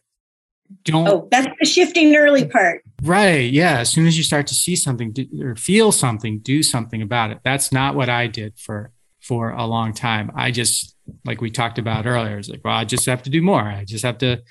Don't. 0.83 1.07
Oh, 1.07 1.29
that's 1.31 1.47
the 1.61 1.67
shifting 1.67 2.17
early 2.17 2.47
part. 2.47 2.83
Right. 3.03 3.53
Yeah. 3.53 3.79
As 3.81 3.91
soon 3.91 4.07
as 4.07 4.17
you 4.17 4.25
start 4.25 4.49
to 4.49 4.55
see 4.55 4.75
something 4.75 5.13
do, 5.13 5.27
or 5.41 5.55
feel 5.55 5.93
something, 5.93 6.41
do 6.41 6.63
something 6.63 7.03
about 7.03 7.31
it. 7.31 7.39
That's 7.45 7.71
not 7.71 7.95
what 7.95 8.09
I 8.09 8.27
did 8.27 8.59
for 8.59 8.91
for 9.21 9.51
a 9.51 9.65
long 9.67 9.95
time. 9.95 10.33
I 10.35 10.51
just 10.51 10.94
like 11.25 11.41
we 11.41 11.51
talked 11.51 11.79
about 11.79 12.07
earlier, 12.07 12.39
it's 12.39 12.49
like, 12.49 12.65
well, 12.65 12.77
I 12.77 12.85
just 12.85 13.07
have 13.07 13.23
to 13.25 13.31
do 13.31 13.43
more. 13.43 13.63
I 13.63 13.85
just 13.85 14.05
have 14.05 14.19
to, 14.19 14.43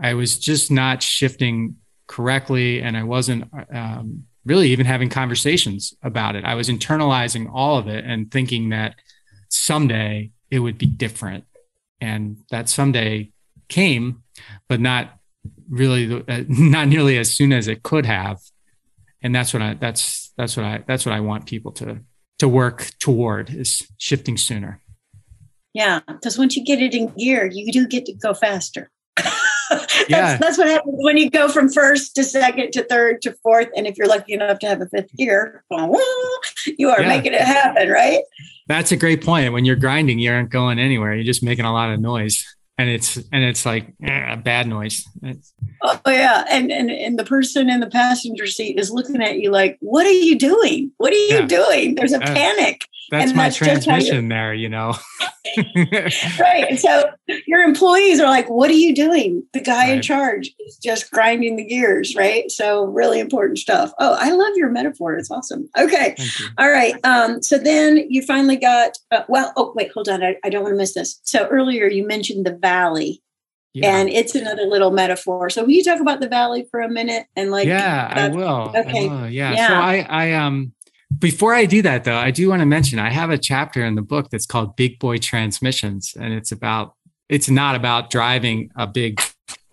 I 0.00 0.14
was 0.14 0.38
just 0.38 0.70
not 0.70 1.02
shifting 1.02 1.76
correctly. 2.06 2.82
And 2.82 2.96
I 2.96 3.04
wasn't 3.04 3.44
um, 3.72 4.24
really 4.44 4.70
even 4.70 4.86
having 4.86 5.10
conversations 5.10 5.94
about 6.02 6.34
it. 6.34 6.44
I 6.44 6.54
was 6.54 6.68
internalizing 6.68 7.50
all 7.52 7.78
of 7.78 7.86
it 7.88 8.04
and 8.04 8.30
thinking 8.30 8.70
that 8.70 8.96
someday 9.48 10.30
it 10.50 10.58
would 10.60 10.78
be 10.78 10.86
different. 10.86 11.44
And 12.00 12.38
that 12.50 12.68
someday 12.68 13.32
came, 13.68 14.22
but 14.68 14.80
not 14.80 15.18
really, 15.68 16.24
uh, 16.28 16.44
not 16.48 16.88
nearly 16.88 17.18
as 17.18 17.34
soon 17.34 17.52
as 17.52 17.68
it 17.68 17.82
could 17.82 18.06
have. 18.06 18.38
And 19.20 19.34
that's 19.34 19.52
what 19.52 19.62
I, 19.62 19.74
that's, 19.74 20.32
that's 20.36 20.56
what 20.56 20.64
I, 20.64 20.84
that's 20.86 21.04
what 21.04 21.14
I 21.14 21.20
want 21.20 21.46
people 21.46 21.72
to, 21.72 22.00
to 22.38 22.48
work 22.48 22.90
toward 23.00 23.50
is 23.50 23.86
shifting 23.98 24.36
sooner. 24.36 24.80
Yeah, 25.78 26.00
because 26.08 26.36
once 26.36 26.56
you 26.56 26.64
get 26.64 26.82
it 26.82 26.92
in 26.92 27.06
gear, 27.16 27.46
you 27.46 27.70
do 27.70 27.86
get 27.86 28.04
to 28.06 28.12
go 28.12 28.34
faster. 28.34 28.90
that's, 29.70 30.08
yeah. 30.08 30.36
that's 30.36 30.58
what 30.58 30.66
happens 30.66 30.96
when 30.98 31.16
you 31.16 31.30
go 31.30 31.48
from 31.48 31.68
first 31.68 32.16
to 32.16 32.24
second 32.24 32.72
to 32.72 32.82
third 32.82 33.22
to 33.22 33.32
fourth. 33.44 33.68
And 33.76 33.86
if 33.86 33.96
you're 33.96 34.08
lucky 34.08 34.32
enough 34.32 34.58
to 34.58 34.66
have 34.66 34.80
a 34.80 34.88
fifth 34.88 35.14
gear, 35.16 35.62
you 35.70 36.90
are 36.90 37.00
yeah. 37.00 37.06
making 37.06 37.32
it 37.32 37.42
happen, 37.42 37.90
right? 37.90 38.22
That's 38.66 38.90
a 38.90 38.96
great 38.96 39.22
point. 39.22 39.52
When 39.52 39.64
you're 39.64 39.76
grinding, 39.76 40.18
you 40.18 40.32
aren't 40.32 40.50
going 40.50 40.80
anywhere. 40.80 41.14
You're 41.14 41.22
just 41.22 41.44
making 41.44 41.64
a 41.64 41.72
lot 41.72 41.92
of 41.92 42.00
noise. 42.00 42.44
And 42.76 42.90
it's 42.90 43.16
and 43.16 43.44
it's 43.44 43.64
like 43.64 43.94
eh, 44.02 44.34
bad 44.34 44.66
noise. 44.66 45.04
It's, 45.22 45.52
oh 45.82 46.00
yeah, 46.06 46.44
and, 46.48 46.72
and 46.72 46.90
and 46.90 47.18
the 47.18 47.24
person 47.24 47.70
in 47.70 47.78
the 47.78 47.88
passenger 47.88 48.46
seat 48.46 48.78
is 48.78 48.90
looking 48.92 49.20
at 49.20 49.38
you 49.38 49.50
like, 49.50 49.78
"What 49.80 50.06
are 50.06 50.12
you 50.12 50.38
doing? 50.38 50.92
What 50.96 51.12
are 51.12 51.16
you 51.16 51.38
yeah. 51.40 51.46
doing?" 51.46 51.96
There's 51.96 52.12
a 52.12 52.20
panic. 52.20 52.84
That's 53.10 53.30
and 53.30 53.36
my 53.36 53.44
that's 53.44 53.56
transmission 53.56 54.28
there, 54.28 54.52
you 54.52 54.68
know. 54.68 54.94
right. 56.38 56.78
So 56.78 57.10
your 57.46 57.60
employees 57.60 58.20
are 58.20 58.28
like, 58.28 58.48
what 58.48 58.70
are 58.70 58.74
you 58.74 58.94
doing? 58.94 59.42
The 59.52 59.60
guy 59.60 59.88
right. 59.88 59.96
in 59.96 60.02
charge 60.02 60.54
is 60.60 60.76
just 60.76 61.10
grinding 61.10 61.56
the 61.56 61.64
gears, 61.64 62.14
right? 62.14 62.50
So 62.50 62.84
really 62.84 63.20
important 63.20 63.58
stuff. 63.58 63.92
Oh, 63.98 64.16
I 64.18 64.30
love 64.30 64.52
your 64.56 64.70
metaphor. 64.70 65.16
It's 65.16 65.30
awesome. 65.30 65.68
Okay. 65.78 66.16
All 66.58 66.70
right. 66.70 66.94
Um, 67.04 67.42
so 67.42 67.58
then 67.58 68.04
you 68.08 68.22
finally 68.22 68.56
got, 68.56 68.98
uh, 69.10 69.22
well, 69.28 69.52
oh, 69.56 69.72
wait, 69.74 69.90
hold 69.92 70.08
on. 70.08 70.22
I, 70.22 70.36
I 70.44 70.50
don't 70.50 70.62
want 70.62 70.74
to 70.74 70.78
miss 70.78 70.94
this. 70.94 71.20
So 71.22 71.46
earlier 71.48 71.86
you 71.86 72.06
mentioned 72.06 72.46
the 72.46 72.54
valley. 72.54 73.22
Yeah. 73.74 73.96
And 73.96 74.08
it's 74.08 74.34
another 74.34 74.64
little 74.64 74.90
metaphor. 74.90 75.50
So 75.50 75.62
will 75.62 75.70
you 75.70 75.84
talk 75.84 76.00
about 76.00 76.20
the 76.20 76.28
valley 76.28 76.66
for 76.70 76.80
a 76.80 76.88
minute 76.88 77.26
and 77.36 77.50
like 77.50 77.66
Yeah, 77.66 78.12
I 78.12 78.28
will. 78.28 78.72
Okay. 78.74 79.08
I 79.08 79.22
will. 79.22 79.28
Yeah. 79.28 79.52
yeah. 79.52 79.68
So 79.68 79.74
I 79.74 80.06
I 80.08 80.32
um 80.32 80.72
before 81.16 81.54
I 81.54 81.64
do 81.64 81.82
that, 81.82 82.04
though, 82.04 82.16
I 82.16 82.30
do 82.30 82.48
want 82.50 82.60
to 82.60 82.66
mention 82.66 82.98
I 82.98 83.10
have 83.10 83.30
a 83.30 83.38
chapter 83.38 83.84
in 83.84 83.94
the 83.94 84.02
book 84.02 84.28
that's 84.30 84.46
called 84.46 84.76
Big 84.76 84.98
Boy 84.98 85.18
Transmissions, 85.18 86.14
and 86.18 86.34
it's 86.34 86.52
about 86.52 86.94
it's 87.28 87.48
not 87.48 87.74
about 87.74 88.10
driving 88.10 88.70
a 88.76 88.86
big 88.86 89.20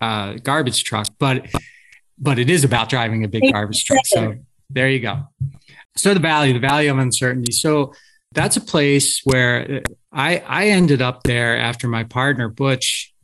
uh, 0.00 0.34
garbage 0.42 0.84
truck, 0.84 1.06
but 1.18 1.46
but 2.18 2.38
it 2.38 2.48
is 2.48 2.64
about 2.64 2.88
driving 2.88 3.24
a 3.24 3.28
big 3.28 3.52
garbage 3.52 3.84
truck. 3.84 4.06
So 4.06 4.36
there 4.70 4.88
you 4.88 5.00
go. 5.00 5.28
So 5.96 6.14
the 6.14 6.20
valley, 6.20 6.52
the 6.52 6.58
valley 6.58 6.88
of 6.88 6.98
uncertainty. 6.98 7.52
So 7.52 7.92
that's 8.32 8.56
a 8.56 8.60
place 8.60 9.20
where 9.24 9.82
I 10.12 10.38
I 10.38 10.68
ended 10.68 11.02
up 11.02 11.22
there 11.24 11.58
after 11.58 11.86
my 11.86 12.04
partner 12.04 12.48
Butch, 12.48 13.14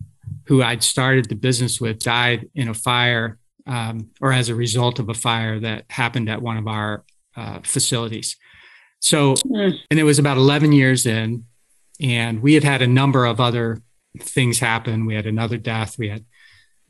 who 0.47 0.63
I'd 0.63 0.83
started 0.83 1.31
the 1.31 1.35
business 1.35 1.81
with, 1.81 1.99
died 1.99 2.51
in 2.55 2.69
a 2.69 2.75
fire 2.75 3.39
um, 3.67 4.11
or 4.21 4.33
as 4.33 4.51
a 4.51 4.55
result 4.55 4.99
of 4.99 5.09
a 5.09 5.15
fire 5.15 5.59
that 5.61 5.85
happened 5.89 6.29
at 6.29 6.43
one 6.43 6.59
of 6.59 6.67
our 6.67 7.05
uh, 7.37 7.61
facilities. 7.65 8.37
So, 9.01 9.35
hmm. 9.35 9.71
and 9.91 9.99
it 9.99 10.05
was 10.05 10.19
about 10.19 10.37
11 10.37 10.73
years 10.73 11.07
in, 11.07 11.45
and 12.01 12.43
we 12.43 12.55
had 12.55 12.65
had 12.65 12.83
a 12.83 12.87
number 12.87 13.25
of 13.25 13.41
other 13.41 13.83
things 14.21 14.59
happen. 14.59 15.07
We 15.07 15.15
had 15.15 15.27
another 15.27 15.57
death. 15.57 15.99
We 15.99 16.09
had, 16.09 16.25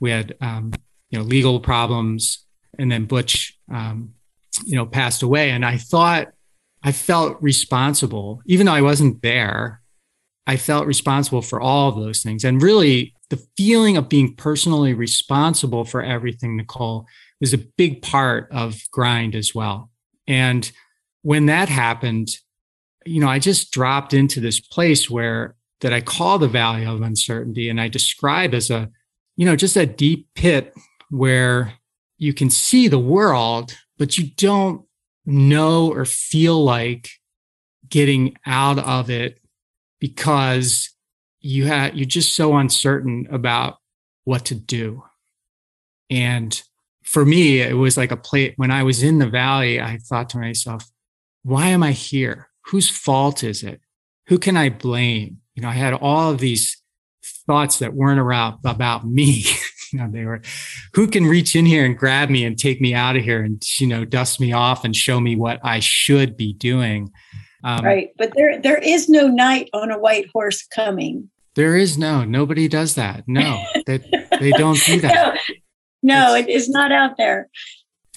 we 0.00 0.11
had, 0.11 0.35
um, 0.40 0.72
you 1.11 1.18
know, 1.18 1.24
legal 1.24 1.61
problems, 1.61 2.44
and 2.78 2.90
then 2.90 3.07
Butch, 3.07 3.59
um, 3.72 4.14
you 4.64 4.76
know, 4.76 4.87
passed 4.87 5.22
away. 5.22 5.50
And 5.50 5.64
I 5.64 5.78
thought, 5.78 6.28
I 6.83 6.92
felt 6.92 7.40
responsible, 7.40 8.42
even 8.46 8.66
though 8.66 8.74
I 8.74 8.83
wasn't 8.83 9.22
there. 9.22 9.81
I 10.46 10.57
felt 10.57 10.88
responsible 10.88 11.42
for 11.42 11.61
all 11.61 11.88
of 11.88 11.94
those 11.94 12.20
things, 12.20 12.42
and 12.44 12.61
really, 12.61 13.14
the 13.31 13.42
feeling 13.57 13.96
of 13.96 14.11
being 14.11 14.35
personally 14.35 14.92
responsible 14.92 15.87
for 15.87 16.02
everything, 16.02 16.57
Nicole, 16.57 17.07
is 17.40 17.55
a 17.55 17.59
big 17.59 18.02
part 18.02 18.46
of 18.50 18.83
grind 18.90 19.35
as 19.35 19.55
well. 19.55 19.90
And 20.26 20.70
when 21.22 21.46
that 21.46 21.68
happened, 21.68 22.28
you 23.04 23.20
know, 23.20 23.28
I 23.28 23.38
just 23.38 23.72
dropped 23.72 24.14
into 24.14 24.40
this 24.40 24.61
place 24.61 25.11
where 25.11 25.56
that 25.80 25.92
I 25.92 26.00
call 26.00 26.38
the 26.38 26.48
valley 26.48 26.87
of 26.87 27.02
uncertainty 27.02 27.68
and 27.68 27.80
I 27.80 27.88
describe 27.88 28.54
as 28.54 28.70
a, 28.70 28.88
you 29.37 29.44
know, 29.44 29.56
just 29.56 29.76
a 29.76 29.87
deep 29.87 30.28
pit 30.35 30.72
where 31.11 31.74
you 32.18 32.32
can 32.32 32.50
see 32.50 32.87
the 32.87 33.00
world, 33.00 33.76
but 33.98 34.16
you 34.16 34.30
don't 34.37 34.85
know 35.26 35.92
or 35.92 36.04
feel 36.04 36.62
like 36.62 37.08
getting 37.88 38.37
out 38.46 38.78
of 38.78 39.11
it 39.11 39.38
because 40.00 40.90
you 41.40 41.66
have 41.66 41.94
you're 41.94 42.06
just 42.06 42.35
so 42.35 42.56
uncertain 42.56 43.26
about 43.30 43.78
what 44.24 44.44
to 44.46 44.54
do. 44.54 45.02
And 46.08 46.61
for 47.12 47.27
me, 47.27 47.61
it 47.61 47.77
was 47.77 47.98
like 47.98 48.11
a 48.11 48.16
plate. 48.16 48.55
When 48.57 48.70
I 48.70 48.83
was 48.85 49.03
in 49.03 49.18
the 49.18 49.29
valley, 49.29 49.79
I 49.79 49.98
thought 49.98 50.31
to 50.31 50.38
myself, 50.38 50.90
why 51.42 51.68
am 51.68 51.83
I 51.83 51.92
here? 51.92 52.48
Whose 52.66 52.88
fault 52.88 53.44
is 53.44 53.62
it? 53.62 53.83
Who 54.29 54.38
can 54.38 54.57
I 54.57 54.70
blame? 54.70 55.38
You 55.55 55.62
know, 55.62 55.68
I 55.68 55.72
had 55.72 55.92
all 55.92 56.31
of 56.31 56.38
these 56.38 56.81
thoughts 57.46 57.81
that 57.81 57.92
weren't 57.92 58.18
around 58.18 58.61
about 58.64 59.07
me. 59.07 59.44
you 59.92 59.98
know, 59.98 60.09
they 60.11 60.25
were, 60.25 60.40
who 60.94 61.07
can 61.07 61.27
reach 61.27 61.55
in 61.55 61.66
here 61.66 61.85
and 61.85 61.98
grab 61.98 62.31
me 62.31 62.46
and 62.46 62.59
take 62.59 62.81
me 62.81 62.94
out 62.94 63.16
of 63.16 63.22
here 63.22 63.42
and, 63.42 63.62
you 63.79 63.87
know, 63.87 64.07
dust 64.07 64.40
me 64.40 64.55
off 64.55 64.83
and 64.83 64.96
show 64.96 65.20
me 65.20 65.37
what 65.37 65.61
I 65.62 65.81
should 65.81 66.35
be 66.35 66.55
doing. 66.55 67.12
Um, 67.62 67.85
right. 67.85 68.09
But 68.16 68.33
there, 68.35 68.59
there 68.59 68.79
is 68.79 69.11
no 69.11 69.29
knight 69.29 69.68
on 69.75 69.90
a 69.90 69.98
white 69.98 70.31
horse 70.33 70.66
coming. 70.66 71.29
There 71.57 71.77
is 71.77 71.98
no, 71.98 72.25
nobody 72.25 72.68
does 72.68 72.94
that. 72.94 73.25
No, 73.27 73.62
that 73.85 74.03
they, 74.11 74.38
they 74.38 74.51
don't 74.53 74.83
do 74.87 75.01
that. 75.03 75.14
no, 75.14 75.55
no, 76.02 76.34
it's, 76.34 76.48
it 76.48 76.52
is 76.52 76.68
not 76.68 76.92
out 76.92 77.16
there. 77.16 77.48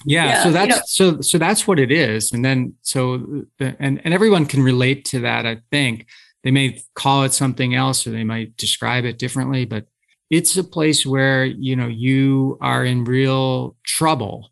Yeah, 0.04 0.26
yeah 0.26 0.42
so 0.42 0.50
that's 0.52 1.00
you 1.00 1.06
know, 1.06 1.16
so 1.16 1.20
so 1.20 1.38
that's 1.38 1.66
what 1.66 1.78
it 1.78 1.90
is, 1.90 2.32
and 2.32 2.44
then 2.44 2.74
so 2.82 3.44
and 3.58 4.00
and 4.04 4.14
everyone 4.14 4.46
can 4.46 4.62
relate 4.62 5.04
to 5.06 5.20
that. 5.20 5.46
I 5.46 5.58
think 5.70 6.06
they 6.44 6.50
may 6.50 6.82
call 6.94 7.24
it 7.24 7.32
something 7.32 7.74
else, 7.74 8.06
or 8.06 8.10
they 8.10 8.24
might 8.24 8.56
describe 8.56 9.04
it 9.04 9.18
differently, 9.18 9.64
but 9.64 9.86
it's 10.30 10.56
a 10.56 10.64
place 10.64 11.06
where 11.06 11.44
you 11.44 11.76
know 11.76 11.86
you 11.86 12.58
are 12.60 12.84
in 12.84 13.04
real 13.04 13.76
trouble, 13.84 14.50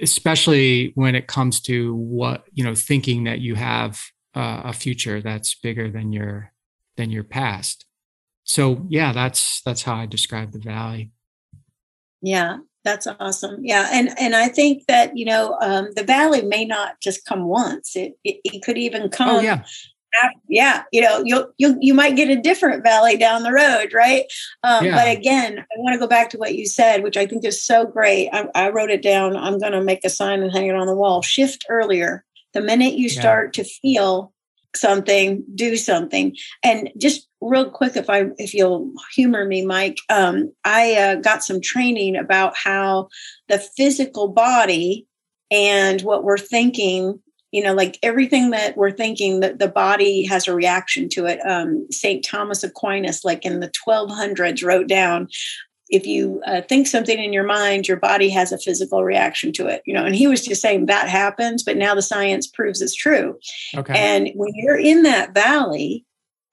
especially 0.00 0.92
when 0.94 1.14
it 1.14 1.26
comes 1.26 1.60
to 1.62 1.94
what 1.94 2.44
you 2.52 2.64
know 2.64 2.74
thinking 2.74 3.24
that 3.24 3.40
you 3.40 3.54
have 3.54 4.00
uh, 4.34 4.62
a 4.64 4.72
future 4.72 5.20
that's 5.20 5.54
bigger 5.54 5.90
than 5.90 6.12
your 6.12 6.52
than 6.96 7.10
your 7.10 7.24
past. 7.24 7.84
So 8.44 8.86
yeah, 8.88 9.12
that's 9.12 9.60
that's 9.62 9.82
how 9.82 9.94
I 9.94 10.06
describe 10.06 10.52
the 10.52 10.58
valley. 10.58 11.10
Yeah, 12.22 12.58
that's 12.86 13.06
awesome. 13.06 13.58
Yeah, 13.62 13.88
and 13.92 14.10
and 14.18 14.34
I 14.34 14.48
think 14.48 14.86
that 14.86 15.16
you 15.16 15.26
know 15.26 15.56
um, 15.60 15.88
the 15.96 16.04
valley 16.04 16.42
may 16.42 16.64
not 16.64 17.00
just 17.00 17.26
come 17.26 17.44
once. 17.44 17.96
It, 17.96 18.16
it, 18.24 18.40
it 18.44 18.62
could 18.62 18.78
even 18.78 19.02
oh, 19.02 19.08
come. 19.08 19.28
Oh, 19.36 19.40
yeah. 19.40 19.64
yeah, 20.48 20.82
you 20.92 21.02
know, 21.02 21.22
you 21.24 21.52
you 21.58 21.76
you 21.80 21.92
might 21.92 22.16
get 22.16 22.30
a 22.30 22.40
different 22.40 22.82
valley 22.82 23.16
down 23.16 23.42
the 23.42 23.52
road, 23.52 23.92
right? 23.92 24.24
Um, 24.62 24.86
yeah. 24.86 24.94
But 24.94 25.16
again, 25.16 25.58
I 25.58 25.74
want 25.78 25.94
to 25.94 25.98
go 25.98 26.06
back 26.06 26.30
to 26.30 26.38
what 26.38 26.54
you 26.54 26.66
said, 26.66 27.02
which 27.02 27.16
I 27.16 27.26
think 27.26 27.44
is 27.44 27.62
so 27.62 27.84
great. 27.84 28.30
I, 28.32 28.48
I 28.54 28.70
wrote 28.70 28.90
it 28.90 29.02
down. 29.02 29.36
I'm 29.36 29.58
going 29.58 29.72
to 29.72 29.82
make 29.82 30.04
a 30.04 30.08
sign 30.08 30.42
and 30.42 30.52
hang 30.52 30.68
it 30.68 30.76
on 30.76 30.86
the 30.86 30.94
wall. 30.94 31.20
Shift 31.20 31.66
earlier. 31.68 32.24
The 32.54 32.62
minute 32.62 32.94
you 32.94 33.10
start 33.10 33.56
yeah. 33.58 33.64
to 33.64 33.68
feel 33.68 34.32
something, 34.76 35.44
do 35.54 35.76
something. 35.76 36.36
And 36.62 36.90
just 36.98 37.28
real 37.40 37.70
quick, 37.70 37.96
if 37.96 38.08
I 38.10 38.26
if 38.38 38.54
you'll 38.54 38.92
humor 39.14 39.44
me, 39.44 39.64
Mike, 39.64 39.98
um, 40.10 40.52
I 40.64 40.94
uh, 40.94 41.14
got 41.16 41.42
some 41.42 41.60
training 41.60 42.16
about 42.16 42.54
how 42.56 43.08
the 43.48 43.58
physical 43.58 44.28
body 44.28 45.06
and 45.50 46.02
what 46.02 46.24
we're 46.24 46.38
thinking 46.38 47.20
you 47.52 47.62
know 47.62 47.72
like 47.72 47.98
everything 48.02 48.50
that 48.50 48.76
we're 48.76 48.90
thinking 48.90 49.40
that 49.40 49.58
the 49.58 49.68
body 49.68 50.24
has 50.24 50.48
a 50.48 50.54
reaction 50.54 51.08
to 51.08 51.26
it 51.26 51.38
um, 51.46 51.86
st 51.90 52.24
thomas 52.24 52.64
aquinas 52.64 53.24
like 53.24 53.44
in 53.44 53.60
the 53.60 53.70
1200s 53.88 54.64
wrote 54.64 54.88
down 54.88 55.28
if 55.88 56.06
you 56.06 56.40
uh, 56.46 56.60
think 56.62 56.86
something 56.86 57.18
in 57.18 57.32
your 57.32 57.44
mind 57.44 57.86
your 57.86 57.96
body 57.96 58.28
has 58.28 58.52
a 58.52 58.58
physical 58.58 59.04
reaction 59.04 59.52
to 59.52 59.66
it 59.66 59.82
you 59.86 59.94
know 59.94 60.04
and 60.04 60.14
he 60.14 60.26
was 60.26 60.44
just 60.44 60.62
saying 60.62 60.86
that 60.86 61.08
happens 61.08 61.62
but 61.62 61.76
now 61.76 61.94
the 61.94 62.02
science 62.02 62.46
proves 62.46 62.80
it's 62.80 62.94
true 62.94 63.38
okay. 63.76 63.94
and 63.96 64.30
when 64.34 64.52
you're 64.54 64.78
in 64.78 65.02
that 65.02 65.34
valley 65.34 66.04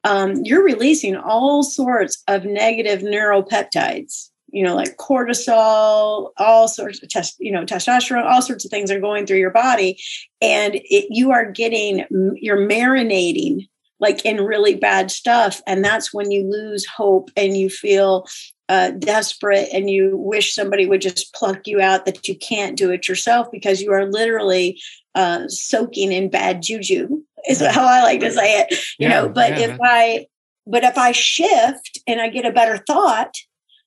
um, 0.05 0.41
you're 0.43 0.63
releasing 0.63 1.15
all 1.15 1.63
sorts 1.63 2.21
of 2.27 2.43
negative 2.43 3.01
neuropeptides 3.01 4.29
you 4.53 4.63
know, 4.63 4.75
like 4.75 4.97
cortisol, 4.97 6.29
all 6.37 6.67
sorts 6.67 7.01
of 7.01 7.09
test, 7.09 7.35
you 7.39 7.51
know, 7.51 7.65
testosterone, 7.65 8.23
all 8.23 8.41
sorts 8.41 8.63
of 8.63 8.69
things 8.69 8.91
are 8.91 8.99
going 8.99 9.25
through 9.25 9.39
your 9.39 9.49
body, 9.49 9.99
and 10.41 10.75
it, 10.75 11.07
you 11.09 11.31
are 11.31 11.51
getting, 11.51 12.05
you're 12.35 12.69
marinating 12.69 13.67
like 13.99 14.23
in 14.25 14.37
really 14.37 14.75
bad 14.75 15.09
stuff, 15.09 15.59
and 15.65 15.83
that's 15.83 16.13
when 16.13 16.29
you 16.29 16.47
lose 16.49 16.85
hope 16.85 17.31
and 17.35 17.57
you 17.57 17.67
feel 17.67 18.27
uh, 18.69 18.91
desperate 18.91 19.69
and 19.73 19.89
you 19.89 20.15
wish 20.17 20.53
somebody 20.53 20.85
would 20.85 21.01
just 21.01 21.33
pluck 21.33 21.67
you 21.67 21.81
out 21.81 22.05
that 22.05 22.27
you 22.27 22.35
can't 22.35 22.77
do 22.77 22.91
it 22.91 23.07
yourself 23.07 23.47
because 23.51 23.81
you 23.81 23.91
are 23.91 24.09
literally 24.09 24.81
uh, 25.15 25.47
soaking 25.47 26.11
in 26.11 26.29
bad 26.29 26.61
juju. 26.61 27.21
Is 27.47 27.59
how 27.59 27.85
I 27.85 28.01
like 28.03 28.21
to 28.21 28.31
say 28.31 28.61
it, 28.61 28.71
you 28.97 29.07
yeah, 29.07 29.09
know. 29.09 29.29
But 29.29 29.59
yeah. 29.59 29.67
if 29.67 29.79
I, 29.83 30.27
but 30.65 30.85
if 30.85 30.97
I 30.97 31.11
shift 31.11 31.99
and 32.07 32.21
I 32.21 32.29
get 32.29 32.45
a 32.45 32.53
better 32.53 32.77
thought 32.77 33.35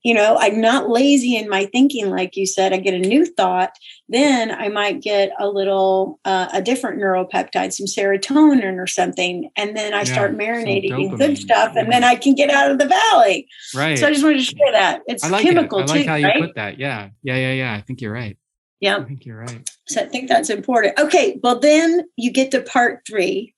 you 0.07 0.15
know 0.15 0.37
i'm 0.39 0.61
not 0.61 0.89
lazy 0.89 1.37
in 1.37 1.49
my 1.49 1.67
thinking 1.67 2.11
like 2.11 2.37
you 2.37 2.47
said 2.47 2.73
i 2.73 2.77
get 2.77 2.95
a 2.95 2.99
new 2.99 3.27
thought 3.27 3.73
then 4.09 4.53
i 4.53 4.69
might 4.69 5.03
get 5.03 5.33
a 5.41 5.49
little 5.49 6.21
uh, 6.25 6.49
a 6.53 6.63
different 6.63 7.01
neuropeptide 7.03 7.73
some 7.73 7.87
serotonin 7.87 8.81
or 8.81 8.87
something 8.87 9.51
and 9.57 9.77
then 9.77 9.93
i 9.93 9.99
yeah, 9.99 10.05
start 10.05 10.37
marinating 10.37 10.97
in 10.97 11.17
good 11.17 11.37
stuff 11.37 11.75
and 11.75 11.91
then 11.91 12.05
i 12.05 12.15
can 12.15 12.37
get 12.37 12.51
out 12.51 12.71
of 12.71 12.79
the 12.79 12.87
valley. 12.87 13.49
Right 13.75 13.99
so 13.99 14.07
i 14.07 14.13
just 14.13 14.23
wanted 14.23 14.39
to 14.39 14.45
share 14.45 14.73
that. 14.73 15.03
It's 15.09 15.25
I 15.25 15.29
like 15.29 15.43
chemical 15.43 15.81
it. 15.81 15.83
i 15.83 15.87
like 15.87 16.03
too, 16.03 16.09
how 16.09 16.15
right? 16.15 16.37
you 16.37 16.47
put 16.47 16.55
that. 16.55 16.79
Yeah. 16.79 17.09
Yeah 17.23 17.37
yeah 17.37 17.53
yeah. 17.53 17.75
I 17.75 17.81
think 17.81 18.01
you're 18.01 18.13
right. 18.13 18.39
Yeah. 18.81 18.99
I 18.99 19.05
think 19.05 19.27
you're 19.27 19.39
right. 19.39 19.69
So 19.89 20.03
i 20.03 20.07
think 20.07 20.29
that's 20.29 20.51
important. 20.51 20.99
Okay 21.01 21.41
well 21.43 21.59
then 21.59 22.07
you 22.17 22.31
get 22.31 22.53
to 22.53 22.61
part 22.61 23.03
three 23.09 23.56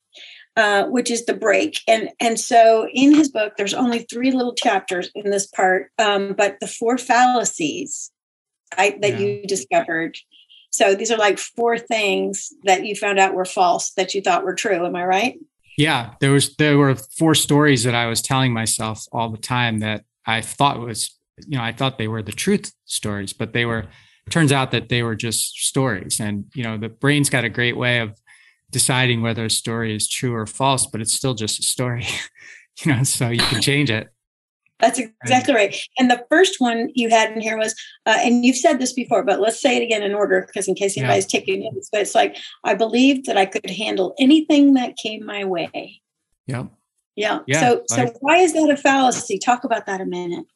uh, 0.58 0.86
which 0.86 1.08
is 1.08 1.24
the 1.24 1.34
break. 1.34 1.78
And 1.86 2.10
and 2.18 2.38
so 2.38 2.88
in 2.92 3.14
his 3.14 3.30
book, 3.30 3.52
there's 3.56 3.74
only 3.74 4.00
three 4.00 4.32
little 4.32 4.54
chapters 4.54 5.08
in 5.14 5.30
this 5.30 5.46
part, 5.46 5.92
um, 6.00 6.34
but 6.36 6.58
the 6.58 6.66
four 6.66 6.98
fallacies 6.98 8.10
I, 8.76 8.98
that 9.00 9.12
yeah. 9.12 9.18
you 9.18 9.42
discovered. 9.46 10.18
So 10.70 10.96
these 10.96 11.12
are 11.12 11.16
like 11.16 11.38
four 11.38 11.78
things 11.78 12.52
that 12.64 12.84
you 12.84 12.96
found 12.96 13.20
out 13.20 13.34
were 13.34 13.44
false 13.44 13.92
that 13.92 14.14
you 14.14 14.20
thought 14.20 14.42
were 14.42 14.56
true. 14.56 14.84
Am 14.84 14.96
I 14.96 15.04
right? 15.04 15.38
Yeah, 15.78 16.14
there 16.20 16.32
was 16.32 16.56
there 16.56 16.76
were 16.76 16.96
four 16.96 17.36
stories 17.36 17.84
that 17.84 17.94
I 17.94 18.06
was 18.06 18.20
telling 18.20 18.52
myself 18.52 19.04
all 19.12 19.30
the 19.30 19.38
time 19.38 19.78
that 19.78 20.02
I 20.26 20.40
thought 20.40 20.80
was 20.80 21.16
you 21.46 21.56
know 21.56 21.62
I 21.62 21.70
thought 21.70 21.98
they 21.98 22.08
were 22.08 22.22
the 22.22 22.32
truth 22.32 22.72
stories, 22.84 23.32
but 23.32 23.52
they 23.52 23.64
were. 23.64 23.86
Turns 24.28 24.52
out 24.52 24.72
that 24.72 24.90
they 24.90 25.02
were 25.02 25.14
just 25.14 25.56
stories, 25.56 26.20
and 26.20 26.46
you 26.54 26.62
know 26.64 26.76
the 26.76 26.90
brain's 26.90 27.30
got 27.30 27.44
a 27.44 27.48
great 27.48 27.78
way 27.78 28.00
of 28.00 28.18
deciding 28.70 29.22
whether 29.22 29.44
a 29.44 29.50
story 29.50 29.94
is 29.94 30.08
true 30.08 30.34
or 30.34 30.46
false, 30.46 30.86
but 30.86 31.00
it's 31.00 31.14
still 31.14 31.34
just 31.34 31.58
a 31.58 31.62
story, 31.62 32.06
you 32.84 32.92
know, 32.92 33.02
so 33.02 33.28
you 33.28 33.40
can 33.40 33.62
change 33.62 33.90
it. 33.90 34.08
That's 34.80 35.00
exactly 35.00 35.54
right. 35.54 35.76
And 35.98 36.08
the 36.08 36.24
first 36.30 36.60
one 36.60 36.90
you 36.94 37.08
had 37.10 37.32
in 37.32 37.40
here 37.40 37.58
was, 37.58 37.74
uh, 38.06 38.18
and 38.22 38.44
you've 38.44 38.56
said 38.56 38.78
this 38.78 38.92
before, 38.92 39.24
but 39.24 39.40
let's 39.40 39.60
say 39.60 39.76
it 39.76 39.82
again 39.82 40.04
in 40.04 40.14
order 40.14 40.44
because 40.46 40.68
in 40.68 40.76
case 40.76 40.96
anybody's 40.96 41.32
yeah. 41.32 41.40
taking 41.40 41.64
notes, 41.64 41.88
but 41.90 42.00
it's 42.00 42.14
like, 42.14 42.36
I 42.62 42.74
believed 42.74 43.26
that 43.26 43.36
I 43.36 43.44
could 43.44 43.68
handle 43.68 44.14
anything 44.20 44.74
that 44.74 44.96
came 44.96 45.26
my 45.26 45.44
way. 45.44 46.00
Yeah. 46.46 46.66
Yeah. 47.16 47.40
yeah 47.48 47.60
so, 47.60 47.82
so 47.88 48.12
why 48.20 48.36
is 48.36 48.52
that 48.52 48.70
a 48.70 48.76
fallacy? 48.76 49.38
Talk 49.38 49.64
about 49.64 49.86
that 49.86 50.00
a 50.00 50.06
minute. 50.06 50.46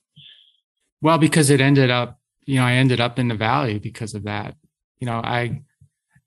Well, 1.01 1.19
because 1.19 1.51
it 1.51 1.61
ended 1.61 1.91
up, 1.91 2.21
you 2.45 2.57
know, 2.57 2.65
I 2.65 2.75
ended 2.75 3.01
up 3.01 3.19
in 3.19 3.27
the 3.27 3.35
valley 3.35 3.81
because 3.81 4.15
of 4.15 4.23
that. 4.23 4.55
You 5.01 5.07
know, 5.07 5.17
I, 5.17 5.63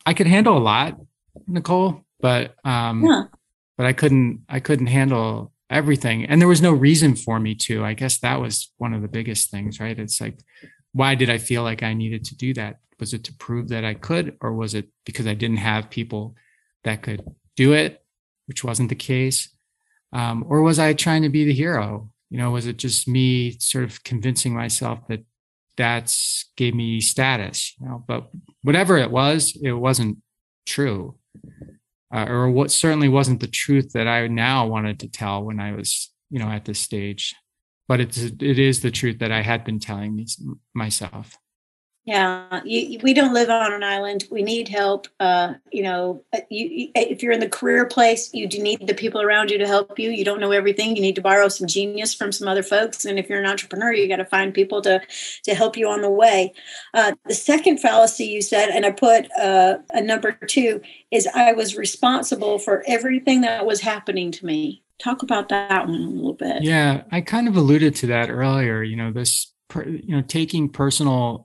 I 0.05 0.13
could 0.13 0.27
handle 0.27 0.57
a 0.57 0.59
lot 0.59 0.99
Nicole, 1.47 2.05
but 2.19 2.55
um, 2.63 3.03
yeah. 3.03 3.23
but 3.77 3.85
I 3.85 3.93
couldn't 3.93 4.45
I 4.49 4.59
couldn't 4.59 4.87
handle 4.87 5.51
everything, 5.69 6.25
and 6.25 6.41
there 6.41 6.47
was 6.47 6.61
no 6.61 6.71
reason 6.71 7.15
for 7.15 7.39
me 7.39 7.55
to. 7.55 7.83
I 7.83 7.93
guess 7.93 8.19
that 8.19 8.39
was 8.41 8.71
one 8.77 8.93
of 8.93 9.01
the 9.01 9.07
biggest 9.07 9.51
things, 9.51 9.79
right? 9.79 9.97
It's 9.97 10.21
like, 10.21 10.39
why 10.93 11.15
did 11.15 11.29
I 11.29 11.37
feel 11.37 11.63
like 11.63 11.83
I 11.83 11.93
needed 11.93 12.23
to 12.25 12.35
do 12.35 12.53
that? 12.55 12.77
Was 12.99 13.13
it 13.13 13.23
to 13.25 13.33
prove 13.33 13.69
that 13.69 13.83
I 13.83 13.93
could, 13.93 14.37
or 14.41 14.53
was 14.53 14.73
it 14.73 14.89
because 15.05 15.27
I 15.27 15.33
didn't 15.33 15.57
have 15.57 15.89
people 15.89 16.35
that 16.83 17.01
could 17.01 17.23
do 17.55 17.73
it, 17.73 18.03
which 18.47 18.63
wasn't 18.63 18.89
the 18.89 18.95
case, 18.95 19.49
um, 20.13 20.45
or 20.47 20.61
was 20.61 20.79
I 20.79 20.93
trying 20.93 21.23
to 21.23 21.29
be 21.29 21.45
the 21.45 21.53
hero? 21.53 22.09
You 22.29 22.37
know, 22.37 22.51
was 22.51 22.67
it 22.67 22.77
just 22.77 23.07
me 23.07 23.57
sort 23.59 23.83
of 23.83 24.03
convincing 24.03 24.53
myself 24.53 24.99
that 25.09 25.25
that's 25.77 26.49
gave 26.55 26.73
me 26.73 27.01
status? 27.01 27.73
You 27.79 27.87
know, 27.87 28.03
but 28.07 28.29
whatever 28.61 28.97
it 28.97 29.11
was, 29.11 29.57
it 29.61 29.73
wasn't 29.73 30.19
true 30.65 31.15
uh, 32.15 32.25
or 32.29 32.49
what 32.49 32.71
certainly 32.71 33.09
wasn't 33.09 33.41
the 33.41 33.47
truth 33.47 33.91
that 33.91 34.07
I 34.07 34.27
now 34.27 34.65
wanted 34.67 35.01
to 35.01 35.09
tell 35.09 35.43
when 35.43 35.59
I 35.59 35.73
was, 35.73 36.11
you 36.29 36.39
know, 36.39 36.47
at 36.47 36.63
this 36.63 36.79
stage. 36.79 37.35
But 37.89 37.99
it's 37.99 38.17
it 38.17 38.57
is 38.57 38.81
the 38.81 38.89
truth 38.89 39.19
that 39.19 39.31
I 39.33 39.41
had 39.41 39.65
been 39.65 39.79
telling 39.79 40.25
myself. 40.73 41.37
Yeah, 42.05 42.61
you, 42.63 42.99
we 43.01 43.15
don't 43.15 43.33
live 43.33 43.49
on 43.49 43.73
an 43.73 43.83
island. 43.83 44.25
We 44.29 44.43
need 44.43 44.67
help. 44.67 45.07
Uh, 45.19 45.55
you 45.71 45.81
know, 45.81 46.23
uh, 46.33 46.41
you, 46.51 46.91
if 46.93 47.23
you're 47.23 47.31
in 47.31 47.39
the 47.39 47.49
career 47.49 47.87
place, 47.87 48.31
you 48.31 48.47
do 48.47 48.61
need 48.61 48.85
the 48.85 48.93
people 48.93 49.21
around 49.21 49.49
you 49.49 49.57
to 49.57 49.65
help 49.65 49.97
you. 49.97 50.11
You 50.11 50.23
don't 50.23 50.39
know 50.39 50.51
everything. 50.51 50.95
You 50.95 51.01
need 51.01 51.15
to 51.15 51.23
borrow 51.23 51.47
some 51.47 51.65
genius 51.65 52.13
from 52.13 52.31
some 52.31 52.47
other 52.47 52.61
folks. 52.61 53.05
And 53.05 53.17
if 53.17 53.27
you're 53.27 53.39
an 53.39 53.47
entrepreneur, 53.47 53.91
you 53.91 54.07
got 54.07 54.17
to 54.17 54.25
find 54.25 54.53
people 54.53 54.83
to 54.83 55.01
to 55.45 55.55
help 55.55 55.75
you 55.75 55.87
on 55.89 56.01
the 56.01 56.09
way. 56.11 56.53
Uh, 56.93 57.13
the 57.25 57.33
second 57.33 57.79
fallacy 57.79 58.25
you 58.25 58.43
said, 58.43 58.69
and 58.69 58.85
I 58.85 58.91
put 58.91 59.27
uh, 59.39 59.79
a 59.89 60.01
number 60.01 60.33
two, 60.47 60.81
is 61.09 61.27
I 61.33 61.53
was 61.53 61.75
responsible 61.75 62.59
for 62.59 62.83
everything 62.85 63.41
that 63.41 63.65
was 63.65 63.81
happening 63.81 64.31
to 64.33 64.45
me. 64.45 64.83
Talk 64.99 65.23
about 65.23 65.49
that 65.49 65.87
one 65.87 65.95
a 65.95 66.09
little 66.09 66.33
bit. 66.33 66.61
Yeah, 66.61 67.01
I 67.11 67.21
kind 67.21 67.47
of 67.47 67.57
alluded 67.57 67.95
to 67.95 68.07
that 68.07 68.29
earlier. 68.29 68.83
You 68.83 68.95
know, 68.95 69.11
this 69.11 69.51
you 69.73 70.15
know 70.15 70.21
taking 70.21 70.69
personal 70.69 71.44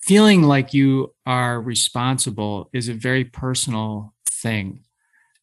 feeling 0.00 0.42
like 0.42 0.74
you 0.74 1.14
are 1.26 1.60
responsible 1.60 2.70
is 2.72 2.88
a 2.88 2.94
very 2.94 3.24
personal 3.24 4.14
thing. 4.26 4.84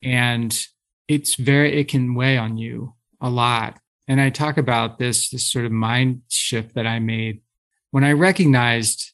And 0.03 0.57
it's 1.07 1.35
very 1.35 1.79
it 1.79 1.87
can 1.87 2.15
weigh 2.15 2.37
on 2.37 2.57
you 2.57 2.93
a 3.21 3.29
lot. 3.29 3.79
And 4.07 4.21
i 4.21 4.29
talk 4.29 4.57
about 4.57 4.99
this 4.99 5.29
this 5.29 5.45
sort 5.45 5.65
of 5.65 5.71
mind 5.71 6.21
shift 6.29 6.75
that 6.75 6.87
i 6.87 6.99
made 6.99 7.41
when 7.91 8.03
i 8.03 8.11
recognized 8.11 9.11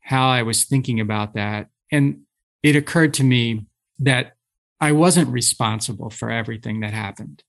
how 0.00 0.28
i 0.28 0.42
was 0.42 0.64
thinking 0.64 1.00
about 1.00 1.34
that. 1.34 1.68
And 1.90 2.20
it 2.62 2.76
occurred 2.76 3.14
to 3.14 3.24
me 3.24 3.66
that 3.98 4.36
i 4.80 4.92
wasn't 4.92 5.28
responsible 5.28 6.10
for 6.10 6.30
everything 6.30 6.80
that 6.80 6.92
happened. 6.92 7.42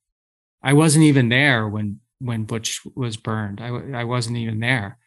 I 0.63 0.73
wasn't 0.73 1.05
even 1.05 1.29
there 1.29 1.67
when 1.67 1.99
when 2.19 2.45
butch 2.45 2.81
was 2.95 3.17
burned. 3.17 3.61
I, 3.61 3.99
I 4.01 4.03
wasn't 4.03 4.37
even 4.37 4.59
there 4.59 4.97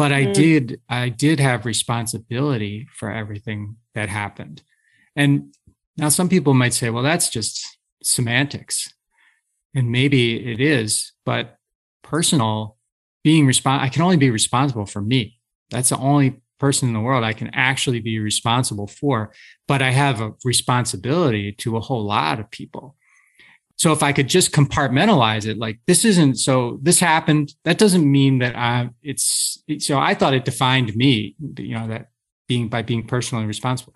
but 0.00 0.12
i 0.12 0.24
mm. 0.24 0.32
did 0.32 0.80
i 0.88 1.10
did 1.10 1.38
have 1.38 1.66
responsibility 1.66 2.88
for 2.98 3.12
everything 3.12 3.76
that 3.94 4.08
happened. 4.08 4.62
And 5.14 5.54
now 5.98 6.08
some 6.08 6.30
people 6.30 6.54
might 6.54 6.72
say 6.72 6.88
well 6.88 7.02
that's 7.02 7.28
just 7.28 7.54
semantics. 8.02 8.94
And 9.74 9.92
maybe 9.92 10.52
it 10.52 10.58
is 10.58 11.12
but 11.26 11.58
personal 12.02 12.78
being 13.22 13.44
respon- 13.46 13.80
i 13.80 13.90
can 13.90 14.00
only 14.00 14.16
be 14.16 14.30
responsible 14.30 14.86
for 14.86 15.02
me. 15.02 15.38
That's 15.68 15.90
the 15.90 15.98
only 15.98 16.40
person 16.58 16.88
in 16.88 16.94
the 16.94 17.06
world 17.08 17.22
i 17.22 17.34
can 17.34 17.50
actually 17.52 18.00
be 18.00 18.18
responsible 18.18 18.86
for. 18.86 19.34
But 19.68 19.82
i 19.82 19.90
have 19.90 20.22
a 20.22 20.32
responsibility 20.46 21.52
to 21.62 21.76
a 21.76 21.80
whole 21.80 22.04
lot 22.06 22.40
of 22.40 22.50
people 22.50 22.96
so 23.80 23.92
if 23.92 24.02
I 24.02 24.12
could 24.12 24.28
just 24.28 24.52
compartmentalize 24.52 25.46
it, 25.46 25.56
like 25.56 25.80
this 25.86 26.04
isn't 26.04 26.36
so 26.36 26.78
this 26.82 27.00
happened, 27.00 27.54
that 27.64 27.78
doesn't 27.78 28.04
mean 28.04 28.40
that 28.40 28.54
I 28.54 28.90
it's 29.02 29.64
so 29.78 29.98
I 29.98 30.12
thought 30.12 30.34
it 30.34 30.44
defined 30.44 30.94
me, 30.94 31.34
you 31.56 31.78
know, 31.78 31.88
that 31.88 32.10
being 32.46 32.68
by 32.68 32.82
being 32.82 33.06
personally 33.06 33.46
responsible. 33.46 33.94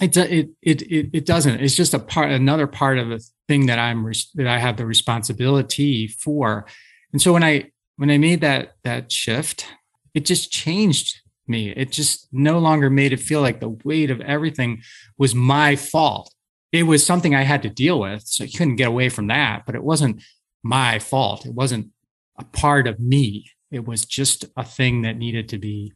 It 0.00 0.16
it 0.16 0.48
it 0.62 0.80
it, 0.90 1.10
it 1.12 1.26
doesn't. 1.26 1.60
It's 1.60 1.76
just 1.76 1.92
a 1.92 1.98
part, 1.98 2.30
another 2.30 2.66
part 2.66 2.96
of 2.96 3.12
a 3.12 3.20
thing 3.46 3.66
that 3.66 3.78
I'm 3.78 4.10
that 4.36 4.46
I 4.46 4.58
have 4.58 4.78
the 4.78 4.86
responsibility 4.86 6.08
for. 6.08 6.64
And 7.12 7.20
so 7.20 7.34
when 7.34 7.44
I 7.44 7.72
when 7.96 8.10
I 8.10 8.16
made 8.16 8.40
that 8.40 8.76
that 8.84 9.12
shift, 9.12 9.66
it 10.14 10.24
just 10.24 10.50
changed 10.50 11.20
me. 11.46 11.72
It 11.72 11.92
just 11.92 12.26
no 12.32 12.58
longer 12.58 12.88
made 12.88 13.12
it 13.12 13.20
feel 13.20 13.42
like 13.42 13.60
the 13.60 13.76
weight 13.84 14.10
of 14.10 14.22
everything 14.22 14.80
was 15.18 15.34
my 15.34 15.76
fault. 15.76 16.32
It 16.72 16.84
was 16.84 17.04
something 17.04 17.34
I 17.34 17.42
had 17.42 17.62
to 17.62 17.68
deal 17.68 18.00
with. 18.00 18.22
So 18.26 18.44
you 18.44 18.58
couldn't 18.58 18.76
get 18.76 18.88
away 18.88 19.08
from 19.10 19.26
that, 19.28 19.64
but 19.66 19.74
it 19.74 19.84
wasn't 19.84 20.22
my 20.62 20.98
fault. 20.98 21.46
It 21.46 21.54
wasn't 21.54 21.90
a 22.38 22.44
part 22.44 22.86
of 22.86 22.98
me. 22.98 23.50
It 23.70 23.86
was 23.86 24.04
just 24.04 24.46
a 24.56 24.64
thing 24.64 25.02
that 25.02 25.16
needed 25.16 25.48
to 25.50 25.58
be 25.58 25.92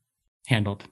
handled. 0.46 0.84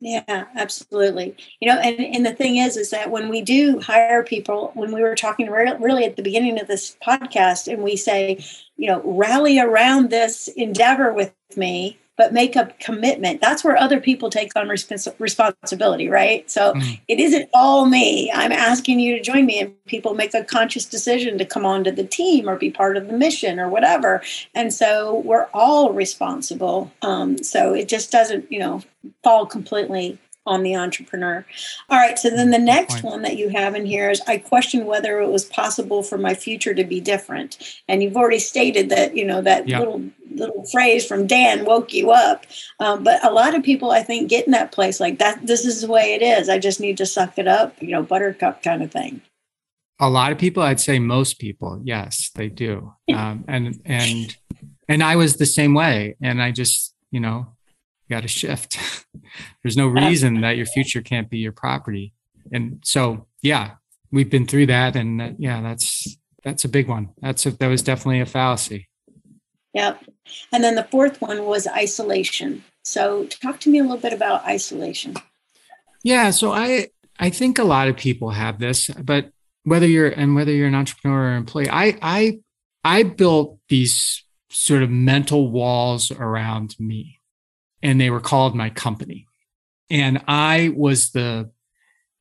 Yeah, 0.00 0.44
absolutely. 0.54 1.34
You 1.60 1.68
know, 1.68 1.78
and, 1.78 1.98
and 1.98 2.26
the 2.26 2.34
thing 2.34 2.58
is, 2.58 2.76
is 2.76 2.90
that 2.90 3.10
when 3.10 3.30
we 3.30 3.40
do 3.40 3.80
hire 3.80 4.22
people, 4.22 4.70
when 4.74 4.92
we 4.92 5.00
were 5.00 5.14
talking 5.14 5.48
really 5.48 6.04
at 6.04 6.16
the 6.16 6.22
beginning 6.22 6.60
of 6.60 6.66
this 6.66 6.96
podcast, 7.02 7.72
and 7.72 7.82
we 7.82 7.96
say, 7.96 8.44
you 8.76 8.88
know, 8.88 9.00
rally 9.02 9.58
around 9.58 10.10
this 10.10 10.48
endeavor 10.48 11.12
with 11.12 11.32
me, 11.56 11.98
but 12.16 12.32
make 12.32 12.54
a 12.54 12.72
commitment. 12.78 13.40
That's 13.40 13.64
where 13.64 13.76
other 13.76 14.00
people 14.00 14.30
take 14.30 14.54
on 14.56 14.68
respons- 14.68 15.12
responsibility, 15.18 16.08
right? 16.08 16.48
So 16.50 16.72
mm. 16.72 17.00
it 17.08 17.18
isn't 17.18 17.48
all 17.52 17.86
me. 17.86 18.30
I'm 18.32 18.52
asking 18.52 19.00
you 19.00 19.16
to 19.16 19.22
join 19.22 19.46
me, 19.46 19.60
and 19.60 19.84
people 19.86 20.14
make 20.14 20.34
a 20.34 20.44
conscious 20.44 20.84
decision 20.84 21.38
to 21.38 21.44
come 21.44 21.66
onto 21.66 21.90
the 21.90 22.04
team 22.04 22.48
or 22.48 22.56
be 22.56 22.70
part 22.70 22.96
of 22.96 23.08
the 23.08 23.12
mission 23.14 23.58
or 23.58 23.68
whatever. 23.68 24.22
And 24.54 24.72
so 24.72 25.22
we're 25.24 25.48
all 25.52 25.92
responsible. 25.92 26.92
Um, 27.02 27.38
so 27.42 27.74
it 27.74 27.88
just 27.88 28.12
doesn't, 28.12 28.50
you 28.50 28.60
know, 28.60 28.82
fall 29.22 29.46
completely 29.46 30.18
on 30.46 30.62
the 30.62 30.76
entrepreneur. 30.76 31.44
All 31.88 31.98
right. 31.98 32.18
So 32.18 32.30
then 32.30 32.50
the 32.50 32.58
next 32.58 33.02
one 33.02 33.22
that 33.22 33.36
you 33.36 33.48
have 33.48 33.74
in 33.74 33.86
here 33.86 34.10
is 34.10 34.20
I 34.26 34.38
question 34.38 34.84
whether 34.84 35.20
it 35.20 35.30
was 35.30 35.44
possible 35.44 36.02
for 36.02 36.18
my 36.18 36.34
future 36.34 36.74
to 36.74 36.84
be 36.84 37.00
different. 37.00 37.58
And 37.88 38.02
you've 38.02 38.16
already 38.16 38.38
stated 38.38 38.90
that, 38.90 39.16
you 39.16 39.24
know, 39.24 39.40
that 39.42 39.66
little 39.66 40.02
little 40.30 40.64
phrase 40.72 41.06
from 41.06 41.26
Dan 41.26 41.64
woke 41.64 41.92
you 41.92 42.10
up. 42.10 42.44
Um, 42.80 43.04
but 43.04 43.24
a 43.24 43.32
lot 43.32 43.54
of 43.54 43.62
people, 43.62 43.90
I 43.90 44.02
think, 44.02 44.28
get 44.28 44.46
in 44.46 44.52
that 44.52 44.72
place 44.72 45.00
like 45.00 45.18
that. 45.18 45.46
This 45.46 45.64
is 45.64 45.82
the 45.82 45.88
way 45.88 46.14
it 46.14 46.22
is. 46.22 46.48
I 46.48 46.58
just 46.58 46.80
need 46.80 46.96
to 46.98 47.06
suck 47.06 47.38
it 47.38 47.48
up, 47.48 47.80
you 47.80 47.90
know, 47.90 48.02
buttercup 48.02 48.62
kind 48.62 48.82
of 48.82 48.90
thing. 48.90 49.22
A 50.00 50.10
lot 50.10 50.32
of 50.32 50.38
people, 50.38 50.62
I'd 50.62 50.80
say 50.80 50.98
most 50.98 51.38
people, 51.38 51.80
yes, 51.84 52.30
they 52.34 52.48
do. 52.48 52.92
Um, 53.14 53.44
and, 53.46 53.80
and, 53.84 54.36
and 54.88 55.02
I 55.02 55.14
was 55.14 55.36
the 55.36 55.46
same 55.46 55.72
way. 55.72 56.16
And 56.20 56.42
I 56.42 56.50
just, 56.50 56.94
you 57.12 57.20
know, 57.20 57.53
got 58.08 58.22
to 58.22 58.28
shift. 58.28 58.78
There's 59.62 59.76
no 59.76 59.86
reason 59.86 60.40
that 60.42 60.56
your 60.56 60.66
future 60.66 61.02
can't 61.02 61.30
be 61.30 61.38
your 61.38 61.52
property. 61.52 62.12
And 62.52 62.80
so, 62.84 63.26
yeah, 63.42 63.72
we've 64.10 64.30
been 64.30 64.46
through 64.46 64.66
that. 64.66 64.96
And 64.96 65.20
that, 65.20 65.40
yeah, 65.40 65.60
that's, 65.62 66.16
that's 66.42 66.64
a 66.64 66.68
big 66.68 66.88
one. 66.88 67.10
That's 67.20 67.46
a, 67.46 67.50
that 67.52 67.68
was 67.68 67.82
definitely 67.82 68.20
a 68.20 68.26
fallacy. 68.26 68.88
Yep. 69.72 70.04
And 70.52 70.62
then 70.62 70.74
the 70.74 70.84
fourth 70.84 71.20
one 71.20 71.44
was 71.44 71.66
isolation. 71.66 72.64
So 72.84 73.24
talk 73.26 73.60
to 73.60 73.70
me 73.70 73.78
a 73.78 73.82
little 73.82 73.96
bit 73.96 74.12
about 74.12 74.44
isolation. 74.44 75.14
Yeah. 76.02 76.30
So 76.30 76.52
I, 76.52 76.88
I 77.18 77.30
think 77.30 77.58
a 77.58 77.64
lot 77.64 77.88
of 77.88 77.96
people 77.96 78.30
have 78.30 78.58
this, 78.58 78.88
but 78.88 79.30
whether 79.64 79.86
you're, 79.86 80.08
and 80.08 80.34
whether 80.34 80.52
you're 80.52 80.68
an 80.68 80.74
entrepreneur 80.74 81.32
or 81.32 81.36
employee, 81.36 81.70
I, 81.70 81.98
I, 82.02 82.38
I 82.84 83.02
built 83.02 83.58
these 83.68 84.22
sort 84.50 84.82
of 84.82 84.90
mental 84.90 85.50
walls 85.50 86.10
around 86.10 86.76
me 86.78 87.20
and 87.84 88.00
they 88.00 88.10
were 88.10 88.20
called 88.20 88.56
my 88.56 88.70
company. 88.70 89.26
And 89.90 90.24
I 90.26 90.72
was 90.74 91.10
the, 91.10 91.50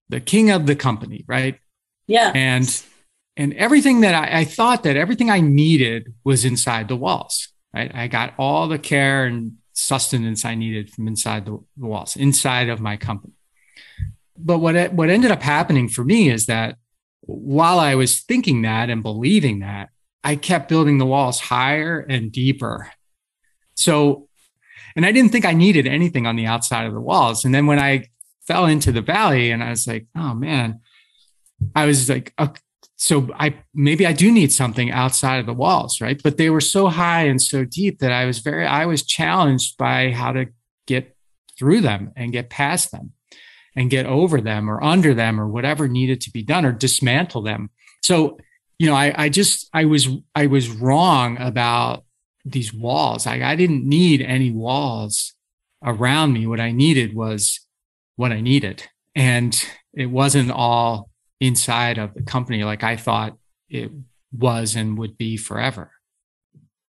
the 0.09 0.19
king 0.19 0.51
of 0.51 0.67
the 0.67 0.75
company, 0.75 1.25
right? 1.27 1.59
Yeah. 2.05 2.31
And 2.35 2.83
and 3.35 3.53
everything 3.55 4.01
that 4.01 4.13
I, 4.13 4.41
I, 4.41 4.43
thought 4.43 4.83
that 4.83 4.95
everything 4.95 5.31
I 5.31 5.39
needed 5.39 6.13
was 6.23 6.45
inside 6.45 6.87
the 6.87 6.95
walls. 6.95 7.47
Right, 7.73 7.89
I 7.91 8.07
got 8.07 8.35
all 8.37 8.67
the 8.67 8.77
care 8.77 9.25
and 9.25 9.53
sustenance 9.71 10.45
I 10.45 10.53
needed 10.53 10.91
from 10.91 11.07
inside 11.07 11.45
the, 11.45 11.57
the 11.75 11.87
walls, 11.87 12.15
inside 12.15 12.69
of 12.69 12.79
my 12.79 12.95
company. 12.95 13.33
But 14.37 14.59
what 14.59 14.93
what 14.93 15.09
ended 15.09 15.31
up 15.31 15.41
happening 15.41 15.89
for 15.89 16.03
me 16.03 16.29
is 16.29 16.45
that 16.45 16.77
while 17.21 17.79
I 17.79 17.95
was 17.95 18.21
thinking 18.21 18.61
that 18.63 18.91
and 18.91 19.01
believing 19.01 19.59
that, 19.59 19.89
I 20.23 20.35
kept 20.35 20.69
building 20.69 20.97
the 20.97 21.05
walls 21.05 21.39
higher 21.39 21.99
and 21.99 22.31
deeper. 22.31 22.91
So, 23.75 24.27
and 24.95 25.05
I 25.05 25.11
didn't 25.11 25.31
think 25.31 25.45
I 25.45 25.53
needed 25.53 25.87
anything 25.87 26.27
on 26.27 26.35
the 26.35 26.45
outside 26.45 26.85
of 26.85 26.93
the 26.93 27.01
walls. 27.01 27.45
And 27.45 27.53
then 27.53 27.65
when 27.65 27.79
I 27.79 28.09
fell 28.47 28.65
into 28.65 28.91
the 28.91 29.01
valley, 29.01 29.51
and 29.51 29.63
I 29.63 29.69
was 29.69 29.87
like, 29.87 30.07
oh 30.15 30.33
man, 30.33 30.81
I 31.75 31.85
was 31.85 32.09
like, 32.09 32.33
uh, 32.37 32.49
so 32.95 33.29
I 33.37 33.55
maybe 33.73 34.05
I 34.05 34.13
do 34.13 34.31
need 34.31 34.51
something 34.51 34.91
outside 34.91 35.39
of 35.39 35.45
the 35.45 35.53
walls, 35.53 35.99
right? 35.99 36.21
But 36.23 36.37
they 36.37 36.49
were 36.49 36.61
so 36.61 36.87
high 36.87 37.23
and 37.23 37.41
so 37.41 37.65
deep 37.65 37.99
that 37.99 38.11
I 38.11 38.25
was 38.25 38.39
very 38.39 38.65
I 38.65 38.85
was 38.85 39.03
challenged 39.03 39.77
by 39.77 40.11
how 40.11 40.31
to 40.31 40.47
get 40.87 41.15
through 41.57 41.81
them 41.81 42.11
and 42.15 42.31
get 42.31 42.49
past 42.49 42.91
them 42.91 43.13
and 43.75 43.89
get 43.89 44.05
over 44.05 44.39
them 44.39 44.69
or 44.69 44.83
under 44.83 45.13
them 45.13 45.39
or 45.39 45.47
whatever 45.47 45.87
needed 45.87 46.21
to 46.21 46.31
be 46.31 46.43
done 46.43 46.65
or 46.65 46.71
dismantle 46.71 47.41
them. 47.41 47.69
So, 48.01 48.37
you 48.77 48.87
know, 48.87 48.95
I, 48.95 49.13
I 49.23 49.29
just 49.29 49.69
I 49.73 49.85
was 49.85 50.07
I 50.35 50.47
was 50.47 50.69
wrong 50.69 51.37
about 51.39 52.03
these 52.45 52.73
walls. 52.73 53.25
I, 53.27 53.41
I 53.41 53.55
didn't 53.55 53.87
need 53.87 54.21
any 54.21 54.51
walls 54.51 55.33
around 55.83 56.33
me. 56.33 56.47
What 56.47 56.59
I 56.59 56.71
needed 56.71 57.15
was 57.15 57.59
what 58.15 58.31
I 58.31 58.41
needed. 58.41 58.83
And 59.15 59.63
it 59.93 60.07
wasn't 60.07 60.51
all 60.51 61.09
inside 61.39 61.97
of 61.97 62.13
the 62.13 62.23
company 62.23 62.63
like 62.63 62.83
I 62.83 62.95
thought 62.95 63.37
it 63.69 63.91
was 64.31 64.75
and 64.75 64.97
would 64.97 65.17
be 65.17 65.37
forever. 65.37 65.91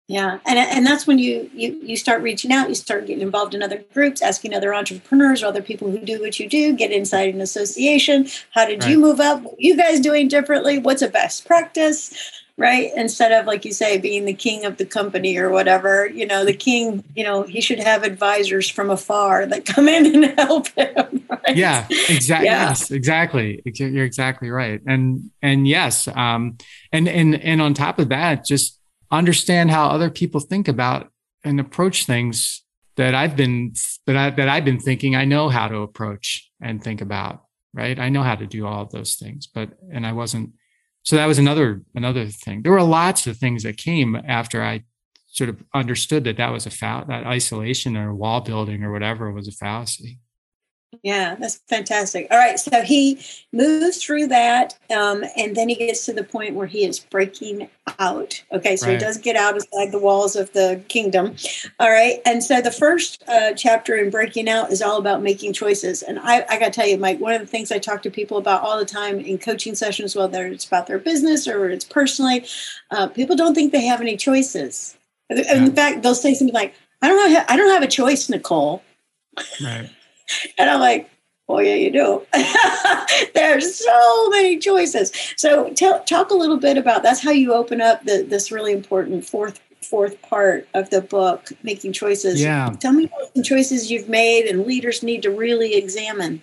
Yeah, 0.08 0.38
and 0.46 0.58
and 0.58 0.86
that's 0.86 1.06
when 1.06 1.18
you 1.18 1.50
you 1.52 1.78
you 1.82 1.94
start 1.94 2.22
reaching 2.22 2.50
out, 2.50 2.70
you 2.70 2.74
start 2.74 3.06
getting 3.06 3.20
involved 3.20 3.54
in 3.54 3.62
other 3.62 3.84
groups, 3.92 4.22
asking 4.22 4.54
other 4.54 4.74
entrepreneurs 4.74 5.42
or 5.42 5.46
other 5.48 5.60
people 5.60 5.90
who 5.90 5.98
do 5.98 6.18
what 6.18 6.40
you 6.40 6.48
do, 6.48 6.72
get 6.72 6.92
inside 6.92 7.34
an 7.34 7.42
association. 7.42 8.26
How 8.52 8.64
did 8.64 8.82
right. 8.82 8.90
you 8.90 8.98
move 8.98 9.20
up? 9.20 9.42
What 9.42 9.60
you 9.60 9.76
guys 9.76 10.00
doing 10.00 10.26
differently? 10.26 10.78
What's 10.78 11.02
a 11.02 11.08
best 11.08 11.46
practice? 11.46 12.14
Right? 12.58 12.90
Instead 12.96 13.30
of, 13.30 13.46
like 13.46 13.64
you 13.64 13.72
say, 13.72 13.98
being 13.98 14.24
the 14.24 14.34
king 14.34 14.64
of 14.64 14.76
the 14.78 14.84
company 14.84 15.38
or 15.38 15.48
whatever, 15.48 16.08
you 16.08 16.26
know, 16.26 16.44
the 16.44 16.52
king, 16.52 17.04
you 17.14 17.22
know, 17.22 17.44
he 17.44 17.60
should 17.60 17.78
have 17.78 18.02
advisors 18.02 18.68
from 18.68 18.90
afar 18.90 19.46
that 19.46 19.64
come 19.64 19.88
in 19.88 20.24
and 20.24 20.24
help 20.38 20.66
him. 20.70 21.24
Right? 21.30 21.56
Yeah, 21.56 21.86
exactly. 21.88 22.46
Yeah. 22.46 22.68
Yes, 22.68 22.90
exactly. 22.90 23.62
You're 23.64 24.04
exactly 24.04 24.50
right. 24.50 24.80
And, 24.86 25.30
and 25.40 25.68
yes. 25.68 26.08
Um, 26.08 26.58
and, 26.92 27.08
and, 27.08 27.36
and 27.36 27.62
on 27.62 27.74
top 27.74 28.00
of 28.00 28.08
that, 28.08 28.44
just 28.44 28.80
understand 29.08 29.70
how 29.70 29.86
other 29.86 30.10
people 30.10 30.40
think 30.40 30.66
about 30.66 31.12
and 31.44 31.60
approach 31.60 32.06
things 32.06 32.64
that 32.96 33.14
I've 33.14 33.36
been, 33.36 33.72
that 34.06 34.16
I, 34.16 34.30
that 34.30 34.48
I've 34.48 34.64
been 34.64 34.80
thinking 34.80 35.14
I 35.14 35.24
know 35.24 35.48
how 35.48 35.68
to 35.68 35.76
approach 35.76 36.50
and 36.60 36.82
think 36.82 37.00
about, 37.00 37.44
right? 37.72 37.96
I 37.96 38.08
know 38.08 38.24
how 38.24 38.34
to 38.34 38.46
do 38.46 38.66
all 38.66 38.82
of 38.82 38.90
those 38.90 39.14
things, 39.14 39.46
but, 39.46 39.70
and 39.92 40.04
I 40.04 40.12
wasn't, 40.12 40.50
so 41.08 41.16
that 41.16 41.24
was 41.24 41.38
another 41.38 41.80
another 41.94 42.26
thing. 42.26 42.60
There 42.60 42.72
were 42.72 42.82
lots 42.82 43.26
of 43.26 43.38
things 43.38 43.62
that 43.62 43.78
came 43.78 44.14
after 44.14 44.62
i 44.62 44.84
sort 45.26 45.48
of 45.48 45.64
understood 45.72 46.24
that 46.24 46.36
that 46.36 46.52
was 46.52 46.66
a 46.66 46.70
foul 46.70 47.06
that 47.06 47.24
isolation 47.24 47.96
or 47.96 48.14
wall 48.14 48.42
building 48.42 48.84
or 48.84 48.92
whatever 48.92 49.32
was 49.32 49.48
a 49.48 49.52
fallacy 49.52 50.18
yeah, 51.02 51.34
that's 51.34 51.56
fantastic. 51.68 52.26
All 52.30 52.38
right, 52.38 52.58
so 52.58 52.82
he 52.82 53.20
moves 53.52 54.02
through 54.02 54.28
that, 54.28 54.78
um, 54.90 55.22
and 55.36 55.54
then 55.54 55.68
he 55.68 55.74
gets 55.74 56.06
to 56.06 56.14
the 56.14 56.24
point 56.24 56.54
where 56.54 56.66
he 56.66 56.84
is 56.84 56.98
breaking 56.98 57.68
out. 57.98 58.42
Okay, 58.52 58.74
so 58.74 58.86
right. 58.86 58.94
he 58.94 58.98
does 58.98 59.18
get 59.18 59.36
out 59.36 59.54
outside 59.54 59.92
the 59.92 59.98
walls 59.98 60.34
of 60.34 60.50
the 60.54 60.82
kingdom. 60.88 61.36
All 61.78 61.90
right, 61.90 62.20
and 62.24 62.42
so 62.42 62.62
the 62.62 62.70
first 62.70 63.22
uh, 63.28 63.52
chapter 63.52 63.96
in 63.96 64.08
breaking 64.08 64.48
out 64.48 64.72
is 64.72 64.80
all 64.80 64.96
about 64.96 65.22
making 65.22 65.52
choices. 65.52 66.02
And 66.02 66.18
I, 66.20 66.46
I 66.48 66.58
got 66.58 66.72
to 66.72 66.80
tell 66.80 66.86
you, 66.86 66.96
Mike, 66.96 67.20
one 67.20 67.34
of 67.34 67.40
the 67.42 67.46
things 67.46 67.70
I 67.70 67.78
talk 67.78 68.02
to 68.02 68.10
people 68.10 68.38
about 68.38 68.62
all 68.62 68.78
the 68.78 68.86
time 68.86 69.20
in 69.20 69.36
coaching 69.36 69.74
sessions, 69.74 70.16
whether 70.16 70.46
it's 70.46 70.66
about 70.66 70.86
their 70.86 70.98
business 70.98 71.46
or 71.46 71.68
it's 71.68 71.84
personally, 71.84 72.46
uh, 72.90 73.08
people 73.08 73.36
don't 73.36 73.54
think 73.54 73.72
they 73.72 73.84
have 73.84 74.00
any 74.00 74.16
choices. 74.16 74.96
Yeah. 75.28 75.64
In 75.64 75.74
fact, 75.74 76.02
they'll 76.02 76.14
say 76.14 76.32
something 76.32 76.54
like, 76.54 76.74
"I 77.02 77.08
don't 77.08 77.30
have, 77.30 77.46
I 77.50 77.56
don't 77.58 77.70
have 77.70 77.82
a 77.82 77.88
choice, 77.88 78.30
Nicole." 78.30 78.82
Right 79.62 79.90
and 80.58 80.70
I'm 80.70 80.80
like, 80.80 81.10
oh 81.48 81.60
yeah, 81.60 81.74
you 81.74 81.90
do. 81.90 82.26
There's 83.34 83.74
so 83.74 84.30
many 84.30 84.58
choices. 84.58 85.12
So 85.36 85.70
tell, 85.74 86.02
talk 86.04 86.30
a 86.30 86.34
little 86.34 86.58
bit 86.58 86.76
about 86.76 87.02
that's 87.02 87.22
how 87.22 87.30
you 87.30 87.52
open 87.52 87.80
up 87.80 88.04
the, 88.04 88.22
this 88.28 88.52
really 88.52 88.72
important 88.72 89.24
fourth 89.24 89.60
fourth 89.82 90.20
part 90.22 90.68
of 90.74 90.90
the 90.90 91.00
book, 91.00 91.50
making 91.62 91.92
choices. 91.92 92.42
Yeah. 92.42 92.74
Tell 92.80 92.92
me 92.92 93.06
what 93.06 93.32
some 93.34 93.42
choices 93.42 93.90
you've 93.90 94.08
made 94.08 94.46
and 94.46 94.66
leaders 94.66 95.02
need 95.02 95.22
to 95.22 95.30
really 95.30 95.74
examine. 95.74 96.42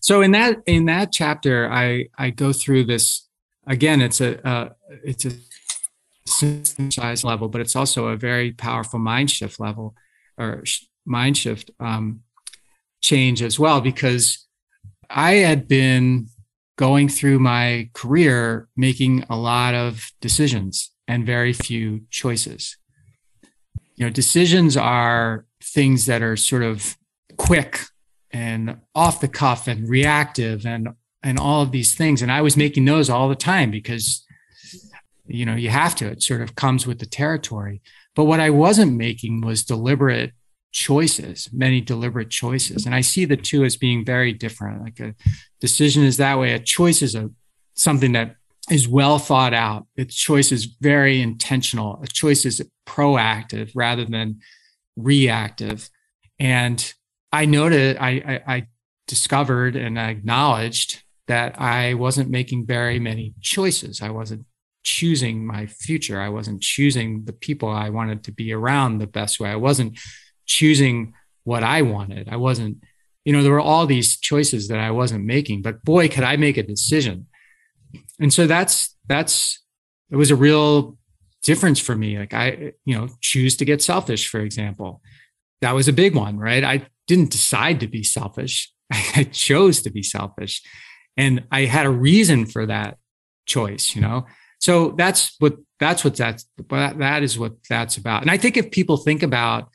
So 0.00 0.22
in 0.22 0.32
that 0.32 0.58
in 0.66 0.86
that 0.86 1.12
chapter, 1.12 1.70
I 1.70 2.08
I 2.18 2.30
go 2.30 2.52
through 2.52 2.84
this 2.84 3.28
again. 3.66 4.00
It's 4.00 4.20
a 4.20 4.46
uh, 4.46 4.68
it's 5.04 5.24
a 5.24 5.32
size 6.90 7.24
level, 7.24 7.48
but 7.48 7.60
it's 7.60 7.76
also 7.76 8.08
a 8.08 8.16
very 8.16 8.52
powerful 8.52 8.98
mind 8.98 9.30
shift 9.30 9.60
level 9.60 9.94
or 10.36 10.64
mind 11.04 11.36
shift. 11.36 11.70
Um, 11.80 12.22
change 13.00 13.42
as 13.42 13.58
well 13.58 13.80
because 13.80 14.46
I 15.08 15.34
had 15.34 15.68
been 15.68 16.28
going 16.76 17.08
through 17.08 17.38
my 17.38 17.90
career 17.92 18.68
making 18.76 19.24
a 19.28 19.36
lot 19.36 19.74
of 19.74 20.10
decisions 20.20 20.90
and 21.06 21.26
very 21.26 21.52
few 21.52 22.02
choices. 22.10 22.76
You 23.96 24.06
know, 24.06 24.10
decisions 24.10 24.76
are 24.76 25.44
things 25.62 26.06
that 26.06 26.22
are 26.22 26.36
sort 26.36 26.62
of 26.62 26.96
quick 27.36 27.80
and 28.30 28.76
off 28.94 29.20
the 29.20 29.28
cuff 29.28 29.66
and 29.66 29.88
reactive 29.88 30.66
and 30.66 30.90
and 31.22 31.38
all 31.38 31.62
of 31.62 31.72
these 31.72 31.96
things 31.96 32.22
and 32.22 32.30
I 32.30 32.42
was 32.42 32.56
making 32.56 32.84
those 32.84 33.10
all 33.10 33.28
the 33.28 33.34
time 33.34 33.72
because 33.72 34.24
you 35.28 35.44
know, 35.44 35.54
you 35.54 35.68
have 35.68 35.94
to. 35.96 36.08
It 36.08 36.22
sort 36.22 36.40
of 36.40 36.56
comes 36.56 36.86
with 36.86 36.98
the 36.98 37.06
territory. 37.06 37.82
But 38.16 38.24
what 38.24 38.40
I 38.40 38.50
wasn't 38.50 38.96
making 38.96 39.42
was 39.42 39.62
deliberate 39.62 40.32
choices, 40.78 41.50
many 41.52 41.80
deliberate 41.80 42.30
choices. 42.30 42.86
And 42.86 42.94
I 42.94 43.00
see 43.00 43.24
the 43.24 43.36
two 43.36 43.64
as 43.64 43.76
being 43.76 44.04
very 44.04 44.32
different. 44.32 44.80
Like 44.80 45.00
a 45.00 45.12
decision 45.60 46.04
is 46.04 46.18
that 46.18 46.38
way, 46.38 46.52
a 46.52 46.60
choice 46.60 47.02
is 47.02 47.16
a 47.16 47.30
something 47.74 48.12
that 48.12 48.36
is 48.70 48.86
well 48.86 49.18
thought 49.18 49.54
out. 49.54 49.88
Its 49.96 50.14
choice 50.14 50.52
is 50.52 50.66
very 50.80 51.20
intentional. 51.20 52.00
A 52.00 52.06
choice 52.06 52.44
is 52.44 52.62
proactive 52.86 53.72
rather 53.74 54.04
than 54.04 54.38
reactive. 54.96 55.90
And 56.38 56.94
I 57.32 57.44
noted, 57.46 57.96
I, 57.96 58.10
I, 58.10 58.54
I 58.54 58.66
discovered 59.08 59.74
and 59.74 59.98
I 59.98 60.10
acknowledged 60.10 61.02
that 61.26 61.60
I 61.60 61.94
wasn't 61.94 62.30
making 62.30 62.66
very 62.66 63.00
many 63.00 63.34
choices. 63.40 64.00
I 64.00 64.10
wasn't 64.10 64.44
choosing 64.84 65.44
my 65.44 65.66
future. 65.66 66.20
I 66.20 66.28
wasn't 66.28 66.62
choosing 66.62 67.24
the 67.24 67.32
people 67.32 67.68
I 67.68 67.90
wanted 67.90 68.22
to 68.24 68.32
be 68.32 68.52
around 68.52 68.98
the 68.98 69.08
best 69.08 69.40
way. 69.40 69.50
I 69.50 69.56
wasn't 69.56 69.98
choosing 70.48 71.14
what 71.44 71.62
I 71.62 71.82
wanted. 71.82 72.28
I 72.28 72.36
wasn't, 72.36 72.82
you 73.24 73.32
know, 73.32 73.42
there 73.42 73.52
were 73.52 73.60
all 73.60 73.86
these 73.86 74.18
choices 74.18 74.68
that 74.68 74.78
I 74.78 74.90
wasn't 74.90 75.24
making, 75.24 75.62
but 75.62 75.84
boy, 75.84 76.08
could 76.08 76.24
I 76.24 76.36
make 76.36 76.56
a 76.56 76.62
decision. 76.62 77.26
And 78.20 78.32
so 78.32 78.46
that's, 78.46 78.96
that's, 79.06 79.62
it 80.10 80.16
was 80.16 80.30
a 80.30 80.36
real 80.36 80.98
difference 81.42 81.78
for 81.78 81.94
me. 81.94 82.18
Like 82.18 82.34
I, 82.34 82.72
you 82.84 82.98
know, 82.98 83.08
choose 83.20 83.56
to 83.58 83.64
get 83.64 83.82
selfish, 83.82 84.28
for 84.28 84.40
example. 84.40 85.00
That 85.60 85.74
was 85.74 85.88
a 85.88 85.92
big 85.92 86.14
one, 86.14 86.38
right? 86.38 86.64
I 86.64 86.86
didn't 87.06 87.30
decide 87.30 87.80
to 87.80 87.86
be 87.86 88.02
selfish. 88.02 88.72
I 88.92 89.24
chose 89.24 89.82
to 89.82 89.90
be 89.90 90.02
selfish. 90.02 90.62
And 91.16 91.44
I 91.50 91.62
had 91.62 91.86
a 91.86 91.90
reason 91.90 92.46
for 92.46 92.66
that 92.66 92.98
choice, 93.46 93.94
you 93.94 94.00
know? 94.00 94.26
So 94.60 94.90
that's 94.90 95.36
what 95.38 95.56
that's 95.78 96.04
what 96.04 96.16
that's 96.16 96.46
that 96.68 97.22
is 97.22 97.38
what 97.38 97.52
that's 97.68 97.96
about. 97.96 98.22
And 98.22 98.30
I 98.30 98.36
think 98.36 98.56
if 98.56 98.70
people 98.70 98.96
think 98.96 99.22
about 99.22 99.68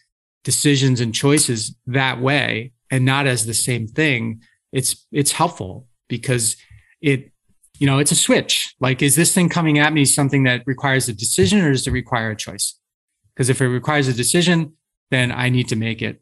decisions 0.44 1.00
and 1.00 1.14
choices 1.14 1.76
that 1.88 2.22
way 2.22 2.74
and 2.92 3.06
not 3.06 3.28
as 3.28 3.46
the 3.46 3.54
same 3.54 3.88
thing, 3.88 4.42
it's 4.72 5.06
it's 5.12 5.32
helpful 5.32 5.88
because 6.08 6.56
it 7.02 7.32
you 7.80 7.88
know 7.88 8.00
it's 8.00 8.12
a 8.12 8.16
switch. 8.16 8.76
Like, 8.80 9.02
is 9.02 9.16
this 9.16 9.34
thing 9.34 9.50
coming 9.50 9.80
at 9.80 9.94
me 9.94 10.06
something 10.06 10.44
that 10.44 10.64
requires 10.66 11.08
a 11.08 11.14
decision 11.14 11.62
or 11.62 11.72
does 11.72 11.88
it 11.88 11.92
require 11.92 12.32
a 12.32 12.36
choice? 12.36 12.80
Because 13.34 13.50
if 13.50 13.62
it 13.62 13.68
requires 13.68 14.08
a 14.08 14.14
decision, 14.14 14.74
then 15.12 15.32
I 15.32 15.50
need 15.50 15.68
to 15.70 15.76
make 15.76 16.02
it 16.02 16.22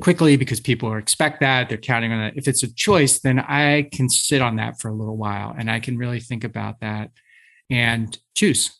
quickly 0.00 0.36
because 0.36 0.60
people 0.60 0.94
expect 0.96 1.40
that 1.40 1.68
they're 1.68 1.78
counting 1.78 2.12
on 2.12 2.20
that. 2.20 2.36
If 2.36 2.48
it's 2.48 2.62
a 2.62 2.72
choice, 2.74 3.20
then 3.20 3.38
I 3.38 3.88
can 3.92 4.08
sit 4.08 4.42
on 4.42 4.56
that 4.56 4.80
for 4.80 4.88
a 4.88 4.92
little 4.92 5.16
while 5.16 5.54
and 5.56 5.70
I 5.70 5.80
can 5.80 5.96
really 5.96 6.20
think 6.20 6.44
about 6.44 6.80
that 6.80 7.10
and 7.70 8.16
choose. 8.34 8.78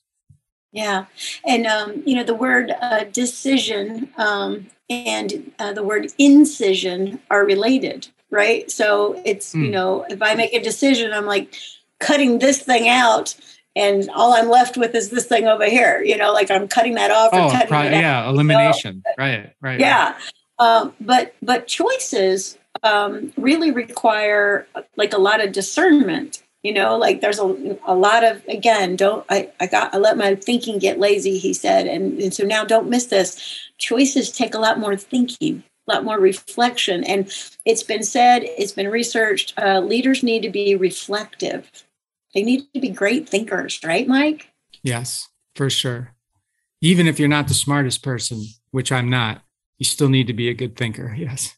Yeah. 0.72 1.05
And, 1.47 1.66
um, 1.66 2.03
you 2.07 2.16
know, 2.16 2.24
the 2.24 2.34
word 2.34 2.72
uh, 2.80 3.05
decision 3.05 4.09
um, 4.16 4.68
and 4.93 5.53
uh, 5.59 5.72
the 5.72 5.82
word 5.82 6.12
incision 6.18 7.20
are 7.30 7.45
related, 7.45 8.09
right? 8.30 8.70
So 8.70 9.20
it's, 9.24 9.55
mm. 9.55 9.61
you 9.61 9.66
hmm. 9.66 9.72
know, 9.72 10.07
if 10.09 10.22
I 10.22 10.34
make 10.34 10.53
a 10.53 10.62
decision, 10.62 11.12
I'm 11.12 11.26
like 11.26 11.55
cutting 12.01 12.38
this 12.38 12.61
thing 12.62 12.88
out 12.88 13.34
and 13.74 14.11
all 14.11 14.34
I'm 14.34 14.49
left 14.49 14.76
with 14.76 14.95
is 14.95 15.11
this 15.11 15.26
thing 15.26 15.47
over 15.47 15.64
here, 15.64 16.03
you 16.03 16.16
know, 16.16 16.32
like 16.32 16.51
I'm 16.51 16.68
cutting 16.68 16.95
that 16.95 17.11
off. 17.11 17.30
Oh, 17.32 17.49
pro- 17.66 17.82
yeah. 17.82 18.28
Elimination. 18.28 19.03
So, 19.07 19.12
right. 19.18 19.53
Right. 19.61 19.80
Yeah. 19.80 20.12
Right. 20.12 20.22
Um, 20.59 20.95
but, 21.01 21.34
but 21.43 21.66
choices 21.66 22.59
um, 22.82 23.32
really 23.36 23.70
require 23.70 24.66
like 24.97 25.12
a 25.12 25.18
lot 25.18 25.43
of 25.43 25.53
discernment 25.53 26.43
you 26.62 26.72
know 26.72 26.97
like 26.97 27.20
there's 27.20 27.38
a, 27.38 27.78
a 27.86 27.95
lot 27.95 28.24
of 28.24 28.45
again 28.47 28.97
don't 28.97 29.24
I, 29.28 29.51
I 29.61 29.66
got 29.66 29.95
i 29.95 29.99
let 29.99 30.16
my 30.16 30.34
thinking 30.34 30.78
get 30.78 30.99
lazy 30.99 31.38
he 31.38 31.53
said 31.53 31.86
and, 31.86 32.20
and 32.20 32.32
so 32.32 32.45
now 32.45 32.64
don't 32.64 32.88
miss 32.88 33.07
this 33.07 33.70
choices 33.83 34.30
take 34.30 34.55
a 34.55 34.59
lot 34.59 34.78
more 34.78 34.97
thinking 34.97 35.64
a 35.89 35.95
lot 35.95 36.05
more 36.05 36.18
reflection. 36.18 37.03
And 37.05 37.30
it's 37.64 37.83
been 37.83 38.05
said 38.05 38.43
it's 38.45 38.72
been 38.72 38.89
researched 38.89 39.55
uh, 39.59 39.80
leaders 39.80 40.22
need 40.22 40.43
to 40.43 40.51
be 40.51 40.76
reflective. 40.76 41.68
They 42.35 42.43
need 42.43 42.66
to 42.74 42.80
be 42.80 42.89
great 42.89 43.28
thinkers 43.28 43.80
right 43.85 44.07
mike? 44.07 44.49
Yes 44.83 45.28
for 45.55 45.68
sure. 45.68 46.14
Even 46.80 47.07
if 47.07 47.18
you're 47.18 47.28
not 47.28 47.49
the 47.49 47.55
smartest 47.55 48.03
person 48.03 48.45
which 48.70 48.91
i'm 48.91 49.09
not 49.09 49.43
you 49.78 49.85
still 49.85 50.09
need 50.09 50.26
to 50.26 50.33
be 50.33 50.49
a 50.49 50.55
good 50.55 50.76
thinker 50.76 51.14
yes 51.18 51.57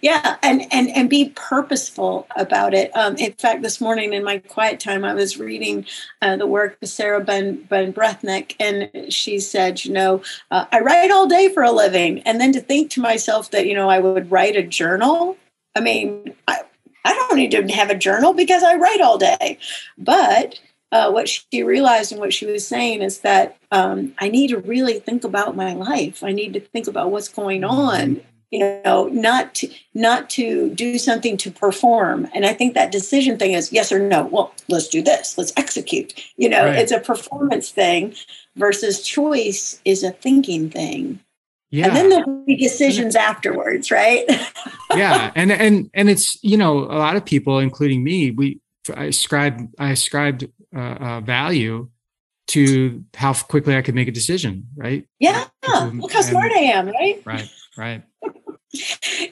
yeah 0.00 0.36
and 0.42 0.66
and 0.72 0.88
and 0.90 1.10
be 1.10 1.30
purposeful 1.30 2.26
about 2.36 2.74
it. 2.74 2.94
Um, 2.96 3.16
in 3.16 3.32
fact 3.32 3.62
this 3.62 3.80
morning 3.80 4.12
in 4.12 4.24
my 4.24 4.38
quiet 4.38 4.80
time 4.80 5.04
i 5.04 5.14
was 5.14 5.38
reading 5.38 5.86
uh, 6.22 6.36
the 6.36 6.46
work 6.46 6.78
of 6.82 6.88
sarah 6.88 7.22
ben 7.22 7.62
Ban 7.64 7.92
Breathnach, 7.92 8.54
and 8.60 9.12
she 9.12 9.38
said 9.38 9.84
you 9.84 9.92
know 9.92 10.22
uh, 10.50 10.66
i 10.72 10.80
write 10.80 11.10
all 11.10 11.26
day 11.26 11.52
for 11.52 11.62
a 11.62 11.72
living. 11.72 12.20
And 12.20 12.40
then 12.40 12.52
to 12.52 12.60
think 12.60 12.90
to 12.92 13.00
myself 13.00 13.50
that 13.50 13.66
you 13.66 13.74
know 13.74 13.88
i 13.88 13.98
would 13.98 14.30
write 14.30 14.56
a 14.56 14.62
journal. 14.62 15.36
I 15.74 15.80
mean 15.80 16.34
i 16.48 16.60
i 17.04 17.14
don't 17.14 17.36
need 17.36 17.50
to 17.52 17.66
have 17.72 17.90
a 17.90 17.94
journal 17.94 18.32
because 18.32 18.62
i 18.62 18.76
write 18.76 19.00
all 19.00 19.18
day. 19.18 19.58
But 19.98 20.60
uh, 20.92 21.10
what 21.10 21.28
she 21.28 21.62
realized 21.62 22.12
and 22.12 22.20
what 22.20 22.32
she 22.32 22.46
was 22.46 22.66
saying 22.66 23.02
is 23.02 23.20
that 23.20 23.56
um, 23.70 24.12
I 24.18 24.28
need 24.28 24.48
to 24.48 24.58
really 24.58 24.98
think 24.98 25.24
about 25.24 25.56
my 25.56 25.72
life. 25.72 26.24
I 26.24 26.32
need 26.32 26.52
to 26.54 26.60
think 26.60 26.88
about 26.88 27.10
what's 27.10 27.28
going 27.28 27.62
on 27.64 28.20
you 28.50 28.58
know 28.58 29.08
not 29.12 29.54
to 29.54 29.68
not 29.94 30.28
to 30.30 30.70
do 30.70 30.98
something 30.98 31.36
to 31.38 31.50
perform. 31.50 32.28
And 32.34 32.44
i 32.44 32.52
think 32.52 32.74
that 32.74 32.92
decision 32.92 33.38
thing 33.38 33.52
is 33.52 33.72
yes 33.72 33.92
or 33.92 33.98
no. 33.98 34.26
Well 34.26 34.52
let's 34.68 34.88
do 34.88 35.02
this. 35.02 35.38
Let's 35.38 35.52
execute. 35.56 36.12
You 36.36 36.48
know 36.48 36.66
right. 36.66 36.78
it's 36.78 36.92
a 36.92 37.00
performance 37.00 37.70
thing 37.70 38.14
versus 38.56 39.02
choice 39.02 39.80
is 39.84 40.02
a 40.02 40.10
thinking 40.10 40.70
thing. 40.70 41.20
Yeah. 41.72 41.86
and 41.86 41.96
then 41.96 42.08
there'll 42.08 42.44
be 42.44 42.56
decisions 42.56 43.14
afterwards 43.14 43.90
right? 43.90 44.24
Yeah. 44.96 45.30
And 45.36 45.52
and 45.52 45.88
and 45.94 46.10
it's 46.10 46.42
you 46.42 46.56
know 46.56 46.78
a 46.78 46.98
lot 46.98 47.14
of 47.14 47.24
people 47.24 47.60
including 47.60 48.02
me 48.02 48.32
we 48.32 48.58
i 48.96 49.04
ascribed 49.04 49.72
i 49.78 49.90
ascribed 49.90 50.48
uh, 50.74 50.80
uh, 50.80 51.20
value 51.20 51.88
to 52.48 53.04
how 53.14 53.32
quickly 53.32 53.76
i 53.76 53.82
could 53.82 53.94
make 53.94 54.08
a 54.08 54.12
decision 54.12 54.66
right? 54.74 55.06
Yeah. 55.20 55.46
Look 55.94 56.12
how 56.12 56.22
smart 56.22 56.50
i 56.50 56.58
am 56.58 56.88
right? 56.88 57.22
Right. 57.24 57.48
Right 57.76 58.02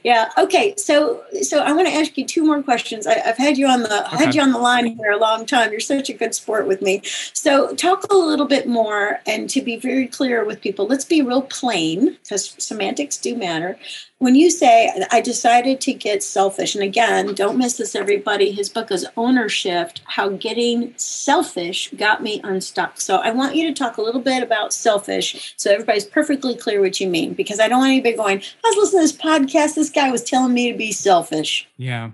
yeah. 0.05 0.31
Okay. 0.37 0.75
So, 0.77 1.23
so 1.43 1.59
I 1.61 1.73
want 1.73 1.87
to 1.89 1.95
ask 1.95 2.17
you 2.19 2.25
two 2.25 2.45
more 2.45 2.63
questions. 2.63 3.07
I, 3.07 3.19
have 3.19 3.37
had 3.37 3.57
you 3.57 3.67
on 3.67 3.83
the 3.83 4.07
okay. 4.07 4.25
had 4.25 4.35
you 4.35 4.43
on 4.43 4.53
the 4.53 4.59
line 4.59 4.87
here 4.87 5.13
a 5.13 5.19
long 5.19 5.47
time. 5.47 5.71
You're 5.71 5.81
such 5.81 6.09
a 6.09 6.13
good 6.13 6.35
sport 6.35 6.67
with 6.67 6.83
me. 6.83 7.03
So, 7.33 7.75
talk 7.75 8.05
a 8.11 8.17
little 8.17 8.47
bit 8.47 8.67
more, 8.67 9.21
and 9.27 9.49
to 9.51 9.61
be 9.63 9.77
very 9.77 10.07
clear 10.07 10.45
with 10.45 10.61
people, 10.61 10.87
let's 10.87 11.05
be 11.05 11.23
real 11.23 11.43
plain 11.43 12.17
because 12.23 12.55
semantics 12.59 13.17
do 13.17 13.37
matter 13.37 13.79
when 14.19 14.35
you 14.35 14.51
say 14.51 14.93
i 15.11 15.21
decided 15.21 15.81
to 15.81 15.93
get 15.93 16.23
selfish 16.23 16.75
and 16.75 16.85
again 16.85 17.35
don't 17.35 17.59
miss 17.59 17.77
this 17.77 17.95
everybody 17.95 18.53
his 18.53 18.69
book 18.69 18.91
is 18.91 19.07
ownership 19.17 19.93
how 20.05 20.29
getting 20.29 20.93
selfish 20.97 21.91
got 21.97 22.23
me 22.23 22.41
unstuck. 22.45 23.01
So 23.01 23.17
i 23.17 23.31
want 23.31 23.57
you 23.57 23.67
to 23.69 23.75
talk 23.75 23.97
a 23.97 24.03
little 24.03 24.21
bit 24.21 24.43
about 24.43 24.73
selfish 24.73 25.55
so 25.57 25.71
everybody's 25.71 26.05
perfectly 26.05 26.55
clear 26.55 26.81
what 26.81 27.01
you 27.01 27.09
mean 27.09 27.35
because 27.35 27.61
i 27.61 27.69
don't 27.69 27.79
want 27.79 27.91
anybody 27.91 28.17
going 28.17 28.43
i 28.65 28.69
was 28.69 28.77
listening 28.93 29.07
to 29.07 29.13
this 29.13 29.23
podcast 29.23 29.75
this 29.75 29.91
guy 29.91 30.11
was 30.11 30.23
telling 30.23 30.55
me 30.55 30.73
to 30.73 30.79
be 30.79 30.93
selfish. 30.93 31.69
Yeah. 31.77 32.11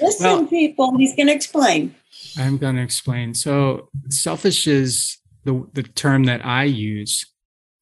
Listen 0.00 0.24
well, 0.24 0.46
people 0.46 0.96
he's 0.96 1.14
going 1.16 1.28
to 1.28 1.34
explain. 1.34 1.94
I'm 2.38 2.58
going 2.58 2.76
to 2.76 2.82
explain. 2.82 3.34
So 3.34 3.88
selfish 4.10 4.66
is 4.66 5.18
the, 5.44 5.66
the 5.72 5.82
term 5.82 6.24
that 6.24 6.44
i 6.44 6.64
use 6.64 7.24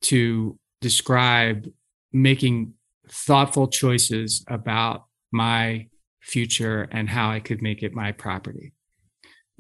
to 0.03 0.59
describe 0.81 1.69
making 2.13 2.75
thoughtful 3.11 3.69
choices 3.69 4.45
about 4.49 5.07
my 5.33 5.89
future 6.21 6.89
and 6.91 7.09
how 7.09 7.31
I 7.31 7.41
could 7.41 7.63
make 7.63 7.83
it 7.83 7.95
my 7.95 8.13
property. 8.13 8.73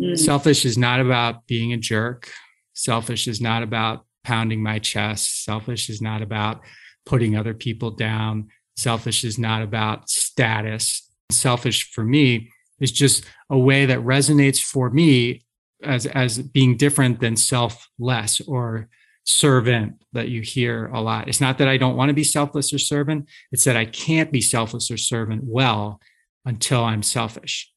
Mm. 0.00 0.18
Selfish 0.18 0.64
is 0.64 0.76
not 0.76 1.00
about 1.00 1.46
being 1.46 1.72
a 1.72 1.76
jerk. 1.76 2.30
Selfish 2.74 3.28
is 3.28 3.40
not 3.40 3.62
about 3.62 4.04
pounding 4.24 4.62
my 4.62 4.78
chest. 4.78 5.44
Selfish 5.44 5.88
is 5.88 6.02
not 6.02 6.22
about 6.22 6.60
putting 7.04 7.36
other 7.36 7.54
people 7.54 7.92
down. 7.92 8.48
Selfish 8.76 9.24
is 9.24 9.38
not 9.38 9.62
about 9.62 10.10
status. 10.10 11.08
Selfish 11.30 11.90
for 11.92 12.04
me 12.04 12.50
is 12.80 12.92
just 12.92 13.24
a 13.48 13.58
way 13.58 13.86
that 13.86 14.00
resonates 14.00 14.60
for 14.60 14.90
me 14.90 15.42
as, 15.82 16.06
as 16.06 16.38
being 16.38 16.76
different 16.76 17.20
than 17.20 17.36
selfless 17.36 18.40
or 18.46 18.88
servant 19.26 20.02
that 20.12 20.28
you 20.28 20.40
hear 20.40 20.86
a 20.86 21.00
lot. 21.00 21.28
It's 21.28 21.40
not 21.40 21.58
that 21.58 21.68
I 21.68 21.76
don't 21.76 21.96
want 21.96 22.08
to 22.08 22.14
be 22.14 22.24
selfless 22.24 22.72
or 22.72 22.78
servant, 22.78 23.28
it's 23.52 23.64
that 23.64 23.76
I 23.76 23.84
can't 23.84 24.32
be 24.32 24.40
selfless 24.40 24.90
or 24.90 24.96
servant 24.96 25.42
well 25.44 26.00
until 26.44 26.84
I'm 26.84 27.02
selfish. 27.02 27.70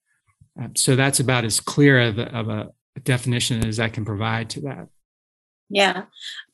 Uh, 0.62 0.68
so 0.76 0.96
that's 0.96 1.20
about 1.20 1.46
as 1.46 1.60
clear 1.60 2.00
of 2.00 2.20
of 2.20 2.50
a 2.50 2.70
definition 3.04 3.66
as 3.66 3.80
I 3.80 3.90
can 3.90 4.06
provide 4.06 4.50
to 4.52 4.62
that. 4.62 4.88
Yeah. 5.72 6.06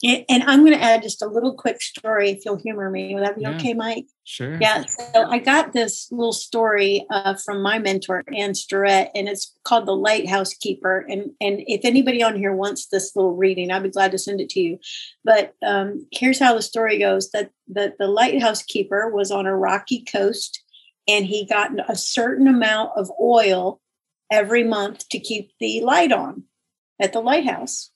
And 0.04 0.42
I'm 0.42 0.60
going 0.60 0.76
to 0.76 0.82
add 0.82 1.02
just 1.02 1.22
a 1.22 1.26
little 1.26 1.54
quick 1.54 1.80
story 1.80 2.30
if 2.30 2.44
you'll 2.44 2.58
humor 2.58 2.90
me. 2.90 3.14
Would 3.14 3.24
that 3.24 3.36
be 3.36 3.42
yeah. 3.42 3.56
okay, 3.56 3.72
Mike? 3.72 4.08
Sure. 4.24 4.58
Yeah. 4.60 4.84
So 4.84 5.24
I 5.24 5.38
got 5.38 5.72
this 5.72 6.12
little 6.12 6.34
story 6.34 7.06
uh, 7.10 7.34
from 7.34 7.62
my 7.62 7.78
mentor, 7.78 8.22
Ann 8.36 8.54
Starrett, 8.54 9.10
and 9.14 9.26
it's 9.26 9.56
called 9.64 9.86
The 9.86 9.96
Lighthouse 9.96 10.52
Keeper. 10.52 11.06
And, 11.08 11.30
and 11.40 11.62
if 11.66 11.80
anybody 11.84 12.22
on 12.22 12.36
here 12.36 12.52
wants 12.52 12.88
this 12.88 13.16
little 13.16 13.34
reading, 13.34 13.70
I'd 13.70 13.84
be 13.84 13.88
glad 13.88 14.12
to 14.12 14.18
send 14.18 14.42
it 14.42 14.50
to 14.50 14.60
you. 14.60 14.78
But 15.24 15.54
um, 15.64 16.06
here's 16.12 16.38
how 16.38 16.54
the 16.54 16.62
story 16.62 16.98
goes 16.98 17.30
that, 17.30 17.50
that 17.68 17.96
the 17.98 18.08
lighthouse 18.08 18.62
keeper 18.62 19.10
was 19.10 19.30
on 19.30 19.46
a 19.46 19.56
rocky 19.56 20.04
coast 20.04 20.62
and 21.08 21.24
he 21.24 21.46
got 21.46 21.70
a 21.88 21.96
certain 21.96 22.48
amount 22.48 22.90
of 22.96 23.10
oil 23.20 23.80
every 24.30 24.64
month 24.64 25.08
to 25.08 25.18
keep 25.18 25.52
the 25.58 25.80
light 25.80 26.12
on 26.12 26.42
at 27.00 27.12
the 27.12 27.20
lighthouse 27.20 27.92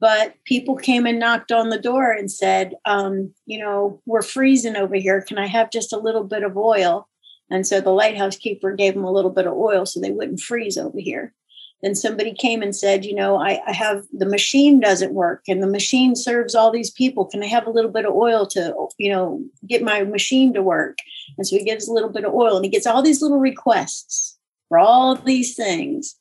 but 0.00 0.34
people 0.44 0.76
came 0.76 1.06
and 1.06 1.18
knocked 1.18 1.50
on 1.50 1.70
the 1.70 1.78
door 1.78 2.12
and 2.12 2.30
said, 2.30 2.74
um, 2.84 3.32
you 3.46 3.58
know, 3.58 4.00
we're 4.06 4.22
freezing 4.22 4.76
over 4.76 4.94
here. 4.94 5.22
Can 5.22 5.38
I 5.38 5.46
have 5.46 5.70
just 5.70 5.92
a 5.92 5.98
little 5.98 6.24
bit 6.24 6.44
of 6.44 6.56
oil? 6.56 7.08
And 7.50 7.66
so 7.66 7.80
the 7.80 7.90
lighthouse 7.90 8.36
keeper 8.36 8.72
gave 8.72 8.94
them 8.94 9.04
a 9.04 9.12
little 9.12 9.30
bit 9.30 9.46
of 9.46 9.54
oil 9.54 9.86
so 9.86 10.00
they 10.00 10.10
wouldn't 10.10 10.40
freeze 10.40 10.76
over 10.76 10.98
here. 10.98 11.34
Then 11.82 11.94
somebody 11.94 12.34
came 12.34 12.60
and 12.60 12.74
said, 12.74 13.04
you 13.04 13.14
know, 13.14 13.36
I, 13.36 13.60
I 13.66 13.72
have 13.72 14.04
the 14.12 14.26
machine 14.26 14.80
doesn't 14.80 15.14
work 15.14 15.42
and 15.46 15.62
the 15.62 15.68
machine 15.68 16.16
serves 16.16 16.54
all 16.54 16.72
these 16.72 16.90
people. 16.90 17.24
Can 17.24 17.42
I 17.42 17.46
have 17.46 17.66
a 17.66 17.70
little 17.70 17.90
bit 17.90 18.04
of 18.04 18.14
oil 18.14 18.46
to, 18.48 18.74
you 18.98 19.10
know, 19.10 19.42
get 19.66 19.82
my 19.82 20.02
machine 20.02 20.52
to 20.54 20.62
work? 20.62 20.98
And 21.36 21.46
so 21.46 21.56
he 21.56 21.64
gives 21.64 21.86
a 21.86 21.92
little 21.92 22.10
bit 22.10 22.24
of 22.24 22.34
oil 22.34 22.56
and 22.56 22.64
he 22.64 22.70
gets 22.70 22.86
all 22.86 23.00
these 23.00 23.22
little 23.22 23.38
requests 23.38 24.36
for 24.68 24.78
all 24.78 25.14
these 25.14 25.54
things. 25.54 26.16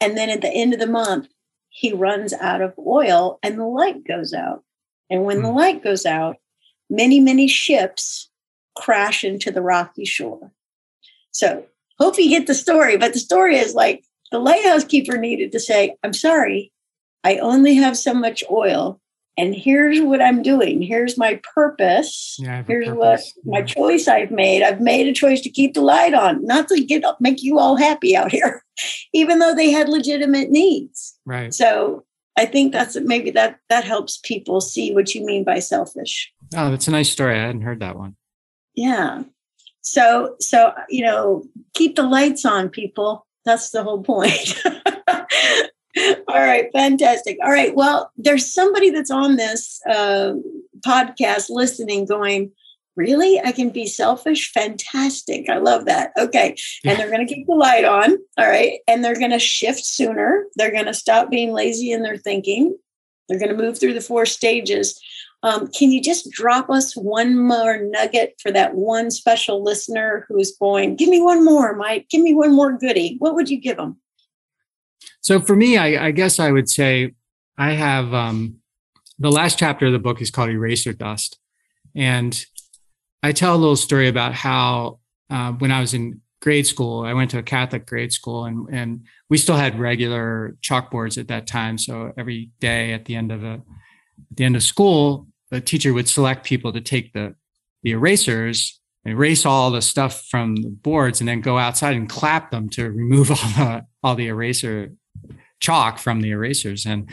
And 0.00 0.16
then 0.16 0.28
at 0.28 0.42
the 0.42 0.52
end 0.52 0.74
of 0.74 0.80
the 0.80 0.86
month, 0.86 1.28
he 1.78 1.92
runs 1.92 2.32
out 2.32 2.60
of 2.60 2.74
oil 2.76 3.38
and 3.40 3.56
the 3.56 3.64
light 3.64 4.04
goes 4.04 4.34
out. 4.34 4.64
And 5.08 5.24
when 5.24 5.42
the 5.42 5.48
hmm. 5.48 5.56
light 5.56 5.84
goes 5.84 6.04
out, 6.04 6.36
many, 6.90 7.20
many 7.20 7.46
ships 7.46 8.30
crash 8.76 9.22
into 9.22 9.52
the 9.52 9.62
rocky 9.62 10.04
shore. 10.04 10.50
So, 11.30 11.66
hope 12.00 12.18
you 12.18 12.28
get 12.30 12.48
the 12.48 12.54
story. 12.54 12.96
But 12.96 13.12
the 13.12 13.20
story 13.20 13.58
is 13.58 13.76
like 13.76 14.02
the 14.32 14.40
lighthouse 14.40 14.82
keeper 14.82 15.18
needed 15.18 15.52
to 15.52 15.60
say, 15.60 15.96
I'm 16.02 16.12
sorry, 16.12 16.72
I 17.22 17.36
only 17.36 17.76
have 17.76 17.96
so 17.96 18.12
much 18.12 18.42
oil. 18.50 19.00
And 19.38 19.54
here's 19.54 20.00
what 20.00 20.20
I'm 20.20 20.42
doing. 20.42 20.82
Here's 20.82 21.16
my 21.16 21.40
purpose. 21.54 22.36
Yeah, 22.40 22.64
here's 22.66 22.88
purpose. 22.88 23.32
what 23.44 23.54
my 23.54 23.62
choice 23.62 24.08
I've 24.08 24.32
made. 24.32 24.64
I've 24.64 24.80
made 24.80 25.06
a 25.06 25.12
choice 25.12 25.40
to 25.42 25.48
keep 25.48 25.74
the 25.74 25.80
light 25.80 26.12
on, 26.12 26.44
not 26.44 26.66
to 26.68 26.84
get 26.84 27.04
up, 27.04 27.20
make 27.20 27.40
you 27.40 27.60
all 27.60 27.76
happy 27.76 28.16
out 28.16 28.32
here, 28.32 28.64
even 29.14 29.38
though 29.38 29.54
they 29.54 29.70
had 29.70 29.88
legitimate 29.88 30.50
needs. 30.50 31.16
Right. 31.24 31.54
So 31.54 32.04
I 32.36 32.46
think 32.46 32.72
that's 32.72 32.96
maybe 33.00 33.30
that 33.30 33.60
that 33.68 33.84
helps 33.84 34.18
people 34.18 34.60
see 34.60 34.92
what 34.92 35.14
you 35.14 35.24
mean 35.24 35.44
by 35.44 35.60
selfish. 35.60 36.32
Oh, 36.56 36.70
that's 36.70 36.88
a 36.88 36.90
nice 36.90 37.10
story. 37.10 37.38
I 37.38 37.46
hadn't 37.46 37.62
heard 37.62 37.80
that 37.80 37.96
one. 37.96 38.16
Yeah. 38.74 39.22
So 39.82 40.34
so 40.40 40.72
you 40.88 41.04
know, 41.04 41.44
keep 41.74 41.94
the 41.94 42.02
lights 42.02 42.44
on, 42.44 42.70
people. 42.70 43.24
That's 43.44 43.70
the 43.70 43.84
whole 43.84 44.02
point. 44.02 44.60
All 46.28 46.34
right, 46.34 46.68
fantastic. 46.72 47.38
All 47.42 47.50
right, 47.50 47.74
well, 47.74 48.12
there's 48.16 48.52
somebody 48.52 48.90
that's 48.90 49.10
on 49.10 49.36
this 49.36 49.80
uh, 49.88 50.34
podcast 50.86 51.46
listening, 51.50 52.06
going, 52.06 52.52
Really? 52.98 53.40
I 53.40 53.52
can 53.52 53.70
be 53.70 53.86
selfish? 53.86 54.50
Fantastic. 54.50 55.48
I 55.48 55.58
love 55.58 55.84
that. 55.84 56.10
Okay. 56.18 56.56
And 56.84 56.98
they're 56.98 57.08
going 57.08 57.24
to 57.24 57.32
keep 57.32 57.46
the 57.46 57.54
light 57.54 57.84
on. 57.84 58.16
All 58.36 58.48
right. 58.48 58.80
And 58.88 59.04
they're 59.04 59.14
going 59.14 59.30
to 59.30 59.38
shift 59.38 59.84
sooner. 59.84 60.46
They're 60.56 60.72
going 60.72 60.86
to 60.86 60.94
stop 60.94 61.30
being 61.30 61.52
lazy 61.52 61.92
in 61.92 62.02
their 62.02 62.16
thinking. 62.16 62.76
They're 63.28 63.38
going 63.38 63.56
to 63.56 63.62
move 63.62 63.78
through 63.78 63.94
the 63.94 64.00
four 64.00 64.26
stages. 64.26 65.00
Um, 65.44 65.68
can 65.68 65.92
you 65.92 66.02
just 66.02 66.28
drop 66.32 66.70
us 66.70 66.96
one 66.96 67.38
more 67.38 67.80
nugget 67.80 68.34
for 68.42 68.50
that 68.50 68.74
one 68.74 69.12
special 69.12 69.62
listener 69.62 70.26
who's 70.28 70.56
going, 70.56 70.96
give 70.96 71.08
me 71.08 71.22
one 71.22 71.44
more, 71.44 71.76
Mike, 71.76 72.08
give 72.10 72.22
me 72.22 72.34
one 72.34 72.52
more 72.52 72.72
goodie? 72.72 73.14
What 73.20 73.36
would 73.36 73.48
you 73.48 73.60
give 73.60 73.76
them? 73.76 73.96
So 75.28 75.38
for 75.40 75.54
me, 75.54 75.76
I, 75.76 76.06
I 76.06 76.10
guess 76.10 76.40
I 76.40 76.50
would 76.50 76.70
say 76.70 77.12
I 77.58 77.72
have 77.72 78.14
um, 78.14 78.60
the 79.18 79.30
last 79.30 79.58
chapter 79.58 79.84
of 79.84 79.92
the 79.92 79.98
book 79.98 80.22
is 80.22 80.30
called 80.30 80.48
Eraser 80.48 80.94
Dust. 80.94 81.38
And 81.94 82.42
I 83.22 83.32
tell 83.32 83.54
a 83.54 83.58
little 83.58 83.76
story 83.76 84.08
about 84.08 84.32
how 84.32 85.00
uh, 85.28 85.52
when 85.52 85.70
I 85.70 85.80
was 85.80 85.92
in 85.92 86.22
grade 86.40 86.66
school, 86.66 87.04
I 87.04 87.12
went 87.12 87.30
to 87.32 87.38
a 87.38 87.42
Catholic 87.42 87.84
grade 87.84 88.10
school, 88.10 88.46
and 88.46 88.68
and 88.70 89.04
we 89.28 89.36
still 89.36 89.56
had 89.56 89.78
regular 89.78 90.56
chalkboards 90.62 91.18
at 91.18 91.28
that 91.28 91.46
time. 91.46 91.76
So 91.76 92.10
every 92.16 92.50
day 92.58 92.94
at 92.94 93.04
the 93.04 93.14
end 93.14 93.30
of 93.30 93.44
a 93.44 93.60
at 94.30 94.36
the 94.38 94.44
end 94.44 94.56
of 94.56 94.62
school, 94.62 95.26
the 95.50 95.60
teacher 95.60 95.92
would 95.92 96.08
select 96.08 96.46
people 96.46 96.72
to 96.72 96.80
take 96.80 97.12
the 97.12 97.34
the 97.82 97.90
erasers 97.90 98.80
erase 99.04 99.46
all 99.46 99.70
the 99.70 99.82
stuff 99.82 100.26
from 100.30 100.56
the 100.56 100.68
boards 100.68 101.20
and 101.20 101.28
then 101.28 101.40
go 101.40 101.56
outside 101.58 101.96
and 101.96 102.08
clap 102.08 102.50
them 102.50 102.68
to 102.68 102.90
remove 102.90 103.30
all 103.30 103.36
the 103.36 103.86
all 104.02 104.14
the 104.14 104.26
eraser 104.26 104.92
chalk 105.60 105.98
from 105.98 106.20
the 106.20 106.30
erasers 106.30 106.86
and 106.86 107.10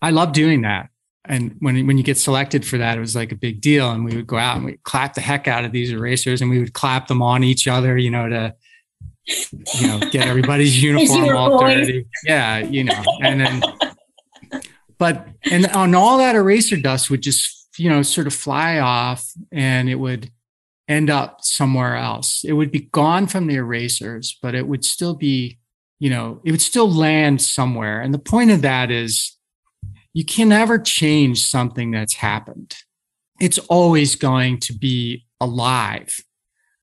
i 0.00 0.10
love 0.10 0.32
doing 0.32 0.62
that 0.62 0.88
and 1.24 1.54
when 1.60 1.86
when 1.86 1.96
you 1.96 2.02
get 2.02 2.18
selected 2.18 2.66
for 2.66 2.78
that, 2.78 2.98
it 2.98 3.00
was 3.00 3.14
like 3.14 3.30
a 3.30 3.36
big 3.36 3.60
deal. 3.60 3.90
And 3.90 4.04
we 4.04 4.16
would 4.16 4.26
go 4.26 4.38
out 4.38 4.56
and 4.56 4.64
we 4.64 4.78
clap 4.82 5.14
the 5.14 5.20
heck 5.20 5.46
out 5.46 5.64
of 5.64 5.70
these 5.70 5.92
erasers, 5.92 6.40
and 6.40 6.50
we 6.50 6.58
would 6.58 6.72
clap 6.72 7.06
them 7.06 7.22
on 7.22 7.44
each 7.44 7.68
other, 7.68 7.96
you 7.96 8.10
know, 8.10 8.28
to 8.28 8.54
you 9.24 9.86
know 9.86 10.00
get 10.10 10.26
everybody's 10.26 10.82
uniform 10.82 11.36
all 11.36 11.60
dirty. 11.60 12.06
Yeah, 12.24 12.58
you 12.58 12.84
know, 12.84 13.02
and 13.22 13.40
then 13.40 13.62
but 14.98 15.28
and 15.44 15.66
on 15.68 15.94
all 15.94 16.18
that 16.18 16.34
eraser 16.34 16.76
dust 16.76 17.08
would 17.08 17.22
just 17.22 17.68
you 17.78 17.88
know 17.88 18.02
sort 18.02 18.26
of 18.26 18.34
fly 18.34 18.80
off, 18.80 19.24
and 19.52 19.88
it 19.88 19.96
would 19.96 20.30
end 20.88 21.08
up 21.08 21.38
somewhere 21.42 21.94
else. 21.94 22.42
It 22.44 22.54
would 22.54 22.72
be 22.72 22.88
gone 22.92 23.28
from 23.28 23.46
the 23.46 23.54
erasers, 23.54 24.36
but 24.42 24.56
it 24.56 24.66
would 24.66 24.84
still 24.84 25.14
be, 25.14 25.58
you 26.02 26.10
know, 26.10 26.40
it 26.42 26.50
would 26.50 26.60
still 26.60 26.90
land 26.90 27.40
somewhere. 27.40 28.00
And 28.00 28.12
the 28.12 28.18
point 28.18 28.50
of 28.50 28.62
that 28.62 28.90
is 28.90 29.36
you 30.12 30.24
can 30.24 30.48
never 30.48 30.76
change 30.76 31.46
something 31.46 31.92
that's 31.92 32.14
happened. 32.14 32.74
It's 33.38 33.58
always 33.68 34.16
going 34.16 34.58
to 34.66 34.72
be 34.72 35.24
alive, 35.40 36.18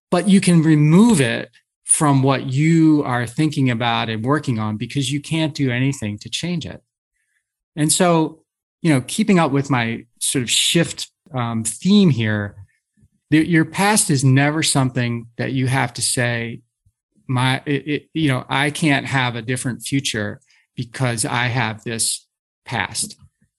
but 0.10 0.30
you 0.30 0.40
can 0.40 0.64
remove 0.64 1.20
it 1.20 1.50
from 1.84 2.24
what 2.24 2.46
you 2.46 3.04
are 3.04 3.28
thinking 3.28 3.70
about 3.70 4.08
and 4.08 4.24
working 4.24 4.58
on 4.58 4.78
because 4.78 5.12
you 5.12 5.20
can't 5.20 5.54
do 5.54 5.70
anything 5.70 6.18
to 6.20 6.30
change 6.30 6.66
it. 6.66 6.82
And 7.76 7.92
so, 7.92 8.46
you 8.82 8.94
know, 8.94 9.02
keeping 9.02 9.38
up 9.38 9.52
with 9.52 9.70
my 9.70 10.06
sort 10.22 10.44
of 10.44 10.50
shift 10.50 11.12
um, 11.34 11.66
theme 11.66 12.10
here, 12.10 12.56
your 13.32 13.66
past 13.66 14.10
is 14.10 14.24
never 14.24 14.64
something 14.64 15.28
that 15.38 15.52
you 15.52 15.68
have 15.68 15.94
to 15.96 16.02
say, 16.02 16.62
my, 17.30 17.62
it, 17.66 17.88
it, 17.88 18.10
you 18.14 18.28
know, 18.28 18.46
I 18.50 18.72
can't 18.72 19.06
have 19.06 19.36
a 19.36 19.42
different 19.42 19.84
future 19.84 20.42
because 20.76 21.26
I 21.26 21.48
have 21.48 21.84
this 21.84 22.26
past. 22.66 23.18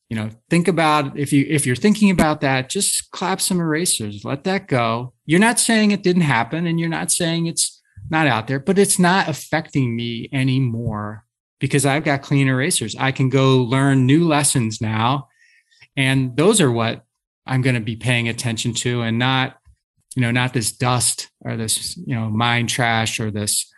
You 0.08 0.16
know 0.16 0.30
think 0.48 0.66
about 0.66 1.16
if 1.16 1.32
you 1.32 1.46
if 1.48 1.66
you're 1.66 1.76
thinking 1.76 2.10
about 2.10 2.40
that 2.40 2.68
just 2.68 3.12
clap 3.12 3.40
some 3.40 3.60
erasers 3.60 4.24
let 4.24 4.42
that 4.42 4.66
go. 4.66 5.12
You're 5.24 5.38
not 5.38 5.60
saying 5.60 5.92
it 5.92 6.02
didn't 6.02 6.22
happen 6.22 6.66
and 6.66 6.80
you're 6.80 6.88
not 6.88 7.12
saying 7.12 7.46
it's 7.46 7.80
not 8.10 8.26
out 8.26 8.48
there 8.48 8.58
but 8.58 8.76
it's 8.76 8.98
not 8.98 9.28
affecting 9.28 9.94
me 9.94 10.28
anymore 10.32 11.24
because 11.60 11.86
i've 11.86 12.02
got 12.02 12.22
clean 12.22 12.48
erasers. 12.48 12.96
I 12.98 13.12
can 13.12 13.28
go 13.28 13.58
learn 13.58 14.04
new 14.04 14.26
lessons 14.26 14.80
now. 14.80 15.28
And 15.96 16.36
those 16.36 16.60
are 16.60 16.72
what 16.72 17.04
i'm 17.46 17.62
going 17.62 17.76
to 17.76 17.80
be 17.80 17.94
paying 17.94 18.28
attention 18.28 18.74
to 18.74 19.02
and 19.02 19.16
not 19.16 19.59
you 20.16 20.22
know 20.22 20.30
not 20.30 20.52
this 20.52 20.72
dust 20.72 21.30
or 21.42 21.56
this 21.56 21.96
you 21.96 22.14
know 22.14 22.28
mind 22.28 22.68
trash 22.68 23.20
or 23.20 23.30
this 23.30 23.72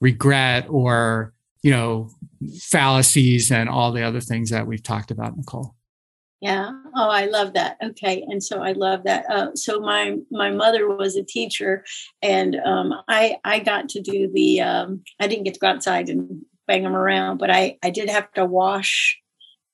regret 0.00 0.66
or 0.68 1.32
you 1.62 1.70
know, 1.70 2.10
fallacies 2.60 3.50
and 3.50 3.68
all 3.68 3.92
the 3.92 4.02
other 4.02 4.20
things 4.20 4.50
that 4.50 4.66
we've 4.66 4.82
talked 4.82 5.10
about, 5.10 5.36
Nicole. 5.36 5.74
Yeah. 6.40 6.72
Oh, 6.96 7.08
I 7.08 7.26
love 7.26 7.54
that. 7.54 7.76
Okay, 7.82 8.24
and 8.28 8.42
so 8.42 8.62
I 8.62 8.72
love 8.72 9.04
that. 9.04 9.30
Uh, 9.30 9.54
so 9.54 9.78
my 9.78 10.16
my 10.32 10.50
mother 10.50 10.88
was 10.88 11.14
a 11.14 11.22
teacher, 11.22 11.84
and 12.20 12.56
um, 12.64 12.92
I 13.06 13.36
I 13.44 13.60
got 13.60 13.88
to 13.90 14.00
do 14.00 14.28
the. 14.32 14.60
Um, 14.60 15.02
I 15.20 15.28
didn't 15.28 15.44
get 15.44 15.54
to 15.54 15.60
go 15.60 15.68
outside 15.68 16.08
and 16.08 16.44
bang 16.66 16.82
them 16.82 16.96
around, 16.96 17.38
but 17.38 17.50
I 17.50 17.78
I 17.84 17.90
did 17.90 18.10
have 18.10 18.32
to 18.32 18.44
wash 18.44 19.21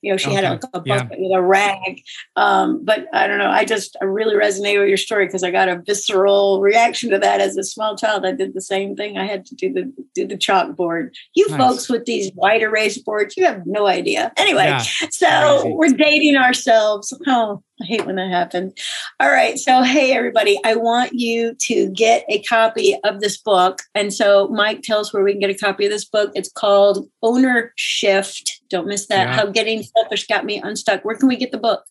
You 0.02 0.12
know, 0.12 0.16
she 0.16 0.28
okay. 0.28 0.36
had 0.36 0.44
a, 0.44 0.60
a 0.74 0.80
bucket 0.80 0.86
yeah. 0.86 1.16
with 1.18 1.36
a 1.36 1.42
rag. 1.42 2.02
Um, 2.36 2.84
but 2.84 3.06
I 3.12 3.26
don't 3.26 3.38
know. 3.38 3.50
I 3.50 3.64
just 3.64 3.96
I 4.00 4.04
really 4.04 4.36
resonate 4.36 4.78
with 4.78 4.88
your 4.88 4.96
story 4.96 5.26
because 5.26 5.42
I 5.42 5.50
got 5.50 5.68
a 5.68 5.82
visceral 5.84 6.60
reaction 6.60 7.10
to 7.10 7.18
that 7.18 7.40
as 7.40 7.56
a 7.56 7.64
small 7.64 7.96
child. 7.96 8.24
I 8.24 8.32
did 8.32 8.54
the 8.54 8.60
same 8.60 8.96
thing. 8.96 9.18
I 9.18 9.26
had 9.26 9.44
to 9.46 9.54
do 9.54 9.72
the 9.72 9.92
do 10.14 10.26
the 10.26 10.36
chalkboard. 10.36 11.10
You 11.34 11.48
nice. 11.48 11.58
folks 11.58 11.88
with 11.88 12.04
these 12.04 12.30
white 12.34 12.62
erase 12.62 12.98
boards, 12.98 13.36
you 13.36 13.44
have 13.44 13.66
no 13.66 13.86
idea. 13.86 14.32
Anyway, 14.36 14.66
yeah. 14.66 14.82
so 15.10 15.74
we're 15.74 15.88
dating 15.88 16.36
ourselves. 16.36 17.12
Oh, 17.26 17.62
I 17.80 17.84
hate 17.84 18.06
when 18.06 18.16
that 18.16 18.30
happens. 18.30 18.72
All 19.20 19.30
right. 19.30 19.58
So, 19.58 19.82
hey, 19.82 20.12
everybody, 20.12 20.60
I 20.64 20.74
want 20.74 21.12
you 21.12 21.54
to 21.60 21.90
get 21.90 22.24
a 22.28 22.42
copy 22.42 22.96
of 23.04 23.20
this 23.20 23.38
book. 23.38 23.82
And 23.94 24.12
so, 24.12 24.48
Mike, 24.48 24.82
tell 24.82 25.00
us 25.00 25.12
where 25.12 25.22
we 25.22 25.32
can 25.32 25.40
get 25.40 25.50
a 25.50 25.54
copy 25.54 25.84
of 25.84 25.92
this 25.92 26.04
book. 26.04 26.30
It's 26.34 26.50
called 26.50 27.08
Owner 27.22 27.72
Shift. 27.76 28.57
Don't 28.70 28.86
miss 28.86 29.06
that. 29.06 29.28
Yeah. 29.28 29.34
How 29.34 29.46
Getting 29.46 29.82
Selfish 29.82 30.26
Got 30.26 30.44
Me 30.44 30.60
Unstuck. 30.60 31.04
Where 31.04 31.16
can 31.16 31.28
we 31.28 31.36
get 31.36 31.52
the 31.52 31.58
book? 31.58 31.84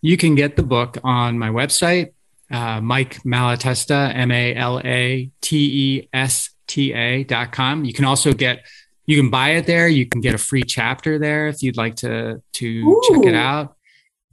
You 0.00 0.16
can 0.16 0.34
get 0.34 0.56
the 0.56 0.62
book 0.62 0.98
on 1.04 1.38
my 1.38 1.50
website, 1.50 2.12
uh, 2.50 2.80
Mike 2.80 3.22
Malatesta, 3.22 4.14
M 4.14 4.30
A 4.30 4.54
L 4.54 4.80
A 4.84 5.30
T 5.40 5.56
E 5.56 6.08
S 6.12 6.50
T 6.66 6.92
A 6.92 7.24
dot 7.24 7.52
com. 7.52 7.84
You 7.84 7.92
can 7.92 8.04
also 8.04 8.32
get 8.32 8.66
you 9.06 9.16
can 9.16 9.30
buy 9.30 9.50
it 9.50 9.66
there. 9.66 9.88
You 9.88 10.06
can 10.06 10.20
get 10.20 10.34
a 10.34 10.38
free 10.38 10.62
chapter 10.62 11.18
there 11.18 11.48
if 11.48 11.62
you'd 11.62 11.76
like 11.76 11.96
to 11.96 12.42
to 12.54 12.66
Ooh. 12.66 13.02
check 13.08 13.24
it 13.24 13.34
out. 13.34 13.76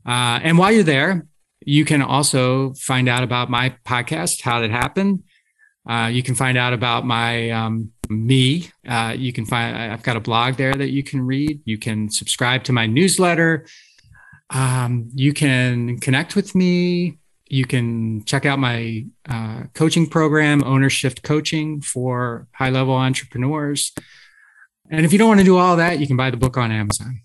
Uh, 0.05 0.39
and 0.43 0.57
while 0.57 0.71
you're 0.71 0.83
there, 0.83 1.27
you 1.65 1.83
can 1.83 2.01
also 2.01 2.73
find 2.73 3.09
out 3.09 3.23
about 3.23 3.49
my 3.49 3.75
podcast, 3.85 4.41
How 4.41 4.59
Did 4.59 4.69
It 4.69 4.73
Happen. 4.73 5.23
Uh, 5.87 6.09
you 6.11 6.23
can 6.23 6.35
find 6.35 6.57
out 6.57 6.73
about 6.73 7.05
my 7.05 7.49
um, 7.51 7.91
me. 8.09 8.69
Uh, 8.87 9.15
you 9.17 9.33
can 9.33 9.45
find 9.45 9.75
I've 9.75 10.03
got 10.03 10.17
a 10.17 10.19
blog 10.19 10.55
there 10.55 10.73
that 10.73 10.89
you 10.89 11.03
can 11.03 11.21
read. 11.21 11.61
You 11.65 11.77
can 11.77 12.09
subscribe 12.09 12.63
to 12.65 12.73
my 12.73 12.85
newsletter. 12.85 13.65
Um, 14.49 15.09
you 15.13 15.33
can 15.33 15.99
connect 15.99 16.35
with 16.35 16.55
me. 16.55 17.17
You 17.47 17.65
can 17.65 18.23
check 18.25 18.45
out 18.45 18.59
my 18.59 19.05
uh, 19.29 19.63
coaching 19.73 20.07
program, 20.07 20.63
Owner 20.63 20.89
Shift 20.89 21.23
Coaching 21.23 21.81
for 21.81 22.47
high 22.53 22.69
level 22.69 22.95
entrepreneurs. 22.95 23.93
And 24.89 25.05
if 25.05 25.13
you 25.13 25.19
don't 25.19 25.27
want 25.27 25.39
to 25.39 25.45
do 25.45 25.57
all 25.57 25.77
that, 25.77 25.99
you 25.99 26.07
can 26.07 26.17
buy 26.17 26.31
the 26.31 26.37
book 26.37 26.57
on 26.57 26.71
Amazon. 26.71 27.21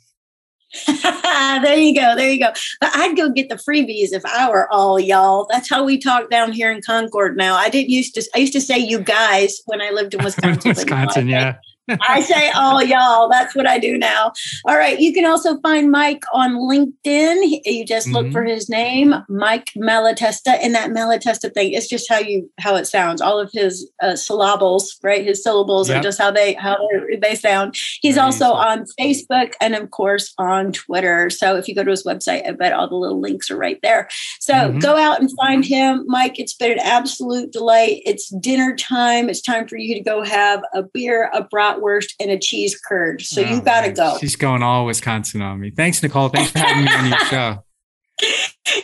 Ah, 1.43 1.59
there 1.63 1.79
you 1.79 1.95
go. 1.95 2.15
There 2.15 2.31
you 2.31 2.39
go. 2.39 2.53
But 2.83 2.91
I'd 2.95 3.17
go 3.17 3.31
get 3.31 3.49
the 3.49 3.55
freebies 3.55 4.13
if 4.13 4.23
I 4.27 4.51
were 4.51 4.71
all 4.71 5.01
y'all. 5.01 5.47
That's 5.51 5.71
how 5.71 5.85
we 5.85 5.97
talk 5.97 6.29
down 6.29 6.53
here 6.53 6.71
in 6.71 6.83
Concord 6.83 7.35
now. 7.35 7.55
I 7.55 7.71
didn't 7.71 7.89
used 7.89 8.15
to 8.17 8.23
I 8.35 8.39
used 8.41 8.53
to 8.53 8.61
say 8.61 8.79
you 8.79 9.01
guys 9.01 9.63
when 9.65 9.81
I 9.81 9.89
lived 9.89 10.13
in 10.13 10.23
Wisconsin. 10.25 10.69
Wisconsin, 10.69 11.29
yeah. 11.29 11.57
I 12.01 12.21
say 12.21 12.51
all 12.51 12.83
y'all. 12.83 13.29
That's 13.29 13.55
what 13.55 13.67
I 13.67 13.79
do 13.79 13.99
now. 13.99 14.33
All 14.65 14.77
right. 14.77 14.99
You 14.99 15.13
can 15.13 15.25
also 15.25 15.59
find 15.61 15.91
Mike 15.91 16.23
on 16.33 16.55
LinkedIn. 16.55 17.61
You 17.65 17.85
just 17.85 18.09
look 18.09 18.27
mm-hmm. 18.27 18.33
for 18.33 18.45
his 18.45 18.69
name, 18.69 19.15
Mike 19.29 19.71
Malatesta. 19.77 20.59
And 20.61 20.75
that 20.75 20.91
Malatesta 20.91 21.53
thing, 21.53 21.73
it's 21.73 21.89
just 21.89 22.09
how 22.09 22.19
you 22.19 22.51
how 22.59 22.77
it 22.77 22.87
sounds. 22.87 23.21
All 23.21 23.39
of 23.39 23.51
his 23.53 23.91
uh, 24.03 24.17
syllables, 24.17 24.99
right? 25.03 25.25
His 25.25 25.43
syllables 25.43 25.89
yep. 25.89 25.99
are 25.99 26.03
just 26.03 26.19
how 26.19 26.31
they 26.31 26.55
how 26.55 26.77
they 27.21 27.35
sound. 27.35 27.75
He's 28.01 28.19
also 28.19 28.53
on 28.53 28.85
Facebook 28.99 29.55
and 29.61 29.75
of 29.75 29.91
course 29.91 30.33
on 30.39 30.73
Twitter. 30.73 31.31
So 31.31 31.57
if 31.57 31.69
you 31.69 31.75
go 31.75 31.85
to 31.85 31.91
his 31.91 32.05
website, 32.05 32.47
I 32.47 32.53
bet 32.53 32.73
all 32.73 32.89
the 32.89 32.95
little 32.95 33.21
links 33.21 33.51
are 33.51 33.57
right 33.57 33.79
there. 33.83 34.09
So 34.41 34.55
mm-hmm. 34.55 34.79
go 34.79 34.97
out 34.97 35.21
and 35.21 35.31
find 35.37 35.65
him, 35.65 36.05
Mike. 36.07 36.39
It's 36.39 36.55
been 36.55 36.73
an 36.73 36.81
absolute 36.81 37.53
delight. 37.53 38.03
It's 38.05 38.29
dinner 38.41 38.75
time. 38.77 39.29
It's 39.29 39.43
time 39.43 39.67
for 39.69 39.77
you 39.77 39.95
to 39.95 40.01
go 40.01 40.23
have 40.23 40.63
a 40.75 40.83
beer, 40.83 41.31
a 41.33 41.43
brat 41.43 41.80
bratwurst 41.81 42.15
and 42.21 42.31
a 42.31 42.39
cheese 42.39 42.79
curd. 42.79 43.23
So 43.23 43.43
oh, 43.43 43.51
you 43.51 43.61
got 43.61 43.83
to 43.83 43.93
go. 43.93 44.19
She's 44.21 44.37
going 44.37 44.63
all 44.63 44.87
Wisconsin 44.87 45.43
on 45.43 45.61
me. 45.61 45.71
Thanks, 45.71 46.03
Nicole. 46.03 46.29
Thanks 46.29 46.51
for 46.51 46.59
having 46.59 46.85
me 46.85 46.91
on 46.91 47.07
your 47.09 47.19
show. 47.27 47.65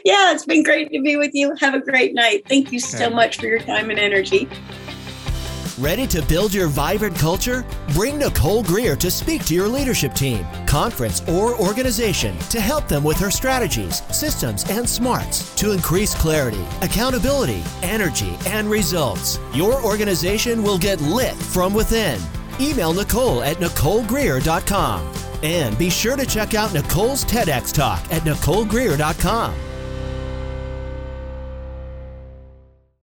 Yeah, 0.04 0.32
it's 0.32 0.46
been 0.46 0.62
great 0.62 0.90
to 0.92 1.02
be 1.02 1.16
with 1.16 1.34
you. 1.34 1.54
Have 1.60 1.74
a 1.74 1.80
great 1.80 2.14
night. 2.14 2.48
Thank 2.48 2.72
you 2.72 2.80
so 2.80 3.10
much 3.10 3.38
for 3.38 3.46
your 3.46 3.60
time 3.60 3.90
and 3.90 3.98
energy. 3.98 4.48
Ready 5.78 6.06
to 6.06 6.22
build 6.22 6.54
your 6.54 6.68
vibrant 6.68 7.14
culture? 7.16 7.66
Bring 7.92 8.18
Nicole 8.18 8.62
Greer 8.62 8.96
to 8.96 9.10
speak 9.10 9.44
to 9.44 9.54
your 9.54 9.68
leadership 9.68 10.14
team, 10.14 10.46
conference, 10.66 11.20
or 11.28 11.54
organization 11.60 12.38
to 12.48 12.62
help 12.62 12.88
them 12.88 13.04
with 13.04 13.18
her 13.18 13.30
strategies, 13.30 14.02
systems, 14.10 14.64
and 14.70 14.88
smarts 14.88 15.54
to 15.56 15.72
increase 15.72 16.14
clarity, 16.14 16.64
accountability, 16.80 17.62
energy, 17.82 18.38
and 18.46 18.70
results. 18.70 19.38
Your 19.52 19.84
organization 19.84 20.62
will 20.62 20.78
get 20.78 20.98
lit 21.02 21.34
from 21.34 21.74
within. 21.74 22.18
Email 22.60 22.92
Nicole 22.92 23.42
at 23.42 23.56
NicoleGreer.com. 23.56 25.12
And 25.42 25.78
be 25.78 25.90
sure 25.90 26.16
to 26.16 26.26
check 26.26 26.54
out 26.54 26.72
Nicole's 26.72 27.24
TEDx 27.24 27.72
Talk 27.72 28.02
at 28.12 28.22
NicoleGreer.com. 28.22 29.54